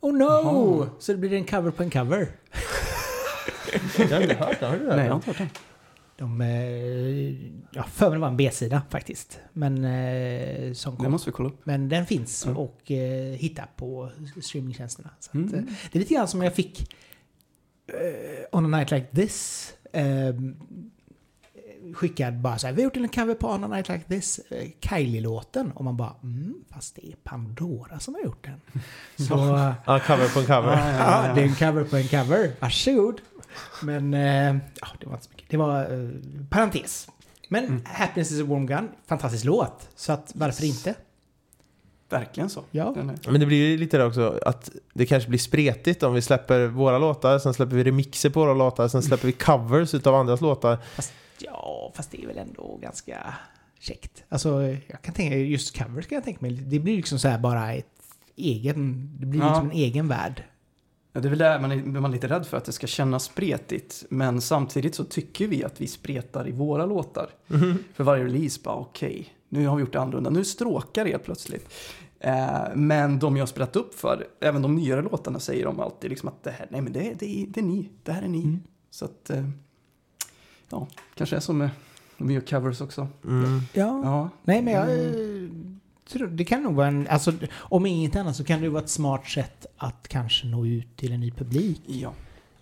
Oh 0.00 0.12
no! 0.12 0.24
Jaha. 0.24 0.88
Så 0.98 1.12
det 1.12 1.18
blir 1.18 1.32
en 1.32 1.44
cover 1.44 1.70
på 1.70 1.82
en 1.82 1.90
cover. 1.90 2.28
Jag 3.98 4.08
har 4.08 4.20
inte 4.22 4.34
hört 4.34 4.60
den. 4.60 4.70
Har 4.70 4.78
du 4.78 4.86
Nej, 4.86 4.96
jag 4.96 5.02
har 5.02 5.08
det? 5.08 5.14
inte 5.14 5.26
hört 5.28 5.38
den. 5.38 5.48
De... 6.16 6.40
Eh, 6.40 7.48
ja, 7.70 7.82
för 7.82 8.06
mig 8.10 8.16
det 8.16 8.20
var 8.20 8.28
en 8.28 8.36
B-sida 8.36 8.82
faktiskt. 8.90 9.40
Men 9.52 9.84
eh, 9.84 10.72
som 10.72 10.96
kom. 10.96 11.12
måste 11.12 11.30
vi 11.30 11.32
kolla 11.32 11.48
upp. 11.48 11.66
Men 11.66 11.88
den 11.88 12.06
finns 12.06 12.44
Ja. 12.46 12.54
och 12.56 12.90
eh, 12.90 13.32
hitta 13.32 13.64
på 13.76 14.10
streamingtjänsterna. 14.42 15.10
Så 15.20 15.30
att, 15.30 15.34
Mm. 15.34 15.66
det 15.92 15.98
är 15.98 16.00
lite 16.00 16.14
grann 16.14 16.28
som 16.28 16.42
jag 16.42 16.54
fick 16.54 16.94
eh, 17.86 18.58
On 18.58 18.74
a 18.74 18.78
night 18.78 18.90
like 18.90 19.06
this. 19.06 19.68
Eh, 19.92 20.34
skickad 21.94 22.34
bara 22.40 22.58
så 22.58 22.66
här, 22.66 22.74
vi 22.74 22.82
har 22.82 22.84
gjort 22.84 22.96
en 22.96 23.08
cover 23.08 23.34
på 23.34 23.48
On 23.48 23.64
a 23.64 23.68
night 23.68 23.88
like 23.88 24.04
this, 24.08 24.38
eh, 24.38 24.68
Kylie-låten. 24.80 25.70
Och 25.72 25.84
man 25.84 25.96
bara, 25.96 26.14
mm, 26.22 26.54
fast 26.70 26.96
det 26.96 27.06
är 27.08 27.16
Pandora 27.24 27.98
som 28.00 28.14
har 28.14 28.22
gjort 28.22 28.44
den. 28.44 28.60
Så 29.28 29.34
Ja, 29.86 30.00
cover 30.06 30.28
på 30.34 30.40
en 30.40 30.46
cover. 30.46 30.72
Ja, 30.76 30.90
ja, 30.90 30.92
ja, 30.98 31.26
ja. 31.28 31.34
det 31.34 31.40
är 31.40 31.44
en 31.44 31.54
cover 31.54 31.84
på 31.84 31.96
en 31.96 32.08
cover. 32.08 32.50
Varsågod. 32.60 33.20
Men 33.82 34.14
eh, 34.14 34.56
ja, 34.80 34.86
det 35.00 35.06
var 35.06 35.12
inte 35.12 35.24
så 35.24 35.30
mycket. 35.30 35.50
Det 35.50 35.56
var 35.56 35.80
eh, 35.80 36.08
parentes. 36.50 37.08
Men 37.48 37.64
Mm. 37.64 37.82
Happiness 37.84 38.32
is 38.32 38.40
a 38.40 38.44
warm 38.44 38.66
gun, 38.66 38.88
fantastisk 39.06 39.44
låt. 39.44 39.88
Så 39.94 40.12
att 40.12 40.32
varför 40.34 40.64
inte? 40.64 40.94
Verkligen 42.08 42.50
så. 42.50 42.62
Ja. 42.70 42.94
Men 43.28 43.40
det 43.40 43.46
blir 43.46 43.78
lite 43.78 43.96
det 43.98 44.04
också 44.04 44.40
att 44.46 44.70
det 44.94 45.06
kanske 45.06 45.28
blir 45.28 45.38
spretigt 45.38 46.02
om 46.02 46.14
vi 46.14 46.22
släpper 46.22 46.66
våra 46.66 46.98
låtar, 46.98 47.38
sen 47.38 47.54
släpper 47.54 47.76
vi 47.76 47.84
remixer 47.84 48.30
på 48.30 48.40
våra 48.40 48.54
låtar, 48.54 48.88
sen 48.88 49.02
släpper 49.02 49.26
vi 49.26 49.32
covers 49.32 49.94
utav 49.94 50.14
andras 50.14 50.40
låtar. 50.40 50.78
Ja, 51.38 51.92
fast 51.96 52.10
det 52.10 52.22
är 52.22 52.26
väl 52.26 52.38
ändå 52.38 52.78
ganska 52.82 53.34
käckt. 53.78 54.24
Alltså, 54.28 54.62
jag 54.62 55.02
kan 55.02 55.14
tänka 55.14 55.36
just 55.36 55.78
covers 55.78 56.06
kan 56.06 56.16
jag 56.16 56.24
tänka 56.24 56.38
mig. 56.40 56.50
Det 56.52 56.78
blir 56.78 56.96
liksom 56.96 57.18
så 57.18 57.28
här 57.28 57.38
bara 57.38 57.72
ett 57.72 57.86
egen... 58.36 59.10
Det 59.20 59.26
blir 59.26 59.40
Ja. 59.40 59.48
liksom 59.48 59.70
en 59.70 59.76
egen 59.76 60.08
värld. 60.08 60.42
Ja, 61.14 61.20
det 61.20 61.28
är 61.28 61.30
väl 61.30 61.38
där 61.38 61.60
man 61.60 61.72
är, 61.72 61.76
man 61.76 62.04
är 62.04 62.08
lite 62.08 62.28
rädd 62.28 62.46
för 62.46 62.56
att 62.56 62.64
det 62.64 62.72
ska 62.72 62.86
kännas 62.86 63.24
spretigt. 63.24 64.04
Men 64.08 64.40
samtidigt 64.40 64.94
så 64.94 65.04
tycker 65.04 65.48
vi 65.48 65.64
att 65.64 65.80
vi 65.80 65.86
spretar 65.86 66.48
i 66.48 66.52
våra 66.52 66.86
låtar. 66.86 67.30
För 67.94 68.04
varje 68.04 68.24
release 68.24 68.60
bara 68.64 68.74
okej, 68.76 69.34
nu 69.48 69.66
har 69.66 69.76
vi 69.76 69.80
gjort 69.80 69.92
det 69.92 70.00
annorlunda. 70.00 70.30
Nu 70.30 70.44
stråkar 70.44 71.04
det 71.04 71.10
helt 71.10 71.24
plötsligt. 71.24 71.68
Eh, 72.20 72.58
men 72.74 73.18
de 73.18 73.36
jag 73.36 73.42
har 73.42 73.46
spelat 73.46 73.76
upp 73.76 73.94
för, 73.94 74.26
även 74.40 74.62
de 74.62 74.74
nyare 74.74 75.02
låtarna 75.02 75.38
säger 75.40 75.64
de 75.64 75.80
alltid 75.80 76.10
liksom 76.10 76.28
att 76.28 76.42
det 76.42 76.50
här, 76.50 76.66
nej 76.70 76.80
men 76.80 76.92
det, 76.92 77.00
det, 77.18 77.42
är- 77.42 77.46
det 77.46 77.60
är 77.60 77.64
ni, 77.64 77.88
det 78.02 78.12
här 78.12 78.22
är 78.22 78.28
ni. 78.28 78.42
Mm. 78.42 78.60
Så 78.90 79.04
att, 79.04 79.30
eh, 79.30 79.44
ja, 80.70 80.86
kanske 81.14 81.36
är 81.36 81.40
så 81.40 81.52
med, 81.52 81.70
med 82.16 82.34
gör 82.34 82.40
covers 82.40 82.80
också. 82.80 83.08
Mm. 83.24 83.60
Ja. 83.72 84.00
Ja, 84.04 84.30
Nej, 84.42 84.62
men 84.62 84.74
jag 84.74 84.90
eh, 84.90 85.50
tror 86.14 86.28
det 86.28 86.44
kan 86.44 86.62
nog 86.62 86.74
vara 86.74 86.86
en... 86.86 87.08
Alltså, 87.08 87.32
om 87.54 87.86
inget 87.86 88.16
annat 88.16 88.36
så 88.36 88.44
kan 88.44 88.60
det 88.60 88.68
vara 88.68 88.82
ett 88.82 88.90
smart 88.90 89.26
sätt 89.28 89.66
att 89.76 90.08
kanske 90.08 90.46
nå 90.46 90.66
ut 90.66 90.96
till 90.96 91.12
en 91.12 91.20
ny 91.20 91.30
publik. 91.30 91.82
ja. 91.86 92.12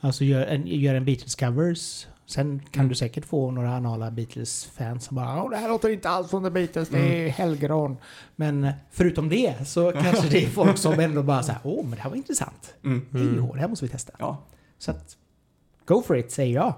Alltså 0.01 0.25
gör 0.25 0.47
en, 0.47 0.67
gör 0.67 0.95
en 0.95 1.05
Beatles-covers. 1.09 2.07
Sen 2.27 2.61
kan 2.71 2.81
Mm. 2.81 2.89
du 2.89 2.95
säkert 2.95 3.25
få 3.25 3.51
några 3.51 3.77
anala 3.77 4.11
Beatles-fans 4.11 5.05
som 5.05 5.15
bara 5.17 5.43
Åh, 5.43 5.51
det 5.51 5.57
här 5.57 5.69
låter 5.69 5.89
inte 5.89 6.09
alls 6.09 6.31
som 6.31 6.45
The 6.45 6.51
Beatles, 6.51 6.89
det 6.89 6.99
är 6.99 7.35
Mm. 7.85 7.97
Men 8.37 8.73
förutom 8.91 9.29
det 9.29 9.69
så 9.69 9.93
kanske 10.03 10.29
det 10.29 10.45
är 10.45 10.49
folk 10.49 10.79
som 10.79 11.01
ändå 11.01 11.23
bara 11.23 11.43
säger 11.43 11.61
Åh, 11.65 11.83
men 11.83 11.91
det 11.91 12.01
här 12.01 12.11
var 12.11 12.17
intressant. 12.17 12.75
Mm. 12.85 13.07
Hej 13.13 13.39
och 13.41 13.47
hå, 13.47 13.55
det 13.55 13.61
här 13.61 13.69
måste 13.69 13.85
vi 13.85 13.89
testa. 13.91 14.13
ja. 14.19 14.45
Så 14.79 14.91
att, 14.91 15.17
go 15.87 16.03
for 16.07 16.17
it, 16.19 16.31
säger 16.33 16.55
jag. 16.55 16.75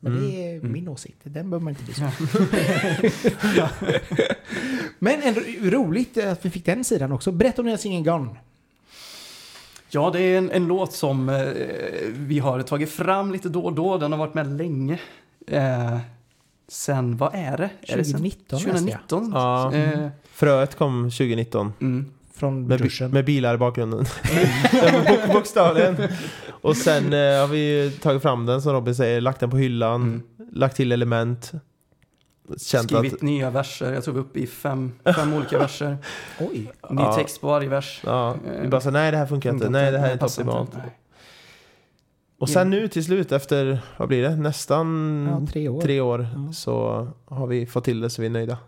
Men 0.00 0.12
Mm. 0.12 0.24
det 0.30 0.48
är 0.50 0.56
Mm. 0.58 0.72
min 0.72 0.88
åsikt, 0.88 1.18
den 1.22 1.50
behöver 1.50 1.64
man 1.64 1.70
inte 1.78 1.84
om. 1.84 2.10
Ja. 3.56 3.68
Men 5.02 5.22
ändå 5.22 5.40
roligt 5.76 6.18
att 6.18 6.44
vi 6.46 6.50
fick 6.50 6.64
den 6.66 6.84
sidan 6.84 7.12
också. 7.12 7.32
Berätta 7.32 7.62
om 7.62 7.66
den 7.66 7.72
här 7.72 7.78
singeln 7.82 8.04
Gone. 8.04 8.36
Ja, 9.90 10.10
det 10.10 10.20
är 10.20 10.38
en, 10.38 10.50
en 10.50 10.66
låt 10.66 10.92
som 10.92 11.28
eh, 11.28 11.40
vi 12.12 12.38
har 12.38 12.62
tagit 12.62 12.90
fram 12.90 13.32
lite 13.32 13.48
då 13.48 13.60
och 13.64 13.72
då. 13.72 13.98
Den 13.98 14.12
har 14.12 14.18
varit 14.18 14.34
med 14.34 14.46
länge. 14.58 14.98
Eh, 15.46 15.98
sen, 16.68 17.16
vad 17.16 17.34
är 17.34 17.56
det? 17.56 17.70
Är 17.82 17.96
det 17.96 18.04
sen 18.04 18.12
2019 18.12 18.58
läste 18.58 18.68
jag. 18.90 19.08
2019? 19.08 19.30
Ja. 19.34 19.74
Eh, 19.74 20.08
Fröet 20.32 20.78
kom 20.78 21.04
2019. 21.10 21.72
mm. 21.80 22.06
Från 22.34 22.66
Med, 22.66 22.80
bi- 22.80 23.08
med 23.08 23.24
bilar 23.24 23.54
i 23.54 23.58
bakgrunden. 23.58 24.04
Bok- 24.04 25.32
Bokstavligen. 25.32 25.96
Och 26.48 26.76
sen 26.76 27.04
eh, 27.12 27.18
har 27.40 27.46
vi 27.46 27.92
tagit 28.02 28.22
fram 28.22 28.46
den 28.46 28.62
som 28.62 28.72
Robin 28.72 28.94
säger, 28.94 29.20
lagt 29.20 29.40
den 29.40 29.50
på 29.50 29.56
hyllan, 29.56 30.02
Mm. 30.02 30.22
lagt 30.52 30.76
till 30.76 30.92
element. 30.92 31.52
Känt 32.58 32.90
Skrivit 32.90 33.14
att, 33.14 33.22
nya 33.22 33.50
verser. 33.50 33.92
Jag 33.92 34.04
tror 34.04 34.14
vi 34.14 34.20
är 34.20 34.24
uppe 34.24 34.38
i 34.38 34.46
fem, 34.46 34.92
fem 35.16 35.32
olika 35.34 35.58
verser. 35.66 35.98
Oj. 36.40 36.72
Ny 36.90 37.02
Ja. 37.02 37.12
text 37.14 37.40
på 37.40 37.46
varje 37.46 37.68
vers. 37.68 38.00
ja, 38.06 38.36
vi 38.44 38.64
Eh, 38.64 38.68
bara 38.70 38.80
så, 38.80 38.90
nej 38.90 39.10
det 39.10 39.16
här 39.16 39.26
funkar 39.26 39.50
inte, 39.50 39.68
nej 39.68 39.92
det 39.92 39.98
här 39.98 40.08
är 40.08 40.12
inte 40.12 40.24
optimalt. 40.24 40.70
Och 42.38 42.48
sen 42.48 42.70
nu 42.70 42.88
till 42.88 43.04
slut 43.04 43.32
efter, 43.32 43.80
vad 43.96 44.08
blir 44.08 44.22
det, 44.22 44.36
nästan 44.36 45.26
Ja, 45.30 45.46
tre 45.52 45.68
år. 45.68 45.80
tre 45.80 46.00
år 46.00 46.28
Ja. 46.34 46.52
så 46.52 47.08
har 47.24 47.46
vi 47.46 47.66
fått 47.66 47.84
till 47.84 48.00
det 48.00 48.10
så 48.10 48.22
vi 48.22 48.26
är 48.26 48.30
nöjda. 48.30 48.58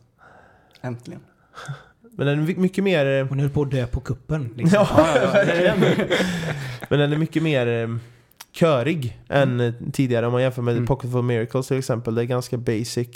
Äntligen. 0.80 1.20
Men 2.16 2.26
den 2.26 2.38
är 2.40 2.46
my- 2.46 2.54
mycket 2.56 2.84
mer... 2.84 3.06
eh, 3.20 3.26
Hon 3.28 3.38
höll 3.40 3.50
på 3.50 3.62
att 3.62 3.70
dö 3.70 3.86
på 3.86 4.00
kuppen. 4.00 4.52
Liksom. 4.56 4.86
Ja, 4.96 5.06
Ja, 5.64 5.74
men 6.88 6.98
den 6.98 7.12
är 7.12 7.16
mycket 7.16 7.42
mer 7.42 7.66
eh, 7.66 7.96
körig 8.52 9.18
än 9.28 9.60
eh, 9.60 9.72
tidigare 9.92 10.26
om 10.26 10.32
man 10.32 10.42
jämför 10.42 10.62
med 10.62 10.72
Mm. 10.74 10.86
Pocket 10.86 11.14
of 11.14 11.24
Miracles 11.24 11.68
till 11.68 11.78
exempel. 11.78 12.14
Det 12.14 12.22
är 12.22 12.24
ganska 12.24 12.56
basic 12.58 13.08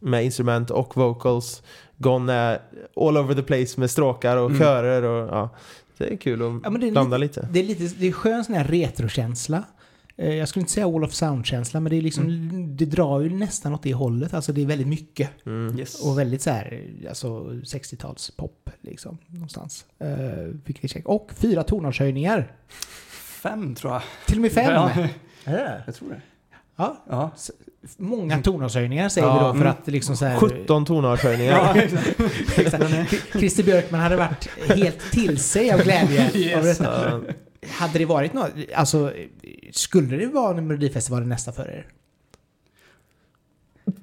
med 0.00 0.24
instrument 0.24 0.70
och 0.70 0.96
vocals. 0.96 1.62
Gone 1.96 2.32
är 2.32 2.60
all 2.96 3.16
over 3.18 3.34
the 3.34 3.42
place 3.42 3.80
med 3.80 3.90
stråkar 3.90 4.36
och 4.36 4.46
Mm. 4.50 4.58
körer 4.58 5.02
och 5.02 5.28
ja. 5.28 5.50
Det 5.98 6.12
är 6.12 6.16
kul 6.16 6.42
att 6.42 6.60
Ja, 6.64 6.70
men 6.70 6.80
det 6.80 6.86
är 6.88 6.90
blanda 6.90 7.16
lite. 7.16 7.48
Det 7.52 7.58
är 7.60 7.64
lite 7.64 7.84
det 7.98 8.06
är 8.08 8.12
skön 8.12 8.44
sån 8.44 8.54
här 8.54 8.64
retrokänsla. 8.64 9.64
Eh, 10.16 10.34
Jag 10.34 10.48
skulle 10.48 10.60
inte 10.60 10.72
säga 10.72 10.88
Wall 10.88 11.04
of 11.04 11.12
Sound-känsla, 11.12 11.80
men 11.80 11.90
det 11.90 11.96
är 11.96 12.00
liksom, 12.02 12.26
det 12.76 12.84
drar 12.84 13.20
ju 13.20 13.30
nästan 13.30 13.74
åt 13.74 13.82
det 13.82 13.94
hållet. 13.94 14.34
Alltså 14.34 14.52
det 14.52 14.62
är 14.62 14.66
väldigt 14.66 14.88
mycket. 14.88 15.46
Mm. 15.46 15.78
Yes. 15.78 16.00
Och 16.06 16.18
väldigt 16.18 16.42
så 16.42 16.50
här, 16.50 16.84
alltså 17.08 17.28
60-tals 17.50 18.30
pop 18.30 18.70
liksom, 18.80 19.18
någonstans. 19.26 19.84
Uh, 20.04 20.54
fick 20.64 20.84
vi 20.84 20.88
checka. 20.88 21.08
Och 21.08 21.30
fyra 21.36 21.62
tonartshöjningar. 21.62 22.52
Fem 23.42 23.74
tror 23.74 23.92
jag. 23.92 24.02
Till 24.26 24.36
och 24.38 24.42
med 24.42 24.52
fem. 24.52 24.72
Ja, 24.72 24.90
Är 25.44 25.52
det? 25.52 25.82
jag 25.86 25.94
tror 25.94 26.08
det. 26.08 26.20
Ja, 26.76 27.04
Ja. 27.08 27.30
Många 27.96 28.42
tonartshöjningar 28.42 29.08
säger 29.08 29.26
Ja, 29.26 29.34
vi 29.34 29.40
då 29.40 29.52
för 29.52 29.60
mm. 29.60 29.72
att 29.72 29.86
liksom 29.86 30.16
så 30.16 30.24
här... 30.24 30.36
17 30.36 30.84
tonartshöjningar. 30.84 31.52
Ja, 31.74 31.82
exakt. 31.82 32.20
Exakt. 32.58 33.10
Christer 33.32 33.62
Björkman 33.62 34.00
hade 34.00 34.16
varit 34.16 34.48
helt 34.58 35.00
till 35.12 35.38
sig 35.38 35.72
av 35.72 35.82
glädje 35.82 36.26
av 36.58 36.66
Yes. 36.66 36.78
detta. 36.78 37.20
Hade 37.70 37.98
det 37.98 38.04
varit 38.04 38.32
något, 38.32 38.50
alltså 38.74 39.12
skulle 39.72 40.16
det 40.16 40.26
vara 40.26 40.58
en 40.58 40.66
Melodifestivalen 40.66 41.28
nästa 41.28 41.52
för 41.52 41.62
er? 41.68 41.86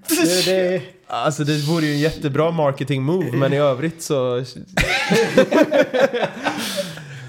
Det, 0.07 0.45
det, 0.45 0.81
Alltså 1.07 1.43
det 1.43 1.57
vore 1.67 1.85
ju 1.85 1.91
en 1.93 1.99
jättebra 1.99 2.51
marketing 2.51 3.03
move 3.03 3.31
men 3.31 3.53
i 3.53 3.57
övrigt 3.57 4.01
så... 4.01 4.43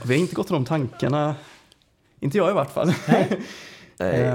Vi 0.04 0.14
har 0.14 0.20
inte 0.20 0.34
gått 0.34 0.48
de 0.48 0.64
tankarna. 0.64 1.34
Inte 2.20 2.38
jag 2.38 2.50
i 2.50 2.52
vart 2.52 2.72
fall. 2.72 2.92
nej. 3.08 3.28
Nej. 3.98 4.30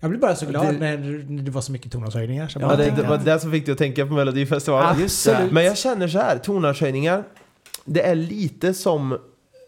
Jag 0.00 0.10
blir 0.10 0.20
bara 0.20 0.36
så 0.36 0.46
glad 0.46 0.66
Det- 0.66 0.72
när 0.72 0.96
det 1.42 1.50
var 1.50 1.60
så 1.60 1.72
mycket 1.72 1.92
tonartshöjningar. 1.92 2.48
Så 2.48 2.60
Ja, 2.60 2.76
det, 2.76 2.90
det 2.96 3.02
var 3.02 3.18
det 3.18 3.40
som 3.40 3.50
fick 3.52 3.66
dig 3.66 3.72
att 3.72 3.78
tänka 3.78 4.06
på 4.06 4.12
Melodifestivalen. 4.14 5.02
Absolut. 5.04 5.52
Men 5.52 5.64
jag 5.64 5.78
känner 5.78 6.08
så 6.08 6.18
här, 6.18 6.38
tonartshöjningar, 6.38 7.24
det 7.84 8.02
är 8.02 8.14
lite 8.14 8.74
som, 8.74 9.18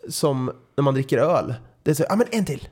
som 0.09 0.51
när 0.77 0.83
man 0.83 0.95
dricker 0.95 1.19
öl. 1.19 1.55
Det 1.83 1.91
är 1.91 1.95
så, 1.95 2.05
ja 2.09 2.17
men 2.17 2.27
en 2.31 2.45
till, 2.45 2.69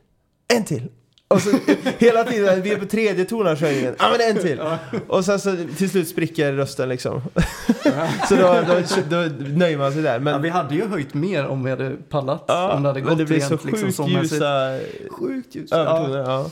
en 0.54 0.64
till. 0.64 0.82
Och 1.28 1.42
så 1.42 1.50
hela 1.98 2.24
tiden, 2.24 2.62
vi 2.62 2.70
är 2.72 2.76
på 2.76 2.86
tredje 2.86 3.24
tonartshöjningen, 3.24 3.94
ja 3.98 4.10
men 4.18 4.36
en 4.36 4.42
till. 4.42 4.60
Och 5.08 5.24
sen 5.24 5.40
så 5.40 5.56
till 5.76 5.90
slut 5.90 6.08
spricker 6.08 6.52
rösten 6.52 6.88
liksom. 6.88 7.22
så 8.28 8.34
då, 8.36 8.62
då, 8.68 8.80
då 9.10 9.16
nöjer 9.56 9.78
man 9.78 9.92
sig 9.92 10.02
där. 10.02 10.12
ja, 10.12 10.18
Men, 10.18 10.42
vi 10.42 10.48
hade 10.48 10.74
ju 10.74 10.88
höjt 10.88 11.14
mer 11.14 11.46
om 11.46 11.64
vi 11.64 11.70
hade 11.70 11.90
pallat. 12.08 12.44
ja, 12.48 12.72
om 12.76 12.82
det 12.82 12.88
hade 12.88 13.00
gått 13.00 13.08
men 13.10 13.18
det 13.18 13.24
blir 13.24 13.40
så 13.40 13.50
rent, 13.50 13.64
liksom, 13.64 13.82
sjukt 13.86 13.96
sångmässigt. 13.96 14.32
ljusa 14.32 14.78
Sjukt 15.10 15.54
ljus. 15.54 15.72
övertoner. 15.72 16.18
Ja. 16.18 16.24
Ja. 16.24 16.50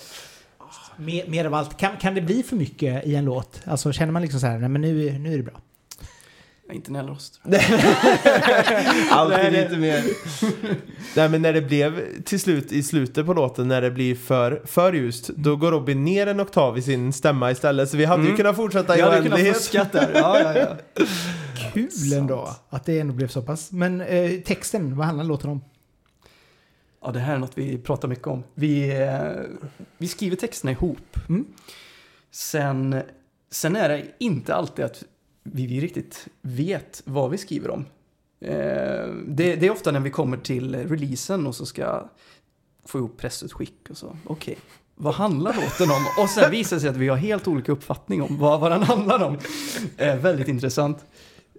Mer, 0.98 1.24
mer 1.28 1.44
av 1.44 1.54
allt. 1.54 1.76
Kan, 1.76 1.96
kan 1.96 2.14
det 2.14 2.20
bli 2.20 2.42
för 2.42 2.56
mycket 2.56 3.06
i 3.06 3.14
en 3.14 3.24
låt? 3.24 3.60
Alltså 3.64 3.92
känner 3.92 4.12
man 4.12 4.22
liksom 4.22 4.40
så 4.40 4.46
här, 4.46 4.58
nej 4.58 4.68
men 4.68 4.80
nu, 4.80 5.18
nu 5.18 5.32
är 5.32 5.36
det 5.36 5.42
bra. 5.42 5.60
Inte 6.72 6.90
en 6.92 7.06
röst. 7.08 7.40
Alltid 9.10 9.38
Nej, 9.38 9.50
det- 9.50 9.62
lite 9.62 9.76
mer. 9.76 10.04
Nej 11.16 11.28
men 11.28 11.42
när 11.42 11.52
det 11.52 11.60
blev 11.62 12.02
till 12.22 12.40
slut 12.40 12.72
i 12.72 12.82
slutet 12.82 13.26
på 13.26 13.32
låten 13.34 13.68
när 13.68 13.80
det 13.82 13.90
blir 13.90 14.14
för, 14.14 14.62
för 14.64 14.92
ljust 14.92 15.28
då 15.28 15.56
går 15.56 15.72
Robin 15.72 16.04
ner 16.04 16.26
en 16.26 16.40
oktav 16.40 16.78
i 16.78 16.82
sin 16.82 17.12
stämma 17.12 17.50
istället 17.50 17.90
så 17.90 17.96
vi 17.96 18.04
hade 18.04 18.22
ju 18.22 18.26
Mm. 18.28 18.36
kunnat 18.36 18.56
fortsätta 18.56 18.96
i 18.96 18.98
Jag 18.98 19.06
hade 19.06 19.16
kunnat 19.16 19.32
oändlighet. 19.32 19.56
fuskat 19.56 19.92
där. 19.92 20.10
Ja, 20.14 20.40
ja, 20.42 20.54
ja. 20.58 21.04
Kul 21.74 22.12
ändå 22.12 22.48
att 22.70 22.84
det 22.84 23.00
ändå 23.00 23.14
blev 23.14 23.28
så 23.28 23.42
pass. 23.42 23.72
Men 23.72 24.00
eh, 24.00 24.30
texten, 24.30 24.96
vad 24.96 25.06
handlar 25.06 25.24
låten 25.24 25.50
om? 25.50 25.60
Ja, 27.02 27.10
det 27.12 27.18
här 27.20 27.34
är 27.34 27.38
något 27.38 27.58
vi 27.58 27.78
pratar 27.78 28.08
mycket 28.08 28.26
om. 28.26 28.42
Vi, 28.54 29.02
eh, 29.02 29.42
vi 29.98 30.08
skriver 30.08 30.36
texterna 30.36 30.70
ihop. 30.72 31.16
Mm. 31.28 31.44
Sen, 32.30 33.02
sen 33.50 33.76
är 33.76 33.88
det 33.88 34.06
inte 34.18 34.54
alltid 34.54 34.84
att 34.84 35.04
vi, 35.42 35.66
vi 35.66 35.80
riktigt 35.80 36.28
vet 36.42 37.02
vad 37.04 37.30
vi 37.30 37.38
skriver 37.38 37.70
om. 37.70 37.84
Eh, 38.40 39.06
det, 39.26 39.56
det 39.56 39.66
är 39.66 39.70
ofta 39.70 39.90
när 39.90 40.00
vi 40.00 40.10
kommer 40.10 40.36
till 40.36 40.74
releasen 40.76 41.46
och 41.46 41.54
så 41.54 41.66
ska 41.66 42.08
få 42.84 42.98
ihop 42.98 43.16
pressutskick 43.16 43.86
och 43.90 43.96
så. 43.96 44.16
Okej, 44.26 44.58
vad 44.94 45.14
handlar 45.14 45.54
låten 45.54 45.90
om? 45.90 46.22
Och 46.24 46.28
sen 46.30 46.50
visar 46.50 46.76
det 46.76 46.80
sig 46.80 46.90
att 46.90 46.96
vi 46.96 47.08
har 47.08 47.16
helt 47.16 47.48
olika 47.48 47.72
uppfattning 47.72 48.22
om 48.22 48.38
vad, 48.38 48.60
vad 48.60 48.70
den 48.72 48.82
handlar 48.82 49.22
om. 49.24 49.38
Eh, 49.96 50.16
väldigt 50.16 50.48
intressant. 50.48 51.04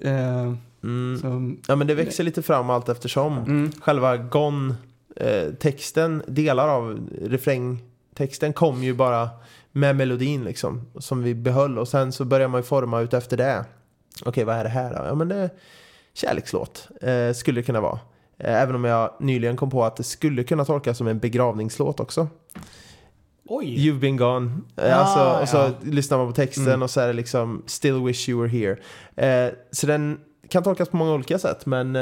Eh, 0.01 0.53
Mm. 0.83 1.17
så, 1.21 1.55
Ja 1.71 1.75
men 1.75 1.87
det 1.87 1.95
växer 1.95 2.23
lite 2.23 2.41
fram 2.41 2.69
allt 2.69 2.89
eftersom. 2.89 3.37
mm, 3.37 3.71
Själva 3.81 4.17
Gone 4.17 4.75
eh, 5.19 5.53
texten, 5.53 6.23
delar 6.27 6.67
av 6.67 7.09
refrängtexten 7.21 8.53
kom 8.53 8.83
ju 8.83 8.93
bara 8.93 9.29
med 9.71 9.95
melodin 9.95 10.43
liksom. 10.43 10.81
Som 10.99 11.23
vi 11.23 11.35
behöll 11.35 11.77
och 11.79 11.87
sen 11.87 12.11
så 12.11 12.25
börjar 12.25 12.47
man 12.47 12.59
ju 12.59 12.63
forma 12.65 12.99
ut 13.01 13.13
efter 13.13 13.37
det. 13.37 13.65
Okej 14.25 14.43
vad 14.43 14.55
är 14.55 14.63
det 14.63 14.69
här 14.69 14.89
då? 14.89 15.05
Ja 15.05 15.15
men 15.15 15.27
det 15.27 15.35
är 15.35 15.49
kärlekslåt. 16.13 16.87
Eh, 17.01 17.33
skulle 17.33 17.59
det 17.59 17.63
kunna 17.63 17.81
vara. 17.81 17.99
Eh, 18.37 18.61
även 18.61 18.75
om 18.75 18.83
jag 18.83 19.13
nyligen 19.19 19.57
kom 19.57 19.69
på 19.69 19.85
att 19.85 19.95
det 19.95 20.03
skulle 20.03 20.43
kunna 20.43 20.65
tolkas 20.65 20.97
som 20.97 21.07
en 21.07 21.19
begravningslåt 21.19 21.99
också. 21.99 22.27
Oj! 23.51 23.65
You've 23.89 23.99
been 23.99 24.17
gone. 24.17 24.51
Eh, 24.77 24.97
Ah, 24.97 25.01
alltså, 25.01 25.41
och 25.41 25.49
så 25.49 25.57
ja. 25.57 25.91
lyssnar 25.91 26.17
man 26.17 26.27
på 26.27 26.33
texten 26.33 26.67
Mm. 26.67 26.81
och 26.81 26.89
så 26.89 27.01
är 27.01 27.07
det 27.07 27.13
liksom 27.13 27.63
Still 27.65 28.03
wish 28.05 28.29
you 28.29 28.41
were 28.41 28.49
here. 28.59 28.77
Eh, 29.47 29.53
så 29.71 29.87
den 29.87 30.19
kan 30.49 30.63
tolkas 30.63 30.89
på 30.89 30.97
många 30.97 31.13
olika 31.13 31.39
sätt 31.39 31.65
men 31.65 31.95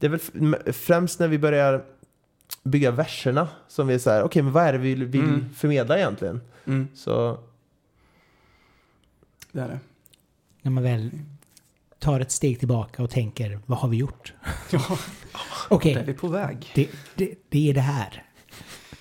det 0.00 0.06
är 0.06 0.10
väl 0.10 0.72
främst 0.72 1.20
när 1.20 1.28
vi 1.28 1.38
börjar 1.38 1.84
bygga 2.62 2.90
verserna 2.90 3.48
som 3.68 3.86
vi 3.86 3.94
är 3.94 3.98
så 3.98 4.10
här, 4.10 4.22
okej 4.22 4.42
men 4.42 4.52
vad 4.52 4.64
är 4.64 4.72
det 4.72 4.78
vi 4.78 4.94
vill 4.94 5.20
Mm. 5.20 5.50
förmedla 5.54 5.98
egentligen? 5.98 6.40
mm, 6.66 6.88
Så 6.94 7.38
det 9.52 9.60
är 9.60 9.68
det. 9.68 9.78
När 10.62 10.70
man 10.72 10.82
väl 10.82 11.10
tar 11.98 12.20
ett 12.20 12.30
steg 12.30 12.58
tillbaka 12.58 13.02
och 13.02 13.10
tänker, 13.10 13.60
vad 13.66 13.78
har 13.78 13.88
vi 13.88 13.96
gjort? 13.96 14.34
Ja, 14.70 14.98
Okej, 15.68 15.94
där 15.94 16.00
är 16.02 16.06
vi 16.06 16.14
på 16.14 16.28
väg. 16.28 16.72
det, 16.74 16.88
det, 17.14 17.34
det 17.48 17.70
är 17.70 17.74
det 17.74 17.80
här. 17.80 18.24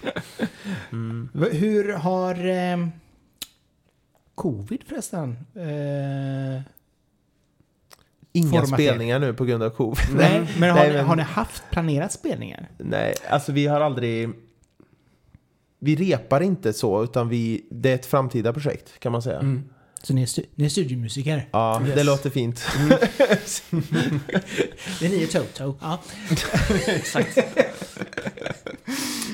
mm. 0.91 1.29
Hur 1.51 1.93
har 1.93 2.47
eh, 2.47 2.87
covid 4.35 4.83
förresten? 4.87 5.31
Eh, 5.55 6.61
inga 8.34 8.49
Format 8.49 8.80
er. 8.80 8.84
spelningar 8.86 9.19
nu 9.19 9.34
på 9.34 9.45
grund 9.45 9.63
av 9.63 9.69
covid. 9.69 10.05
nej, 10.15 10.47
men 10.59 10.69
har, 10.69 10.77
Nej, 10.80 10.88
ni, 10.89 10.95
men- 10.95 11.05
har 11.05 11.15
ni 11.15 11.23
haft 11.23 11.63
planerat 11.71 12.11
spelningar? 12.11 12.69
Nej, 12.77 13.13
alltså 13.30 13.51
vi 13.51 13.67
har 13.67 13.82
aldrig 13.82 14.30
vi 15.80 15.95
repar 15.95 16.41
inte 16.41 16.73
så, 16.73 17.03
utan 17.03 17.30
vi, 17.30 17.65
det 17.71 17.91
är 17.91 17.95
ett 17.95 18.05
framtida 18.05 18.53
projekt 18.53 18.99
kan 18.99 19.11
man 19.11 19.21
säga. 19.21 19.39
Mm. 19.39 19.63
Så 20.03 20.13
ni 20.13 20.21
är, 20.21 20.25
stu- 20.25 20.45
ni 20.55 20.65
är 20.65 20.69
studiomusiker? 20.69 21.49
Ja, 21.51 21.82
Yes. 21.86 21.95
det 21.95 22.03
låter 22.03 22.30
fint. 22.30 22.65
Det 24.99 25.05
är 25.05 25.09
ni 25.09 25.25
och 25.25 25.30
Toto? 25.32 25.75
Ja. 25.82 25.99
Exakt. 26.88 27.38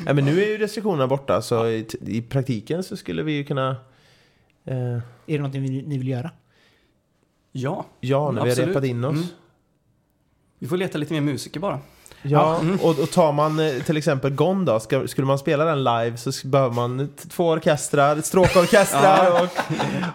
Ja, 0.06 0.14
men 0.14 0.26
nu 0.26 0.44
är 0.44 0.48
ju 0.48 0.58
restriktionerna 0.58 1.08
borta, 1.08 1.42
så 1.42 1.68
i, 1.68 1.88
i 2.08 2.22
praktiken 2.22 2.84
så 2.84 2.98
skulle 2.98 3.24
vi 3.24 3.32
ju 3.32 3.44
kunna... 3.44 3.70
Eh, 4.66 4.76
Är 4.78 5.02
det 5.26 5.38
någonting 5.38 5.62
ni 5.62 5.82
ni 5.88 5.98
vill 5.98 6.08
göra? 6.08 6.32
Ja, 7.58 7.86
ja, 8.00 8.26
när 8.32 8.34
vi 8.34 8.40
har 8.40 8.48
Absolut. 8.48 8.70
repat 8.70 8.84
in 8.84 9.04
oss. 9.04 9.16
Mm. 9.16 9.28
vi 10.60 10.68
får 10.68 10.78
leta 10.78 10.98
lite 10.98 11.14
mer 11.14 11.22
musiker 11.22 11.60
bara. 11.60 11.80
Ja, 12.22 12.60
Mm. 12.60 12.80
och, 12.80 13.00
och 13.00 13.12
tar 13.12 13.32
man 13.32 13.60
eh, 13.60 13.84
till 13.84 13.98
exempel 13.98 14.32
Gone 14.32 14.66
då, 14.66 14.80
ska, 14.80 15.08
skulle 15.08 15.28
man 15.28 15.40
spela 15.40 15.66
den 15.66 15.84
live 15.84 16.18
så 16.18 16.30
sk- 16.30 16.48
behöver 16.48 16.76
man 16.76 17.08
t- 17.08 17.30
två 17.30 17.48
orkestrar, 17.50 18.22
stråkorkestrar 18.22 19.26
Ja. 19.30 19.48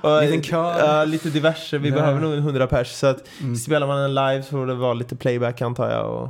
och, 0.03 0.11
och 0.16 0.22
Liten 0.22 0.43
kör. 0.43 0.78
ja, 0.78 1.05
lite 1.05 1.30
diverse. 1.30 1.78
Vi 1.78 1.88
Ja. 1.88 1.95
behöver 1.95 2.20
nog 2.20 2.32
en 2.32 2.38
100 2.38 2.66
pers. 2.66 2.93
Så 2.93 3.07
att 3.07 3.24
Mm. 3.41 3.57
spelar 3.57 3.86
man 3.86 4.01
den 4.01 4.14
live 4.14 4.43
så 4.43 4.51
får 4.51 4.66
det 4.66 4.74
vara 4.74 4.95
lite 4.95 5.16
playback 5.16 5.61
antar 5.62 5.91
jag. 5.91 6.11
Och, 6.11 6.28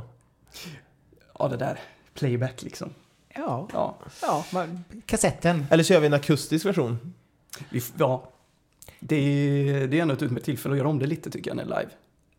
Ja, 1.39 1.47
det 1.47 1.57
där. 1.57 1.79
Playback 2.13 2.61
liksom. 2.61 2.89
Ja, 3.35 3.67
Ja, 3.73 3.95
ja 4.21 4.45
man- 4.53 4.83
kassetten. 5.05 5.65
eller 5.69 5.83
så 5.83 5.93
gör 5.93 5.99
vi 5.99 6.07
en 6.07 6.13
akustisk 6.13 6.65
version. 6.65 7.13
vi, 7.69 7.77
f- 7.77 7.91
ja. 7.97 8.23
Det, 9.03 9.15
är, 9.15 9.87
det 9.87 9.97
är 9.97 10.01
ändå 10.01 10.13
ett 10.13 10.21
utmärkt 10.21 10.45
tillfälle 10.45 10.73
att 10.73 10.77
göra 10.77 10.87
om 10.89 10.99
det 10.99 11.05
lite 11.05 11.29
tycker 11.29 11.49
jag, 11.49 11.57
när 11.57 11.63
live. 11.65 11.89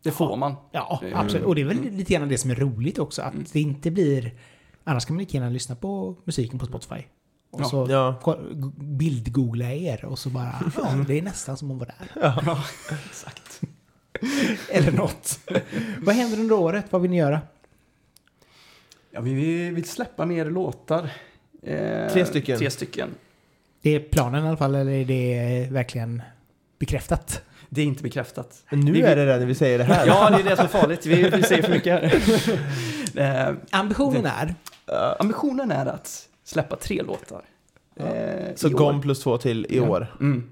Det 0.03 0.11
får 0.11 0.35
man. 0.37 0.55
Ja, 0.71 0.99
Mm. 1.03 1.17
absolut. 1.19 1.45
Och 1.45 1.55
det 1.55 1.61
är 1.61 1.65
väl 1.65 1.81
lite 1.91 2.13
grann 2.13 2.29
det 2.29 2.37
som 2.37 2.51
är 2.51 2.55
roligt 2.55 2.99
också. 2.99 3.21
Att 3.21 3.33
Mm. 3.33 3.45
det 3.53 3.59
inte 3.61 3.91
blir... 3.91 4.31
Annars 4.83 5.05
kan 5.05 5.15
man 5.15 5.19
lika 5.23 5.37
gärna 5.37 5.49
lyssna 5.49 5.75
på 5.75 6.15
musiken 6.23 6.59
på 6.59 6.65
Spotify. 6.65 7.03
Och 7.51 7.61
Ja. 7.61 7.65
så 7.65 7.87
Ja. 7.89 8.37
bildgoogla 8.77 9.71
er 9.73 10.05
och 10.05 10.19
så 10.19 10.29
bara... 10.29 10.53
Ja, 10.77 11.03
det 11.07 11.17
är 11.17 11.21
nästan 11.21 11.57
som 11.57 11.71
att 11.71 11.77
vara 11.77 11.89
där. 11.99 12.21
Ja, 12.45 12.63
exakt. 13.09 13.61
Eller 14.71 14.91
något. 14.91 15.39
Vad 16.01 16.15
händer 16.15 16.39
under 16.39 16.55
året? 16.55 16.85
Vad 16.89 17.01
vill 17.01 17.11
ni 17.11 17.17
göra? 17.17 17.41
Ja, 19.11 19.21
vi 19.21 19.33
vill, 19.33 19.73
vill 19.75 19.85
släppa 19.89 20.25
mer 20.25 20.45
låtar. 20.45 21.09
Eh, 21.63 22.11
Tre 22.13 22.25
stycken. 22.25 22.57
Tre 22.59 22.69
stycken. 22.69 23.09
Det 23.81 23.89
är 23.95 23.99
planen 23.99 24.45
i 24.45 24.47
alla 24.47 24.57
fall, 24.57 24.75
eller 24.75 24.91
är 24.91 25.05
det 25.05 25.67
verkligen 25.71 26.21
bekräftat? 26.85 27.41
Det 27.69 27.81
är 27.81 27.85
inte 27.85 28.03
bekräftat. 28.03 28.63
Men 28.69 28.79
nu 28.79 28.91
Vi- 28.91 29.01
är 29.01 29.15
det 29.15 29.25
det 29.25 29.37
när 29.39 29.45
vi 29.45 29.55
säger 29.55 29.77
det 29.77 29.83
här. 29.83 30.07
Ja, 30.07 30.29
det 30.29 30.35
är 30.39 30.43
det 30.49 30.55
som 30.55 30.65
är 30.65 30.69
farligt. 30.69 31.05
Vi, 31.05 31.29
vi 31.29 31.43
säger 31.49 31.63
för 31.63 31.71
mycket 31.71 32.01
här. 33.15 33.49
eh, 33.49 33.55
Ambitionen 33.71 34.25
är... 34.25 34.55
eh, 34.87 35.15
ambitionen 35.19 35.71
är 35.71 35.85
att 35.85 36.27
släppa 36.45 36.75
tre 36.75 37.01
låtar. 37.01 37.41
Eh, 37.99 38.55
Så. 38.55 38.69
GOM 38.69 39.01
plus 39.01 39.19
två 39.23 39.37
till 39.37 39.65
i 39.69 39.77
Ja. 39.77 39.83
år. 39.89 40.15
Mm. 40.19 40.49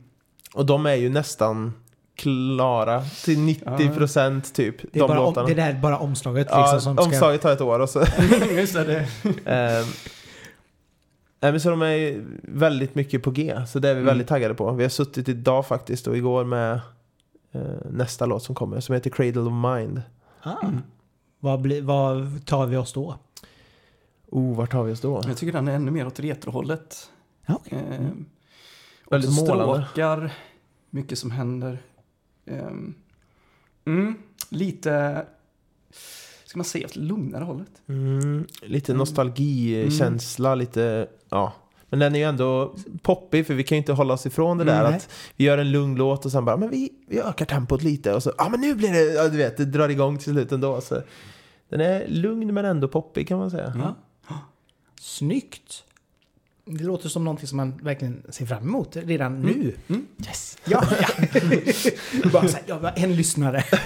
Och 0.54 0.66
de 0.66 0.86
är 0.86 0.96
ju 0.96 1.10
nästan 1.10 1.74
klara 2.16 3.02
till 3.24 3.38
90% 3.38 4.54
typ. 4.54 4.76
Det 4.94 5.00
är, 5.00 5.00
de 5.00 5.08
bara 5.08 5.20
låtarna. 5.20 5.48
det 5.48 5.62
är 5.62 5.74
bara 5.74 5.98
omslaget 5.98 6.48
ja, 6.50 6.62
liksom, 6.62 6.82
som 6.82 6.96
ska... 6.96 7.06
omslaget 7.06 7.42
tar 7.42 7.52
ett 7.54 7.62
år 7.62 7.80
och 7.80 7.90
så... 7.90 8.00
Just 8.52 8.74
det, 8.74 8.84
det. 8.84 9.08
Nej, 11.42 11.52
men 11.52 11.62
så 11.62 11.70
de 11.70 11.82
är 11.82 12.26
väldigt 12.44 12.96
mycket 12.96 13.24
på 13.24 13.32
G, 13.32 13.62
så 13.68 13.80
det 13.80 13.90
är 13.90 13.94
vi 13.94 14.00
Mm. 14.02 14.08
väldigt 14.08 14.28
taggade 14.28 14.54
på. 14.54 14.72
Vi 14.72 14.84
har 14.84 14.90
suttit 14.90 15.30
idag 15.30 15.66
faktiskt 15.68 16.08
och 16.08 16.18
igår 16.18 16.44
med 16.46 16.80
eh, 17.52 17.62
nästa 17.92 18.26
låt 18.26 18.44
som 18.44 18.56
kommer, 18.56 18.80
som 18.80 18.94
heter 18.96 19.10
Cradle 19.10 19.42
of 19.42 19.54
Mind. 19.78 20.02
Ah. 20.42 20.68
Vad, 21.40 21.62
blir, 21.62 21.82
vad 21.82 22.46
tar 22.46 22.66
vi 22.68 22.78
oss 22.78 22.94
då? 22.94 23.16
Oh, 24.28 24.56
vart 24.58 24.74
har 24.74 24.84
vi 24.84 24.94
oss 24.94 25.02
då? 25.02 25.22
Jag 25.28 25.38
tycker 25.38 25.54
den 25.54 25.68
är 25.68 25.76
ännu 25.76 25.92
mer 25.92 26.08
åt 26.08 26.20
retrohållet. 26.20 27.10
Ja, 27.46 27.56
okej. 27.66 27.80
Eh, 27.92 28.00
Väldigt 29.10 29.30
också 29.30 29.46
målande. 29.46 29.86
Stråkar, 29.92 30.34
mycket 30.90 31.20
som 31.20 31.32
händer. 31.32 31.78
Ehm, 32.46 32.94
mm, 33.86 34.16
lite, 34.50 35.26
ska 36.52 36.58
man 36.58 36.66
säga, 36.66 36.86
åt 36.86 36.96
lugnare 36.96 37.44
hållet. 37.44 37.68
Mm, 37.88 38.46
lite 38.62 38.92
Mm. 38.92 38.98
nostalgikänsla, 39.00 40.56
lite... 40.56 41.08
Ja. 41.30 41.54
Men 41.90 42.00
den 42.00 42.16
är 42.16 42.20
ju 42.20 42.26
ändå 42.26 42.76
poppig, 43.02 43.48
för 43.48 43.54
vi 43.54 43.64
kan 43.64 43.76
ju 43.76 43.78
inte 43.80 43.94
hålla 43.94 44.14
oss 44.14 44.26
ifrån 44.26 44.58
det 44.58 44.64
där 44.64 44.80
Mm, 44.80 44.92
nej. 44.92 44.96
att 44.98 45.10
vi 45.36 45.44
gör 45.44 45.58
en 45.58 45.72
lugn 45.72 45.96
låt 45.96 46.26
och 46.26 46.32
sen 46.32 46.46
bara, 46.46 46.58
men 46.58 46.70
vi, 46.70 46.90
vi 47.08 47.20
ökar 47.20 47.46
tempot 47.46 47.84
lite 47.84 48.14
och 48.14 48.24
så, 48.24 48.32
ja 48.38 48.50
men 48.50 48.62
nu 48.62 48.76
blir 48.76 48.92
det, 48.92 49.14
ja, 49.14 49.28
du 49.30 49.38
vet, 49.38 49.58
det 49.58 49.66
drar 49.66 49.90
igång 49.90 50.18
till 50.18 50.32
slut 50.34 50.52
ändå. 50.52 50.82
Så. 50.82 51.02
Den 51.70 51.82
är 51.82 52.08
lugn 52.08 52.54
men 52.54 52.66
ändå 52.66 52.88
poppig 52.88 53.28
kan 53.28 53.38
man 53.38 53.52
säga. 53.52 53.74
Ja. 53.78 53.96
Snyggt! 55.02 55.84
Det 56.78 56.84
låter 56.84 57.10
som 57.10 57.24
någonting 57.24 57.48
som 57.48 57.58
man 57.58 57.80
verkligen 57.84 58.24
ser 58.30 58.46
fram 58.46 58.64
emot 58.64 58.96
redan 58.96 59.42
nu. 59.42 59.76
Mm. 59.88 60.06
Yes! 60.28 60.58
Ja, 60.66 60.84
ja. 61.02 62.30
bara 62.32 62.48
så 62.48 62.56
här, 62.56 62.64
jag 62.66 62.80
var 62.80 62.94
en 62.96 63.16
lyssnare. 63.16 63.64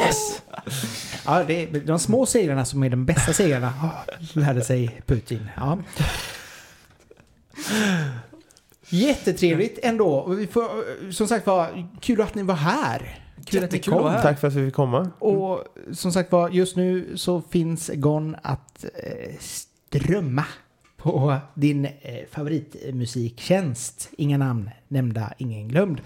yes! 0.00 0.42
Ja, 1.24 1.44
det 1.44 1.62
är 1.62 1.80
de 1.80 1.98
små 1.98 2.26
segrarna 2.26 2.64
som 2.64 2.82
är 2.82 2.90
de 2.90 3.06
bästa 3.06 3.32
segrarna, 3.32 3.72
oh, 3.82 4.38
lärde 4.38 4.64
sig 4.64 5.00
Putin. 5.06 5.48
Ja. 5.56 5.78
Jättetrevligt 8.88 9.78
ändå. 9.82 10.26
Vi 10.28 10.46
får, 10.46 11.12
som 11.12 11.28
sagt 11.28 11.46
var, 11.46 11.88
kul 12.00 12.20
att 12.20 12.34
ni 12.34 12.42
var 12.42 12.54
här. 12.54 13.22
Kul 13.46 13.64
att 13.64 13.72
ni 13.72 13.78
att 13.78 13.86
kom. 13.86 14.10
här. 14.10 14.22
Tack 14.22 14.40
för 14.40 14.48
att 14.48 14.54
vi 14.54 14.66
fick 14.66 14.74
komma. 14.74 15.10
Och 15.18 15.64
som 15.92 16.12
sagt 16.12 16.32
var, 16.32 16.48
just 16.48 16.76
nu 16.76 17.16
så 17.16 17.42
finns 17.50 17.90
Gon 17.94 18.36
att 18.42 18.84
eh, 18.84 19.34
strömma 19.40 20.44
på 21.06 21.36
din 21.54 21.84
eh, 21.84 22.26
favoritmusiktjänst. 22.30 24.10
Inga 24.18 24.38
namn 24.38 24.70
nämnda, 24.88 25.32
ingen 25.38 25.68
glömd. 25.68 26.00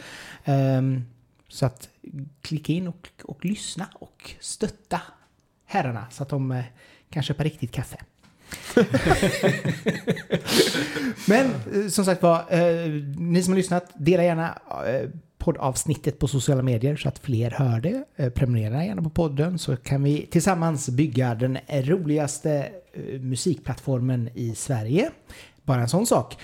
Ehm, 0.45 1.05
så 1.49 1.67
att 1.67 1.89
klicka 2.41 2.73
in 2.73 2.89
och, 2.89 3.09
och 3.25 3.45
lyssna 3.45 3.89
och 3.95 4.35
stötta 4.41 5.01
herrarna 5.67 6.07
så 6.11 6.23
att 6.23 6.29
de 6.29 6.53
eh, 6.53 6.65
kan 7.11 7.23
köpa 7.23 7.45
riktigt 7.45 7.73
kaffe. 7.73 7.97
Men 11.29 11.47
eh, 11.75 11.89
som 11.89 12.05
sagt 12.05 12.23
var, 12.23 12.45
eh, 12.49 12.91
ni 13.19 13.43
som 13.43 13.53
har 13.53 13.57
lyssnat, 13.57 13.91
dela 13.95 14.25
gärna 14.25 14.59
eh, 14.87 15.09
poddavsnittet 15.39 16.19
på 16.19 16.29
sociala 16.29 16.63
medier 16.63 16.97
så 16.97 17.09
att 17.09 17.19
fler 17.19 17.51
hör 17.51 17.81
det. 17.81 18.05
Eh, 18.17 18.31
prenumerera 18.31 18.85
gärna 18.85 19.03
på 19.03 19.11
podden 19.11 19.59
så 19.59 19.77
kan 19.77 20.03
vi 20.03 20.27
tillsammans 20.27 20.89
bygga 20.89 21.35
den 21.35 21.59
roligaste 21.69 22.69
musikplattformen 23.21 24.29
i 24.35 24.55
Sverige. 24.55 25.11
Bara 25.63 25.81
en 25.81 25.89
sån 25.89 26.07
sak. 26.07 26.37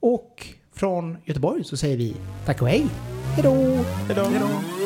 Och 0.00 0.46
från 0.72 1.16
Göteborg 1.24 1.64
så 1.64 1.76
säger 1.76 1.96
vi 1.96 2.16
tack 2.46 2.62
och 2.62 2.68
hej. 2.68 2.86
Hej 3.34 3.42
då! 3.42 3.54
Hej 3.54 4.16
då! 4.16 4.85